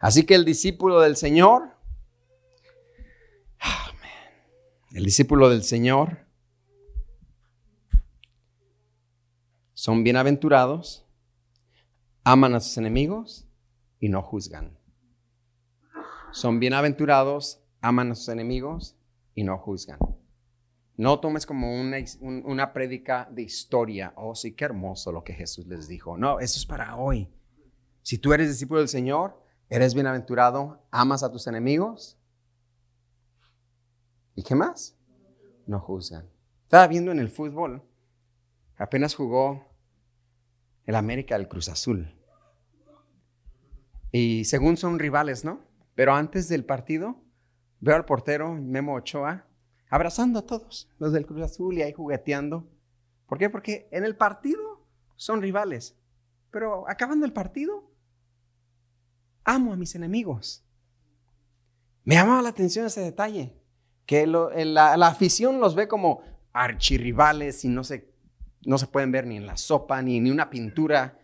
Así 0.00 0.26
que 0.26 0.34
el 0.34 0.44
discípulo 0.44 1.00
del 1.00 1.16
Señor, 1.16 1.77
el 4.98 5.04
discípulo 5.04 5.48
del 5.48 5.62
Señor, 5.62 6.26
son 9.72 10.02
bienaventurados, 10.02 11.06
aman 12.24 12.56
a 12.56 12.60
sus 12.60 12.78
enemigos 12.78 13.46
y 14.00 14.08
no 14.08 14.22
juzgan. 14.22 14.76
Son 16.32 16.58
bienaventurados, 16.58 17.62
aman 17.80 18.10
a 18.10 18.16
sus 18.16 18.28
enemigos 18.28 18.96
y 19.36 19.44
no 19.44 19.56
juzgan. 19.56 20.00
No 20.96 21.20
tomes 21.20 21.46
como 21.46 21.80
una, 21.80 21.98
una 22.20 22.72
prédica 22.72 23.28
de 23.30 23.42
historia. 23.42 24.12
Oh, 24.16 24.34
sí, 24.34 24.56
qué 24.56 24.64
hermoso 24.64 25.12
lo 25.12 25.22
que 25.22 25.32
Jesús 25.32 25.68
les 25.68 25.86
dijo. 25.86 26.18
No, 26.18 26.40
eso 26.40 26.58
es 26.58 26.66
para 26.66 26.96
hoy. 26.96 27.28
Si 28.02 28.18
tú 28.18 28.32
eres 28.32 28.48
discípulo 28.48 28.80
del 28.80 28.88
Señor, 28.88 29.40
eres 29.70 29.94
bienaventurado, 29.94 30.82
amas 30.90 31.22
a 31.22 31.30
tus 31.30 31.46
enemigos. 31.46 32.17
¿Y 34.38 34.44
qué 34.44 34.54
más? 34.54 34.96
No 35.66 35.80
juzgan. 35.80 36.30
Estaba 36.62 36.86
viendo 36.86 37.10
en 37.10 37.18
el 37.18 37.28
fútbol. 37.28 37.82
Apenas 38.76 39.16
jugó 39.16 39.66
el 40.86 40.94
América 40.94 41.36
del 41.36 41.48
Cruz 41.48 41.68
Azul. 41.68 42.14
Y 44.12 44.44
según 44.44 44.76
son 44.76 45.00
rivales, 45.00 45.44
¿no? 45.44 45.64
Pero 45.96 46.14
antes 46.14 46.48
del 46.48 46.64
partido, 46.64 47.20
veo 47.80 47.96
al 47.96 48.04
portero 48.04 48.54
Memo 48.54 48.94
Ochoa 48.94 49.44
abrazando 49.90 50.38
a 50.38 50.46
todos, 50.46 50.88
los 51.00 51.12
del 51.12 51.26
Cruz 51.26 51.42
Azul 51.42 51.76
y 51.76 51.82
ahí 51.82 51.92
jugueteando. 51.92 52.64
¿Por 53.26 53.38
qué? 53.38 53.50
Porque 53.50 53.88
en 53.90 54.04
el 54.04 54.14
partido 54.14 54.86
son 55.16 55.42
rivales. 55.42 55.96
Pero 56.52 56.88
acabando 56.88 57.26
el 57.26 57.32
partido, 57.32 57.90
amo 59.42 59.72
a 59.72 59.76
mis 59.76 59.96
enemigos. 59.96 60.64
Me 62.04 62.14
llamaba 62.14 62.40
la 62.40 62.50
atención 62.50 62.86
ese 62.86 63.00
detalle, 63.00 63.57
que 64.08 64.26
la, 64.26 64.94
afición 64.94 65.60
los 65.60 65.76
ve 65.76 65.86
como 65.86 66.22
archirrivales 66.52 67.64
y 67.64 67.68
no 67.68 67.84
se, 67.84 68.10
no 68.64 68.78
se 68.78 68.88
pueden 68.88 69.12
ver 69.12 69.28
ni 69.28 69.36
en 69.36 69.46
la 69.46 69.56
sopa, 69.56 70.02
ni 70.02 70.16
en 70.16 70.32
una 70.32 70.50
pintura 70.50 71.18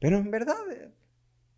pero 0.00 0.16
en 0.16 0.30
verdad 0.30 0.56
eh, 0.72 0.90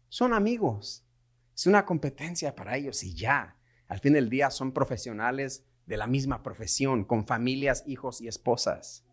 son 0.09 0.35
amigos. 0.35 1.07
Es 1.55 1.67
una 1.67 1.87
competencia 1.87 2.55
para 2.55 2.77
ellos 2.77 3.03
y 3.05 3.15
ya. 3.15 3.57
Al 3.89 4.01
fin 4.01 4.13
del 4.13 4.29
día 4.29 4.51
son 4.51 4.73
profesionales 4.73 5.65
de 5.87 5.97
la 5.97 6.07
misma 6.07 6.43
profesión, 6.43 7.05
con 7.05 7.27
familias, 7.27 7.85
hijos 7.87 8.21
y 8.21 8.29
esposas. 8.29 9.05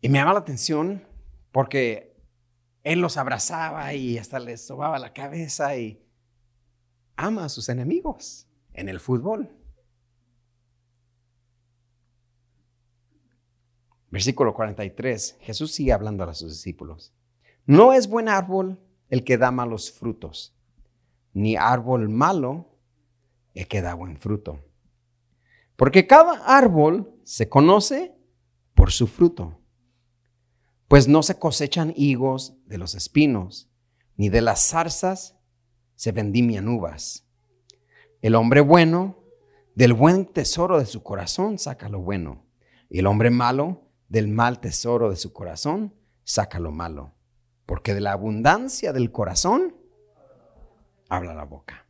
Y 0.00 0.08
me 0.08 0.18
llama 0.18 0.32
la 0.32 0.40
atención 0.40 1.06
porque 1.52 2.16
él 2.82 3.00
los 3.00 3.18
abrazaba 3.18 3.92
y 3.92 4.16
hasta 4.16 4.38
les 4.38 4.66
sobaba 4.66 4.98
la 4.98 5.12
cabeza 5.12 5.76
y 5.76 6.02
ama 7.20 7.44
a 7.44 7.48
sus 7.48 7.68
enemigos 7.68 8.48
en 8.72 8.88
el 8.88 8.98
fútbol. 8.98 9.50
Versículo 14.10 14.54
43. 14.54 15.36
Jesús 15.40 15.72
sigue 15.72 15.92
hablando 15.92 16.24
a 16.24 16.34
sus 16.34 16.50
discípulos. 16.50 17.12
No 17.66 17.92
es 17.92 18.08
buen 18.08 18.28
árbol 18.28 18.80
el 19.08 19.22
que 19.22 19.38
da 19.38 19.50
malos 19.50 19.92
frutos, 19.92 20.56
ni 21.32 21.56
árbol 21.56 22.08
malo 22.08 22.78
el 23.54 23.68
que 23.68 23.82
da 23.82 23.94
buen 23.94 24.16
fruto. 24.16 24.64
Porque 25.76 26.06
cada 26.06 26.44
árbol 26.44 27.14
se 27.24 27.48
conoce 27.48 28.16
por 28.74 28.90
su 28.90 29.06
fruto. 29.06 29.60
Pues 30.88 31.06
no 31.06 31.22
se 31.22 31.38
cosechan 31.38 31.92
higos 31.96 32.56
de 32.66 32.78
los 32.78 32.94
espinos, 32.94 33.70
ni 34.16 34.28
de 34.28 34.40
las 34.40 34.68
zarzas 34.68 35.39
se 36.00 36.12
vendimian 36.12 36.66
uvas. 36.66 37.26
El 38.22 38.34
hombre 38.34 38.62
bueno, 38.62 39.22
del 39.74 39.92
buen 39.92 40.24
tesoro 40.24 40.78
de 40.78 40.86
su 40.86 41.02
corazón 41.02 41.58
saca 41.58 41.90
lo 41.90 42.00
bueno, 42.00 42.46
y 42.88 43.00
el 43.00 43.06
hombre 43.06 43.28
malo, 43.28 43.86
del 44.08 44.26
mal 44.26 44.60
tesoro 44.60 45.10
de 45.10 45.16
su 45.16 45.34
corazón, 45.34 45.94
saca 46.24 46.58
lo 46.58 46.72
malo. 46.72 47.12
Porque 47.66 47.92
de 47.92 48.00
la 48.00 48.12
abundancia 48.12 48.94
del 48.94 49.12
corazón 49.12 49.76
habla 51.10 51.34
la 51.34 51.44
boca. 51.44 51.86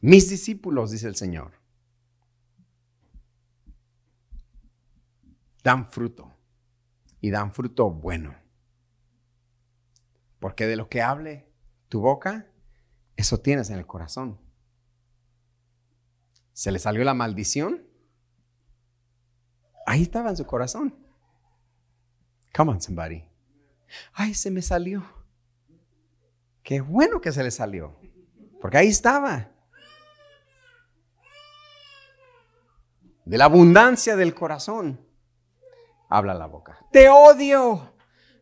Mis 0.00 0.28
discípulos, 0.28 0.90
dice 0.90 1.06
el 1.06 1.14
Señor, 1.14 1.52
dan 5.62 5.88
fruto 5.88 6.34
y 7.20 7.30
dan 7.30 7.52
fruto 7.52 7.92
bueno. 7.92 8.43
Porque 10.44 10.66
de 10.66 10.76
lo 10.76 10.90
que 10.90 11.00
hable 11.00 11.48
tu 11.88 12.02
boca, 12.02 12.46
eso 13.16 13.40
tienes 13.40 13.70
en 13.70 13.78
el 13.78 13.86
corazón. 13.86 14.38
¿Se 16.52 16.70
le 16.70 16.78
salió 16.78 17.02
la 17.02 17.14
maldición? 17.14 17.82
Ahí 19.86 20.02
estaba 20.02 20.28
en 20.28 20.36
su 20.36 20.44
corazón. 20.44 20.94
Come 22.54 22.72
on, 22.72 22.82
somebody. 22.82 23.26
Ay, 24.12 24.34
se 24.34 24.50
me 24.50 24.60
salió. 24.60 25.02
Qué 26.62 26.82
bueno 26.82 27.22
que 27.22 27.32
se 27.32 27.42
le 27.42 27.50
salió. 27.50 27.98
Porque 28.60 28.76
ahí 28.76 28.88
estaba. 28.88 29.50
De 33.24 33.38
la 33.38 33.46
abundancia 33.46 34.14
del 34.14 34.34
corazón 34.34 35.00
habla 36.10 36.34
la 36.34 36.44
boca. 36.44 36.86
Te 36.92 37.08
odio. 37.08 37.93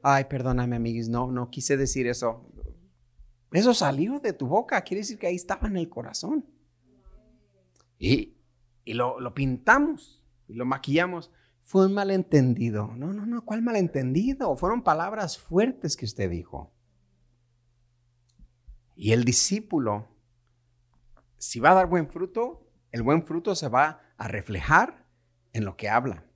Ay, 0.03 0.24
perdóname, 0.24 0.76
amigos. 0.76 1.09
No, 1.09 1.30
no 1.30 1.48
quise 1.48 1.76
decir 1.76 2.07
eso. 2.07 2.44
Eso 3.53 3.72
salió 3.72 4.18
de 4.18 4.32
tu 4.32 4.46
boca. 4.48 4.82
Quiere 4.82 5.03
decir 5.03 5.18
que 5.18 5.28
ahí 5.28 5.36
estaba 5.36 5.68
en 5.68 5.76
el 5.76 5.88
corazón. 5.88 6.44
Y, 7.98 8.36
y 8.84 8.94
lo, 8.94 9.20
lo 9.20 9.32
pintamos 9.32 10.24
y 10.48 10.55
lo 10.55 10.66
maquillamos. 10.66 11.30
Fue 11.62 11.86
un 11.86 11.94
malentendido. 11.94 12.88
No, 12.96 13.12
no, 13.12 13.26
no, 13.26 13.44
¿cuál 13.44 13.62
malentendido? 13.62 14.57
Fueron 14.57 14.82
palabras 14.82 15.38
fuertes 15.38 15.96
que 15.96 16.05
usted 16.05 16.28
dijo. 16.28 16.74
Y 18.96 19.12
el 19.12 19.24
discípulo, 19.24 20.09
si 21.38 21.61
va 21.61 21.70
a 21.70 21.74
dar 21.74 21.86
buen 21.86 22.09
fruto, 22.11 22.68
el 22.90 23.03
buen 23.03 23.24
fruto 23.24 23.55
se 23.55 23.68
va 23.68 24.00
a 24.16 24.28
reflejar 24.28 25.07
en 25.53 25.64
lo 25.64 25.76
que 25.76 25.88
habla, 25.88 26.26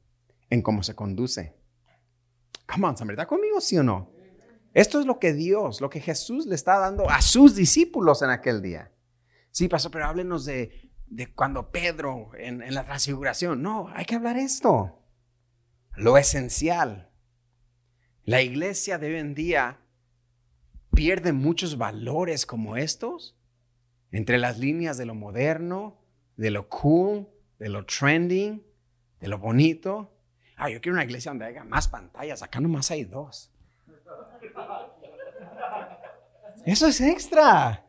en 0.51 0.63
cómo 0.63 0.83
se 0.83 0.95
conduce. 0.95 1.56
Come 2.67 2.87
on, 2.87 3.11
¿está 3.11 3.27
conmigo, 3.27 3.61
sí 3.61 3.79
o 3.79 3.83
no? 3.83 4.11
Esto 4.75 5.01
es 5.01 5.07
lo 5.07 5.19
que 5.19 5.33
Dios, 5.33 5.81
lo 5.81 5.89
que 5.89 6.01
Jesús 6.01 6.47
le 6.47 6.55
está 6.55 6.79
dando 6.79 7.09
a 7.09 7.23
sus 7.23 7.55
discípulos 7.55 8.23
en 8.23 8.31
aquel 8.31 8.61
día. 8.61 8.93
Sí, 9.51 9.69
pasó, 9.69 9.91
pero 9.91 10.07
háblenos 10.07 10.45
de 10.45 10.87
de 11.09 11.33
cuando 11.33 11.71
Pedro 11.71 12.31
en, 12.37 12.75
la 12.75 12.85
transfiguración. 12.85 13.63
No, 13.63 13.89
hay 13.95 14.05
que 14.05 14.17
hablar 14.17 14.37
esto. 14.37 15.03
Lo 15.97 16.19
esencial. 16.19 17.11
La 18.25 18.43
iglesia 18.43 18.99
de 18.99 19.09
hoy 19.09 19.17
en 19.17 19.35
día 19.35 19.81
pierde 20.93 21.33
muchos 21.33 21.79
valores 21.79 22.45
como 22.47 22.77
estos 22.77 23.39
entre 24.11 24.39
las 24.39 24.59
líneas 24.59 24.97
de 24.97 25.07
lo 25.07 25.15
moderno, 25.15 26.01
de 26.37 26.51
lo 26.51 26.69
cool, 26.69 27.29
de 27.59 27.69
lo 27.69 27.87
trending, 27.87 28.65
de 29.21 29.29
lo 29.29 29.39
bonito. 29.39 30.16
Ah, 30.57 30.71
yo 30.71 30.81
quiero 30.81 30.95
una 30.95 31.05
iglesia 31.05 31.31
donde 31.31 31.45
haya 31.45 31.65
más 31.65 31.87
pantallas. 31.87 32.43
Acá 32.43 32.61
nomás 32.61 32.91
hay 32.91 33.05
dos. 33.05 33.53
Eso 36.65 36.87
es 36.87 37.01
extra. 37.01 37.85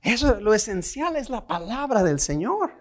Eso, 0.00 0.40
lo 0.40 0.54
esencial 0.54 1.16
es 1.16 1.28
la 1.28 1.46
palabra 1.46 2.04
del 2.04 2.20
Señor. 2.20 2.72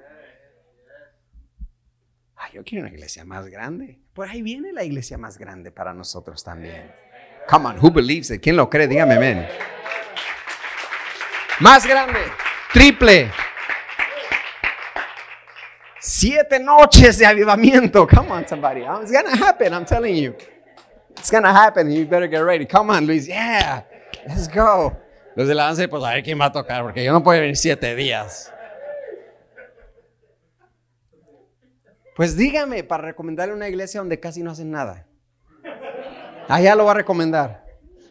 Ay, 2.35 2.51
yo 2.53 2.63
quiero 2.63 2.85
una 2.85 2.93
iglesia 2.93 3.25
más 3.25 3.47
grande. 3.47 3.99
Por 4.13 4.29
ahí 4.29 4.43
viene 4.43 4.71
la 4.71 4.83
iglesia 4.83 5.17
más 5.17 5.39
grande 5.39 5.71
para 5.71 5.93
nosotros 5.93 6.43
también. 6.43 6.93
Come 7.49 7.69
on, 7.69 7.79
who 7.79 7.91
believes 7.91 8.29
it? 8.29 8.41
¿Quién 8.41 8.55
lo 8.55 8.69
cree? 8.69 8.87
Dígame, 8.87 9.15
amén. 9.15 9.47
Más 11.61 11.87
grande, 11.87 12.19
triple. 12.71 13.31
Siete 16.07 16.59
noches 16.59 17.17
de 17.17 17.25
avivamiento. 17.25 18.05
Come 18.05 18.31
on, 18.31 18.47
somebody. 18.47 18.81
It's 19.01 19.11
gonna 19.11 19.35
happen, 19.35 19.73
I'm 19.73 19.85
telling 19.85 20.15
you. 20.15 20.35
It's 21.17 21.31
gonna 21.31 21.51
happen. 21.51 21.91
You 21.91 22.05
better 22.05 22.29
get 22.29 22.43
ready. 22.43 22.67
Come 22.67 22.91
on, 22.91 23.07
Luis. 23.07 23.25
Yeah, 23.25 23.83
let's 24.27 24.47
go. 24.47 24.95
Los 25.35 25.47
de 25.47 25.55
la 25.55 25.73
pues 25.73 26.03
a 26.03 26.13
ver 26.13 26.23
quién 26.23 26.39
va 26.39 26.45
a 26.45 26.51
tocar, 26.51 26.83
porque 26.83 27.03
yo 27.03 27.11
no 27.11 27.23
puedo 27.23 27.41
venir 27.41 27.57
siete 27.57 27.95
días. 27.95 28.53
Pues 32.15 32.37
dígame 32.37 32.83
para 32.83 33.01
recomendarle 33.01 33.55
una 33.55 33.67
iglesia 33.67 33.99
donde 33.99 34.19
casi 34.19 34.43
no 34.43 34.51
hacen 34.51 34.69
nada. 34.69 35.07
Allá 36.47 36.75
lo 36.75 36.85
va 36.85 36.91
a 36.91 36.95
recomendar. 36.95 37.64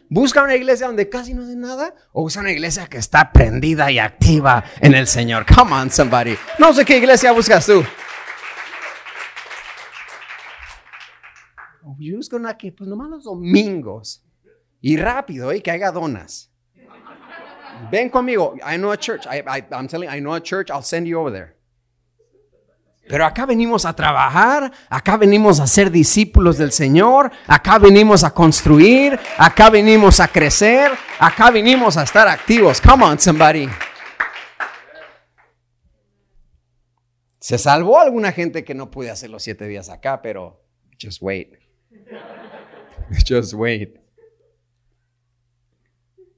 ¿Busca 0.09 0.43
una 0.43 0.55
iglesia 0.55 0.87
donde 0.87 1.09
casi 1.09 1.33
no 1.33 1.43
hace 1.43 1.55
nada? 1.55 1.95
¿O 2.11 2.21
busca 2.21 2.41
una 2.41 2.51
iglesia 2.51 2.87
que 2.87 2.97
está 2.97 3.31
prendida 3.31 3.91
y 3.91 3.99
activa 3.99 4.63
en 4.79 4.93
el 4.93 5.07
Señor? 5.07 5.45
Come 5.45 5.73
on, 5.73 5.89
somebody. 5.89 6.35
No 6.59 6.73
sé 6.73 6.85
qué 6.85 6.97
iglesia 6.97 7.31
buscas 7.31 7.65
tú. 7.65 7.83
Yo 11.97 12.19
una 12.33 12.57
que, 12.57 12.71
pues 12.71 12.87
nomás 12.87 13.09
los 13.09 13.23
domingos. 13.23 14.23
Y 14.81 14.97
rápido, 14.97 15.53
y 15.53 15.61
que 15.61 15.71
haga 15.71 15.91
donas. 15.91 16.51
Ven 17.91 18.09
conmigo. 18.09 18.55
I 18.57 18.77
know 18.77 18.91
a 18.91 18.97
church. 18.97 19.25
I, 19.25 19.41
I'm 19.71 19.87
telling 19.87 20.09
you, 20.09 20.15
I 20.15 20.19
know 20.19 20.33
a 20.33 20.41
church. 20.41 20.69
I'll 20.69 20.83
send 20.83 21.07
you 21.07 21.19
over 21.19 21.31
there. 21.31 21.54
Pero 23.07 23.25
acá 23.25 23.45
venimos 23.45 23.85
a 23.85 23.95
trabajar, 23.95 24.71
acá 24.89 25.15
venimos 25.15 25.59
a 25.59 25.67
ser 25.67 25.91
discípulos 25.91 26.57
del 26.57 26.71
Señor, 26.71 27.31
acá 27.45 27.77
venimos 27.77 28.23
a 28.23 28.33
construir, 28.33 29.19
acá 29.37 29.69
venimos 29.69 30.19
a 30.19 30.27
crecer, 30.27 30.91
acá 31.19 31.51
venimos 31.51 31.97
a 31.97 32.03
estar 32.03 32.27
activos. 32.27 32.81
Come 32.81 33.05
on, 33.05 33.19
somebody. 33.19 33.69
Se 37.39 37.59
salvó 37.59 37.99
alguna 37.99 38.31
gente 38.31 38.63
que 38.63 38.73
no 38.73 38.89
pude 38.89 39.11
hacer 39.11 39.29
los 39.29 39.43
siete 39.43 39.67
días 39.67 39.89
acá, 39.89 40.23
pero 40.23 40.63
just 40.99 41.21
wait. 41.21 41.53
Just 43.27 43.53
wait. 43.53 43.99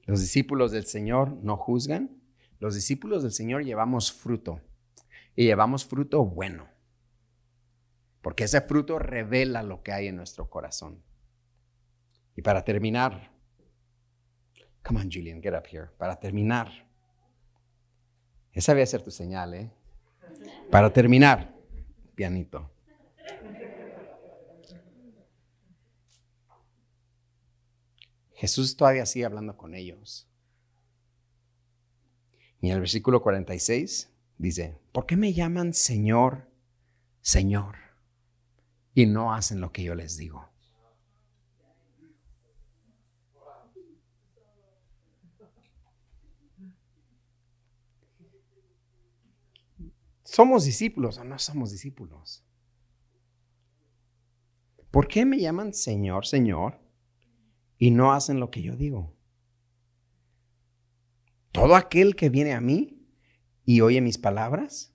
Los 0.04 0.20
discípulos 0.20 0.70
del 0.70 0.84
Señor 0.84 1.38
no 1.42 1.56
juzgan. 1.56 2.20
Los 2.60 2.74
discípulos 2.74 3.22
del 3.22 3.32
Señor 3.32 3.64
llevamos 3.64 4.12
fruto 4.12 4.60
y 5.38 5.44
llevamos 5.44 5.84
fruto 5.86 6.24
bueno. 6.24 6.68
Porque 8.22 8.42
ese 8.42 8.60
fruto 8.60 8.98
revela 8.98 9.62
lo 9.62 9.84
que 9.84 9.92
hay 9.92 10.08
en 10.08 10.16
nuestro 10.16 10.50
corazón. 10.50 11.00
Y 12.34 12.42
para 12.42 12.64
terminar, 12.64 13.30
come 14.84 15.00
on 15.00 15.08
Julian, 15.08 15.40
get 15.40 15.54
up 15.54 15.62
here. 15.70 15.90
Para 15.96 16.18
terminar, 16.18 16.90
esa 18.50 18.74
debe 18.74 18.84
ser 18.84 19.02
tu 19.02 19.12
señal, 19.12 19.54
¿eh? 19.54 19.70
Para 20.72 20.92
terminar, 20.92 21.54
pianito. 22.16 22.72
Jesús 28.34 28.76
todavía 28.76 29.06
sigue 29.06 29.24
hablando 29.24 29.56
con 29.56 29.76
ellos. 29.76 30.28
Y 32.60 32.70
en 32.70 32.74
el 32.74 32.80
versículo 32.80 33.22
46 33.22 34.17
dice, 34.38 34.78
¿por 34.92 35.06
qué 35.06 35.16
me 35.16 35.32
llaman 35.32 35.74
Señor, 35.74 36.48
Señor? 37.20 37.76
Y 38.94 39.06
no 39.06 39.34
hacen 39.34 39.60
lo 39.60 39.72
que 39.72 39.82
yo 39.82 39.94
les 39.94 40.16
digo. 40.16 40.48
¿Somos 50.24 50.64
discípulos 50.64 51.18
o 51.18 51.24
no 51.24 51.38
somos 51.38 51.72
discípulos? 51.72 52.44
¿Por 54.90 55.08
qué 55.08 55.24
me 55.24 55.38
llaman 55.38 55.72
Señor, 55.72 56.26
Señor? 56.26 56.80
Y 57.78 57.90
no 57.90 58.12
hacen 58.12 58.40
lo 58.40 58.50
que 58.50 58.62
yo 58.62 58.76
digo. 58.76 59.14
Todo 61.52 61.74
aquel 61.76 62.14
que 62.14 62.28
viene 62.28 62.54
a 62.54 62.60
mí 62.60 62.97
y 63.68 63.82
oye 63.82 64.00
mis 64.00 64.16
palabras 64.16 64.94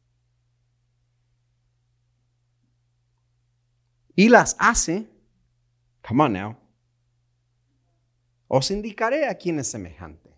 y 4.15 4.29
las 4.29 4.55
hace, 4.57 5.07
come 6.01 6.23
on 6.23 6.33
now, 6.33 6.57
os 8.47 8.71
indicaré 8.71 9.27
a 9.27 9.35
quién 9.35 9.59
es 9.59 9.67
semejante. 9.67 10.35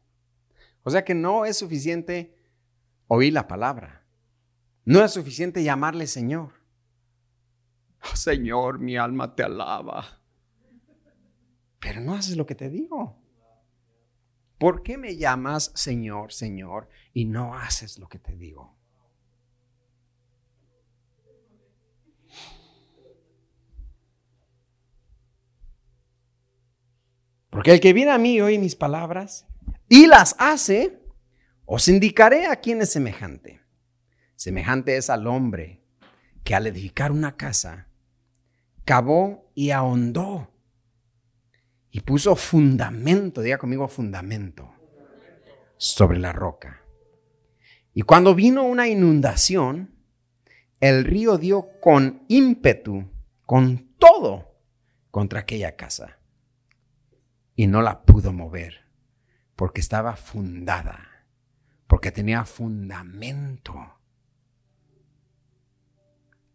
O 0.84 0.90
sea 0.90 1.06
que 1.06 1.16
no 1.16 1.46
es 1.46 1.60
suficiente 1.60 2.36
oír 3.08 3.32
la 3.32 3.48
palabra. 3.48 4.06
No 4.84 5.02
es 5.02 5.14
suficiente 5.14 5.64
llamarle 5.64 6.06
Señor. 6.06 6.52
Oh, 8.04 8.18
Señor, 8.18 8.80
mi 8.80 8.98
alma 8.98 9.34
te 9.34 9.44
alaba. 9.44 10.22
Pero 11.80 12.02
no 12.02 12.14
haces 12.14 12.36
lo 12.36 12.46
que 12.46 12.56
te 12.56 12.70
digo. 12.70 13.18
¿Por 14.66 14.82
qué 14.82 14.98
me 14.98 15.16
llamas 15.16 15.72
Señor, 15.76 16.34
Señor 16.34 16.90
y 17.14 17.26
no 17.26 17.54
haces 17.54 18.00
lo 18.00 18.10
que 18.10 18.18
te 18.18 18.36
digo? 18.36 18.76
Porque 27.52 27.74
el 27.74 27.80
que 27.80 27.94
viene 27.94 28.10
a 28.10 28.18
mí 28.18 28.42
oye 28.42 28.58
mis 28.58 28.76
palabras 28.76 29.46
y 29.88 30.08
las 30.08 30.36
hace, 30.40 31.00
os 31.66 31.88
indicaré 31.88 32.48
a 32.48 32.56
quién 32.56 32.82
es 32.82 32.92
semejante. 32.92 33.62
Semejante 34.36 34.98
es 34.98 35.12
al 35.12 35.28
hombre 35.28 35.84
que 36.44 36.56
al 36.56 36.66
edificar 36.66 37.12
una 37.12 37.38
casa, 37.38 37.88
cavó 38.84 39.52
y 39.54 39.70
ahondó 39.70 40.55
y 41.96 42.02
puso 42.02 42.36
fundamento, 42.36 43.40
diga 43.40 43.58
conmigo 43.58 43.88
fundamento, 43.88 44.70
sobre 45.78 46.20
la 46.20 46.34
roca. 46.34 46.82
Y 47.94 48.02
cuando 48.02 48.36
vino 48.36 48.64
una 48.64 48.90
inundación, 48.90 49.96
el 50.82 51.06
río 51.06 51.38
dio 51.38 51.80
con 51.80 52.26
ímpetu, 52.28 53.10
con 53.46 53.96
todo, 53.98 54.60
contra 55.10 55.40
aquella 55.40 55.78
casa. 55.78 56.20
Y 57.56 57.68
no 57.68 57.82
la 57.82 58.02
pudo 58.02 58.34
mover, 58.34 58.90
porque 59.56 59.80
estaba 59.80 60.18
fundada, 60.18 61.26
porque 61.88 62.12
tenía 62.12 62.44
fundamento 62.44 64.02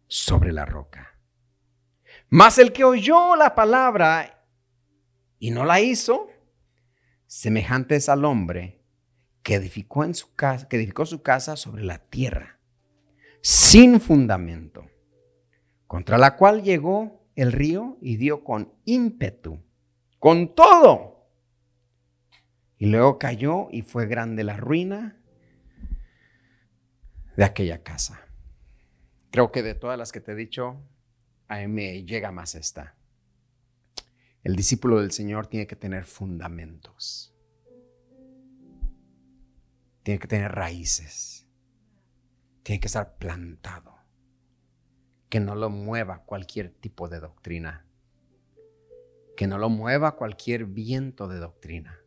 sobre 0.05 0.51
la 0.51 0.65
roca. 0.65 1.17
Mas 2.29 2.59
el 2.59 2.71
que 2.71 2.83
oyó 2.83 3.35
la 3.35 3.55
palabra 3.55 4.37
y 5.41 5.49
no 5.49 5.65
la 5.65 5.81
hizo, 5.81 6.29
semejante 7.25 7.95
es 7.95 8.09
al 8.09 8.25
hombre 8.25 8.79
que 9.41 9.55
edificó, 9.55 10.03
en 10.03 10.13
su 10.13 10.35
casa, 10.35 10.69
que 10.69 10.77
edificó 10.77 11.07
su 11.07 11.23
casa 11.23 11.57
sobre 11.57 11.83
la 11.83 11.97
tierra, 11.97 12.59
sin 13.41 13.99
fundamento, 13.99 14.87
contra 15.87 16.19
la 16.19 16.37
cual 16.37 16.61
llegó 16.61 17.25
el 17.35 17.51
río 17.53 17.97
y 18.01 18.17
dio 18.17 18.43
con 18.43 18.71
ímpetu, 18.85 19.59
con 20.19 20.53
todo. 20.53 21.27
Y 22.77 22.85
luego 22.85 23.17
cayó 23.17 23.67
y 23.71 23.81
fue 23.81 24.05
grande 24.05 24.43
la 24.43 24.57
ruina 24.57 25.19
de 27.35 27.43
aquella 27.43 27.81
casa. 27.81 28.27
Creo 29.31 29.51
que 29.51 29.63
de 29.63 29.73
todas 29.73 29.97
las 29.97 30.11
que 30.11 30.21
te 30.21 30.33
he 30.33 30.35
dicho, 30.35 30.77
a 31.47 31.57
mí 31.57 31.67
me 31.67 32.03
llega 32.03 32.31
más 32.31 32.53
esta. 32.53 32.95
El 34.43 34.55
discípulo 34.55 34.99
del 34.99 35.11
Señor 35.11 35.45
tiene 35.45 35.67
que 35.67 35.75
tener 35.75 36.03
fundamentos. 36.05 37.35
Tiene 40.01 40.19
que 40.19 40.27
tener 40.27 40.51
raíces. 40.51 41.47
Tiene 42.63 42.79
que 42.79 42.87
estar 42.87 43.17
plantado. 43.17 43.95
Que 45.29 45.39
no 45.39 45.53
lo 45.53 45.69
mueva 45.69 46.23
cualquier 46.23 46.71
tipo 46.71 47.07
de 47.07 47.19
doctrina. 47.19 47.85
Que 49.37 49.45
no 49.45 49.59
lo 49.59 49.69
mueva 49.69 50.15
cualquier 50.15 50.65
viento 50.65 51.27
de 51.27 51.37
doctrina. 51.37 51.99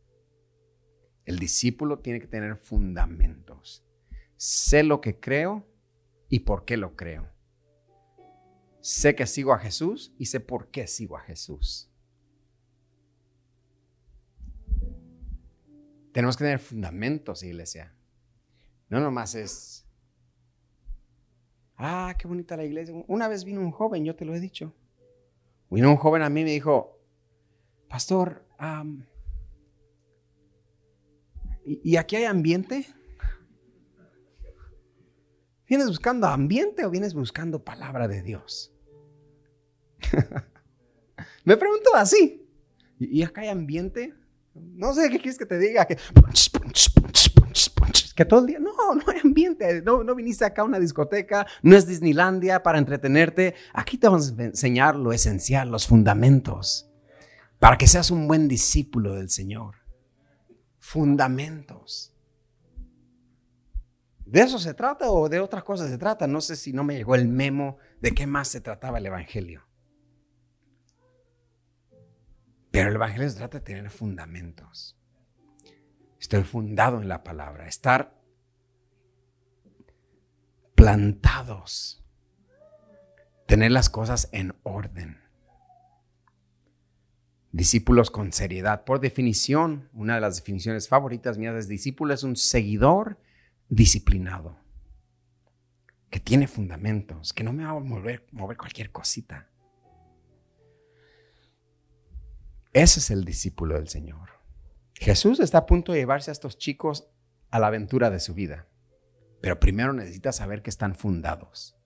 El 1.24 1.38
discípulo 1.38 2.00
tiene 2.00 2.20
que 2.20 2.26
tener 2.26 2.56
fundamentos. 2.56 3.86
Sé 4.36 4.82
lo 4.82 5.00
que 5.00 5.20
creo 5.20 5.64
y 6.28 6.40
por 6.40 6.64
qué 6.64 6.76
lo 6.76 6.96
creo. 6.96 7.30
Sé 8.80 9.14
que 9.14 9.26
sigo 9.26 9.54
a 9.54 9.58
Jesús 9.60 10.12
y 10.18 10.26
sé 10.26 10.40
por 10.40 10.70
qué 10.72 10.88
sigo 10.88 11.16
a 11.16 11.20
Jesús. 11.20 11.93
Tenemos 16.14 16.36
que 16.36 16.44
tener 16.44 16.60
fundamentos, 16.60 17.42
iglesia. 17.42 17.92
No 18.88 19.00
nomás 19.00 19.34
es, 19.34 19.84
ah, 21.76 22.14
qué 22.16 22.28
bonita 22.28 22.56
la 22.56 22.62
iglesia. 22.62 22.94
Una 23.08 23.26
vez 23.26 23.42
vino 23.42 23.60
un 23.60 23.72
joven, 23.72 24.04
yo 24.04 24.14
te 24.14 24.24
lo 24.24 24.32
he 24.32 24.38
dicho. 24.38 24.72
Vino 25.70 25.90
un 25.90 25.96
joven 25.96 26.22
a 26.22 26.30
mí 26.30 26.42
y 26.42 26.44
me 26.44 26.52
dijo, 26.52 27.00
pastor, 27.88 28.46
¿y, 31.64 31.96
aquí 31.96 32.14
hay 32.14 32.26
ambiente? 32.26 32.86
¿Vienes 35.68 35.88
buscando 35.88 36.28
ambiente 36.28 36.84
o 36.84 36.90
vienes 36.90 37.12
buscando 37.12 37.64
palabra 37.64 38.06
de 38.06 38.22
Dios? 38.22 38.72
me 41.44 41.56
pregunto 41.56 41.90
así, 41.96 42.48
¿y 43.00 43.24
acá 43.24 43.40
hay 43.40 43.48
ambiente? 43.48 44.14
No 44.54 44.94
sé 44.94 45.10
qué 45.10 45.18
quieres 45.18 45.38
que 45.38 45.46
te 45.46 45.58
diga, 45.58 45.84
que, 45.84 45.96
que 48.14 48.24
todo 48.24 48.40
el 48.40 48.46
día, 48.46 48.58
no, 48.58 48.72
no 48.94 49.02
hay 49.08 49.20
ambiente, 49.22 49.82
no, 49.82 50.04
no 50.04 50.14
viniste 50.14 50.44
acá 50.44 50.62
a 50.62 50.64
una 50.64 50.78
discoteca, 50.78 51.46
no 51.62 51.76
es 51.76 51.86
Disneylandia 51.86 52.62
para 52.62 52.78
entretenerte, 52.78 53.54
aquí 53.72 53.98
te 53.98 54.06
vamos 54.06 54.34
a 54.38 54.42
enseñar 54.42 54.96
lo 54.96 55.12
esencial, 55.12 55.70
los 55.70 55.86
fundamentos, 55.86 56.88
para 57.58 57.76
que 57.76 57.86
seas 57.86 58.10
un 58.10 58.28
buen 58.28 58.46
discípulo 58.48 59.14
del 59.14 59.30
Señor. 59.30 59.76
Fundamentos. 60.78 62.12
¿De 64.26 64.40
eso 64.40 64.58
se 64.58 64.74
trata 64.74 65.10
o 65.10 65.28
de 65.28 65.40
otras 65.40 65.64
cosas 65.64 65.90
se 65.90 65.98
trata? 65.98 66.26
No 66.26 66.40
sé 66.40 66.56
si 66.56 66.72
no 66.72 66.84
me 66.84 66.94
llegó 66.94 67.14
el 67.14 67.28
memo 67.28 67.78
de 68.00 68.12
qué 68.12 68.26
más 68.26 68.48
se 68.48 68.60
trataba 68.60 68.98
el 68.98 69.06
Evangelio. 69.06 69.62
Pero 72.74 72.88
el 72.88 72.96
Evangelio 72.96 73.30
se 73.30 73.36
trata 73.36 73.58
de 73.60 73.64
tener 73.64 73.88
fundamentos. 73.88 74.98
Estoy 76.18 76.42
fundado 76.42 77.00
en 77.00 77.06
la 77.06 77.22
palabra, 77.22 77.68
estar 77.68 78.20
plantados, 80.74 82.04
tener 83.46 83.70
las 83.70 83.88
cosas 83.88 84.28
en 84.32 84.56
orden. 84.64 85.20
Discípulos 87.52 88.10
con 88.10 88.32
seriedad. 88.32 88.82
Por 88.82 88.98
definición, 88.98 89.88
una 89.92 90.16
de 90.16 90.22
las 90.22 90.34
definiciones 90.34 90.88
favoritas 90.88 91.38
mías 91.38 91.54
es 91.54 91.68
discípulo 91.68 92.12
es 92.12 92.24
un 92.24 92.34
seguidor 92.34 93.20
disciplinado, 93.68 94.58
que 96.10 96.18
tiene 96.18 96.48
fundamentos, 96.48 97.32
que 97.32 97.44
no 97.44 97.52
me 97.52 97.66
va 97.66 97.70
a 97.70 97.78
mover, 97.78 98.26
mover 98.32 98.56
cualquier 98.56 98.90
cosita. 98.90 99.48
Ese 102.74 102.98
es 102.98 103.10
el 103.10 103.24
discípulo 103.24 103.76
del 103.76 103.88
Señor. 103.88 104.30
Jesús 104.94 105.38
está 105.38 105.58
a 105.58 105.66
punto 105.66 105.92
de 105.92 105.98
llevarse 106.00 106.30
a 106.30 106.32
estos 106.32 106.58
chicos 106.58 107.08
a 107.50 107.60
la 107.60 107.68
aventura 107.68 108.10
de 108.10 108.18
su 108.18 108.34
vida, 108.34 108.66
pero 109.40 109.60
primero 109.60 109.92
necesita 109.92 110.32
saber 110.32 110.60
que 110.60 110.70
están 110.70 110.96
fundados. 110.96 111.76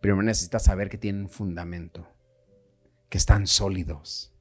Primero 0.00 0.22
necesita 0.22 0.60
saber 0.60 0.88
que 0.88 0.96
tienen 0.96 1.28
fundamento, 1.28 2.08
que 3.08 3.18
están 3.18 3.48
sólidos. 3.48 4.32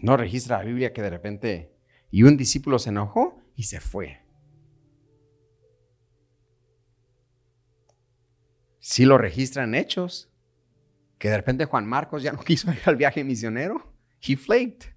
No 0.00 0.18
registra 0.18 0.58
la 0.58 0.64
Biblia 0.64 0.92
que 0.92 1.00
de 1.00 1.10
repente 1.10 1.74
y 2.10 2.24
un 2.24 2.36
discípulo 2.36 2.78
se 2.78 2.90
enojó 2.90 3.40
y 3.56 3.62
se 3.62 3.80
fue. 3.80 4.20
Si 8.78 9.06
lo 9.06 9.16
registran 9.16 9.74
hechos, 9.74 10.31
que 11.22 11.30
de 11.30 11.36
repente 11.36 11.66
Juan 11.66 11.86
Marcos 11.86 12.24
ya 12.24 12.32
no 12.36 12.42
quiso 12.42 12.68
ir 12.72 12.80
al 12.84 12.96
viaje 12.96 13.22
misionero. 13.22 13.94
He 14.20 14.34
flaked. 14.34 14.92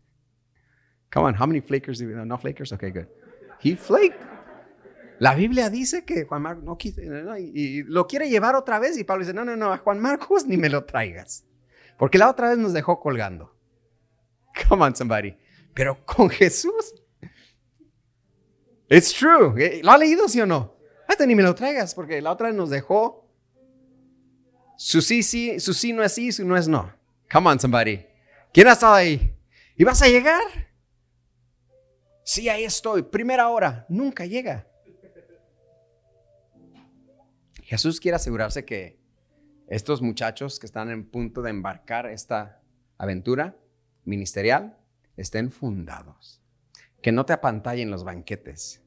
Come 1.13 1.27
on, 1.27 1.35
how 1.39 1.45
many 1.45 1.61
flakers 1.61 1.99
do 1.99 2.07
we 2.07 2.13
know? 2.13 2.25
No 2.25 2.39
flakers? 2.39 2.73
Okay, 2.73 2.89
good. 2.89 3.05
He 3.63 3.75
flaked. 3.75 4.19
La 5.19 5.35
Biblia 5.35 5.69
dice 5.69 6.03
que 6.03 6.25
Juan 6.25 6.41
Marcos 6.41 6.63
no 6.63 6.77
quiso 6.77 6.99
y, 7.37 7.83
lo 7.83 8.07
quiere 8.07 8.27
llevar 8.27 8.55
otra 8.55 8.79
vez 8.79 8.97
y 8.97 9.03
Pablo 9.03 9.23
dice, 9.23 9.35
no, 9.35 9.45
no, 9.45 9.55
no, 9.55 9.77
Juan 9.77 9.99
Marcos 9.99 10.47
ni 10.47 10.57
me 10.57 10.67
lo 10.67 10.83
traigas. 10.83 11.45
Porque 11.95 12.17
la 12.17 12.27
otra 12.27 12.49
vez 12.49 12.57
nos 12.57 12.73
dejó 12.73 12.99
colgando. 12.99 13.55
Come 14.67 14.83
on, 14.83 14.95
somebody. 14.95 15.37
Pero 15.75 16.03
con 16.05 16.31
Jesús 16.31 16.95
It's 18.89 19.13
true. 19.13 19.81
¿Lo 19.83 19.91
ha 19.91 19.97
leído, 19.97 20.27
sí 20.27 20.41
o 20.41 20.47
no? 20.47 20.75
Hasta 21.07 21.27
ni 21.27 21.35
me 21.35 21.43
lo 21.43 21.53
traigas, 21.53 21.93
porque 21.93 22.19
la 22.19 22.31
otra 22.31 22.51
nos 22.51 22.71
dejó. 22.71 23.24
Su 24.77 25.01
sí, 25.01 25.23
sí, 25.23 25.59
su 25.59 25.73
sí 25.73 25.93
no 25.93 26.03
es 26.03 26.13
sí, 26.13 26.31
su 26.31 26.45
no 26.45 26.57
es 26.57 26.67
no. 26.67 26.93
Come 27.31 27.49
on, 27.49 27.59
somebody. 27.59 28.05
¿Quién 28.53 28.67
ha 28.67 28.73
estado 28.73 28.93
ahí? 28.93 29.33
¿Y 29.75 29.83
vas 29.83 30.01
a 30.01 30.07
llegar? 30.07 30.41
Sí, 32.23 32.47
ahí 32.49 32.63
estoy. 32.63 33.03
Primera 33.03 33.49
hora. 33.49 33.85
Nunca 33.89 34.25
llega. 34.25 34.67
Jesús 37.63 37.99
quiere 37.99 38.15
asegurarse 38.15 38.63
que 38.63 38.99
estos 39.67 40.01
muchachos 40.01 40.59
que 40.59 40.67
están 40.67 40.89
en 40.91 41.09
punto 41.09 41.41
de 41.41 41.49
embarcar 41.49 42.05
esta 42.05 42.61
aventura 42.97 43.57
ministerial 44.03 44.77
estén 45.17 45.51
fundados. 45.51 46.41
Que 47.01 47.11
no 47.11 47.25
te 47.25 47.33
apantallen 47.33 47.91
los 47.91 48.03
banquetes. 48.03 48.81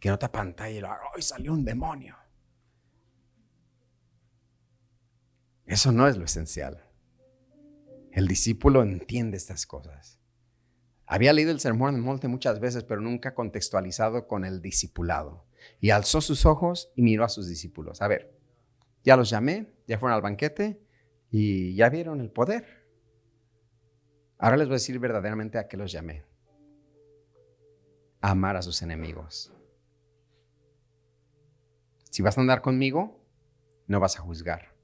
Que 0.00 0.08
no 0.08 0.18
te 0.18 0.26
apantallen, 0.26 0.84
hoy 0.84 1.22
salió 1.22 1.52
un 1.52 1.64
demonio. 1.64 2.17
Eso 5.68 5.92
no 5.92 6.08
es 6.08 6.16
lo 6.16 6.24
esencial. 6.24 6.84
El 8.10 8.26
discípulo 8.26 8.82
entiende 8.82 9.36
estas 9.36 9.66
cosas. 9.66 10.18
Había 11.06 11.32
leído 11.32 11.52
el 11.52 11.60
sermón 11.60 11.94
del 11.94 12.02
monte 12.02 12.26
muchas 12.26 12.58
veces, 12.58 12.82
pero 12.84 13.00
nunca 13.00 13.34
contextualizado 13.34 14.26
con 14.26 14.44
el 14.44 14.60
discipulado. 14.60 15.46
Y 15.80 15.90
alzó 15.90 16.20
sus 16.20 16.44
ojos 16.46 16.90
y 16.96 17.02
miró 17.02 17.24
a 17.24 17.28
sus 17.28 17.48
discípulos. 17.48 18.02
A 18.02 18.08
ver, 18.08 18.36
ya 19.04 19.16
los 19.16 19.30
llamé, 19.30 19.72
ya 19.86 19.98
fueron 19.98 20.16
al 20.16 20.22
banquete 20.22 20.82
y 21.30 21.74
ya 21.76 21.88
vieron 21.88 22.20
el 22.20 22.30
poder. 22.30 22.86
Ahora 24.38 24.56
les 24.56 24.66
voy 24.66 24.74
a 24.74 24.76
decir 24.76 24.98
verdaderamente 24.98 25.58
a 25.58 25.68
qué 25.68 25.76
los 25.76 25.92
llamé 25.92 26.24
amar 28.20 28.56
a 28.56 28.62
sus 28.62 28.82
enemigos. 28.82 29.52
Si 32.10 32.22
vas 32.22 32.36
a 32.36 32.40
andar 32.40 32.62
conmigo, 32.62 33.24
no 33.86 34.00
vas 34.00 34.18
a 34.18 34.22
juzgar. 34.22 34.77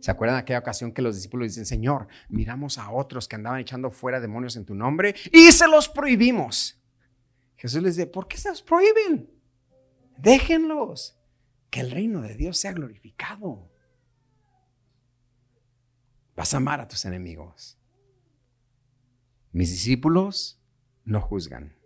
¿Se 0.00 0.10
acuerdan 0.10 0.36
de 0.36 0.42
aquella 0.42 0.58
ocasión 0.58 0.92
que 0.92 1.02
los 1.02 1.14
discípulos 1.14 1.48
dicen, 1.48 1.66
Señor, 1.66 2.08
miramos 2.28 2.78
a 2.78 2.90
otros 2.90 3.28
que 3.28 3.36
andaban 3.36 3.60
echando 3.60 3.90
fuera 3.90 4.18
demonios 4.18 4.56
en 4.56 4.64
tu 4.64 4.74
nombre 4.74 5.14
y 5.30 5.52
se 5.52 5.68
los 5.68 5.88
prohibimos? 5.88 6.80
Jesús 7.56 7.82
les 7.82 7.96
dice, 7.96 8.06
¿por 8.06 8.26
qué 8.26 8.38
se 8.38 8.48
los 8.48 8.62
prohíben? 8.62 9.30
Déjenlos, 10.16 11.18
que 11.70 11.80
el 11.80 11.90
reino 11.90 12.22
de 12.22 12.34
Dios 12.34 12.58
sea 12.58 12.72
glorificado. 12.72 13.70
Vas 16.34 16.54
a 16.54 16.56
amar 16.56 16.80
a 16.80 16.88
tus 16.88 17.04
enemigos. 17.04 17.78
Mis 19.52 19.70
discípulos 19.70 20.62
no 21.04 21.20
juzgan. 21.20 21.76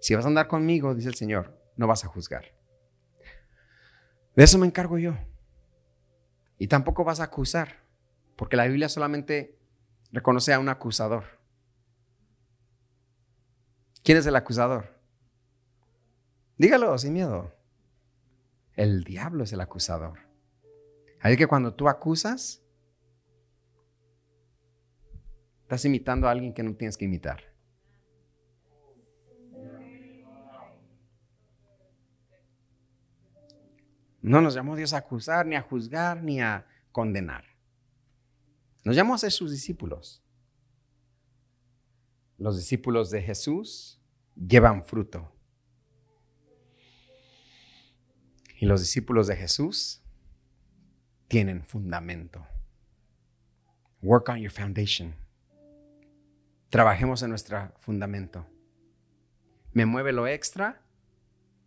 Si 0.00 0.14
vas 0.14 0.24
a 0.24 0.28
andar 0.28 0.48
conmigo, 0.48 0.94
dice 0.94 1.08
el 1.08 1.14
Señor, 1.14 1.58
no 1.76 1.86
vas 1.86 2.04
a 2.04 2.08
juzgar. 2.08 2.44
De 4.36 4.44
eso 4.44 4.58
me 4.58 4.66
encargo 4.66 4.98
yo. 4.98 5.16
Y 6.60 6.68
tampoco 6.68 7.04
vas 7.04 7.20
a 7.20 7.24
acusar, 7.24 7.86
porque 8.36 8.54
la 8.54 8.66
Biblia 8.66 8.90
solamente 8.90 9.58
reconoce 10.12 10.52
a 10.52 10.58
un 10.58 10.68
acusador. 10.68 11.24
¿Quién 14.04 14.18
es 14.18 14.26
el 14.26 14.36
acusador? 14.36 15.00
Dígalo 16.58 16.98
sin 16.98 17.14
miedo. 17.14 17.54
El 18.74 19.04
diablo 19.04 19.44
es 19.44 19.54
el 19.54 19.62
acusador. 19.62 20.18
Así 21.22 21.38
que 21.38 21.46
cuando 21.46 21.72
tú 21.72 21.88
acusas, 21.88 22.62
estás 25.62 25.82
imitando 25.86 26.28
a 26.28 26.32
alguien 26.32 26.52
que 26.52 26.62
no 26.62 26.74
tienes 26.76 26.98
que 26.98 27.06
imitar. 27.06 27.49
No 34.22 34.40
nos 34.40 34.54
llamó 34.54 34.76
Dios 34.76 34.92
a 34.92 34.98
acusar, 34.98 35.46
ni 35.46 35.56
a 35.56 35.62
juzgar, 35.62 36.22
ni 36.22 36.40
a 36.40 36.66
condenar. 36.92 37.44
Nos 38.84 38.96
llamó 38.96 39.14
a 39.14 39.18
ser 39.18 39.32
sus 39.32 39.50
discípulos. 39.50 40.22
Los 42.38 42.56
discípulos 42.56 43.10
de 43.10 43.22
Jesús 43.22 44.00
llevan 44.34 44.84
fruto. 44.84 45.32
Y 48.58 48.66
los 48.66 48.80
discípulos 48.80 49.26
de 49.26 49.36
Jesús 49.36 50.02
tienen 51.28 51.64
fundamento. 51.64 52.46
Work 54.02 54.28
on 54.30 54.38
your 54.38 54.50
foundation. 54.50 55.14
Trabajemos 56.70 57.22
en 57.22 57.30
nuestro 57.30 57.72
fundamento. 57.80 58.46
¿Me 59.72 59.86
mueve 59.86 60.12
lo 60.12 60.26
extra 60.26 60.82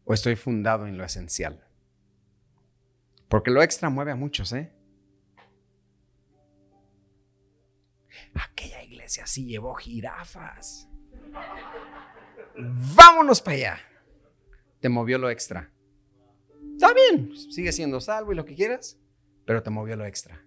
o 0.06 0.14
estoy 0.14 0.36
fundado 0.36 0.88
en 0.88 0.98
lo 0.98 1.04
esencial? 1.04 1.63
Porque 3.28 3.52
lo 3.52 3.62
extra 3.62 3.90
mueve 3.90 4.12
a 4.12 4.16
muchos, 4.16 4.54
¿eh? 4.54 4.72
Aquella 8.36 8.84
iglesia 8.84 9.26
sí 9.28 9.46
llevó 9.46 9.74
jirafas. 9.76 10.90
Vámonos 12.96 13.42
para 13.42 13.58
allá. 13.58 13.80
Te 14.80 14.90
movió 14.90 15.18
lo 15.18 15.30
extra. 15.30 15.72
Está 16.74 16.94
bien, 16.94 17.36
sigue 17.36 17.72
siendo 17.72 18.02
salvo 18.02 18.34
y 18.34 18.36
lo 18.36 18.46
que 18.46 18.56
quieras, 18.56 19.00
pero 19.46 19.64
te 19.64 19.70
movió 19.70 19.96
lo 19.96 20.06
extra. 20.06 20.44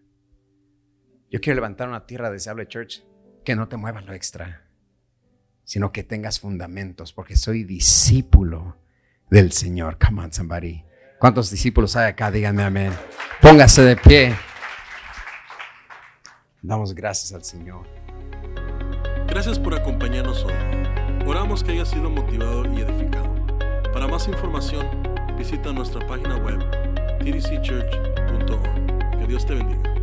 Yo 1.30 1.40
quiero 1.40 1.56
levantar 1.56 1.88
una 1.88 2.06
tierra 2.06 2.30
deseable, 2.30 2.68
church, 2.68 3.02
que 3.44 3.56
no 3.56 3.68
te 3.68 3.76
mueva 3.76 4.00
lo 4.00 4.12
extra, 4.12 4.68
sino 5.64 5.92
que 5.92 6.04
tengas 6.04 6.40
fundamentos, 6.40 7.12
porque 7.12 7.36
soy 7.36 7.64
discípulo 7.64 8.78
del 9.30 9.52
Señor. 9.52 9.98
Come 9.98 10.22
on, 10.22 10.32
somebody. 10.32 10.84
¿Cuántos 11.18 11.50
discípulos 11.50 11.96
hay 11.96 12.10
acá? 12.10 12.30
Díganme 12.30 12.62
amén. 12.62 12.92
Póngase 13.40 13.82
de 13.82 13.96
pie. 13.96 14.36
Damos 16.62 16.94
gracias 16.94 17.32
al 17.32 17.44
Señor. 17.44 17.86
Gracias 19.28 19.58
por 19.58 19.74
acompañarnos 19.74 20.44
hoy. 20.44 20.54
Oramos 21.26 21.62
que 21.64 21.72
haya 21.72 21.84
sido 21.84 22.10
motivado 22.10 22.64
y 22.72 22.80
edificado. 22.80 23.34
Para 23.92 24.06
más 24.06 24.28
información, 24.28 24.86
visita 25.38 25.72
nuestra 25.72 26.06
página 26.06 26.36
web 26.36 26.58
tdcchurch.org. 27.20 29.18
Que 29.18 29.26
Dios 29.26 29.46
te 29.46 29.54
bendiga. 29.54 29.95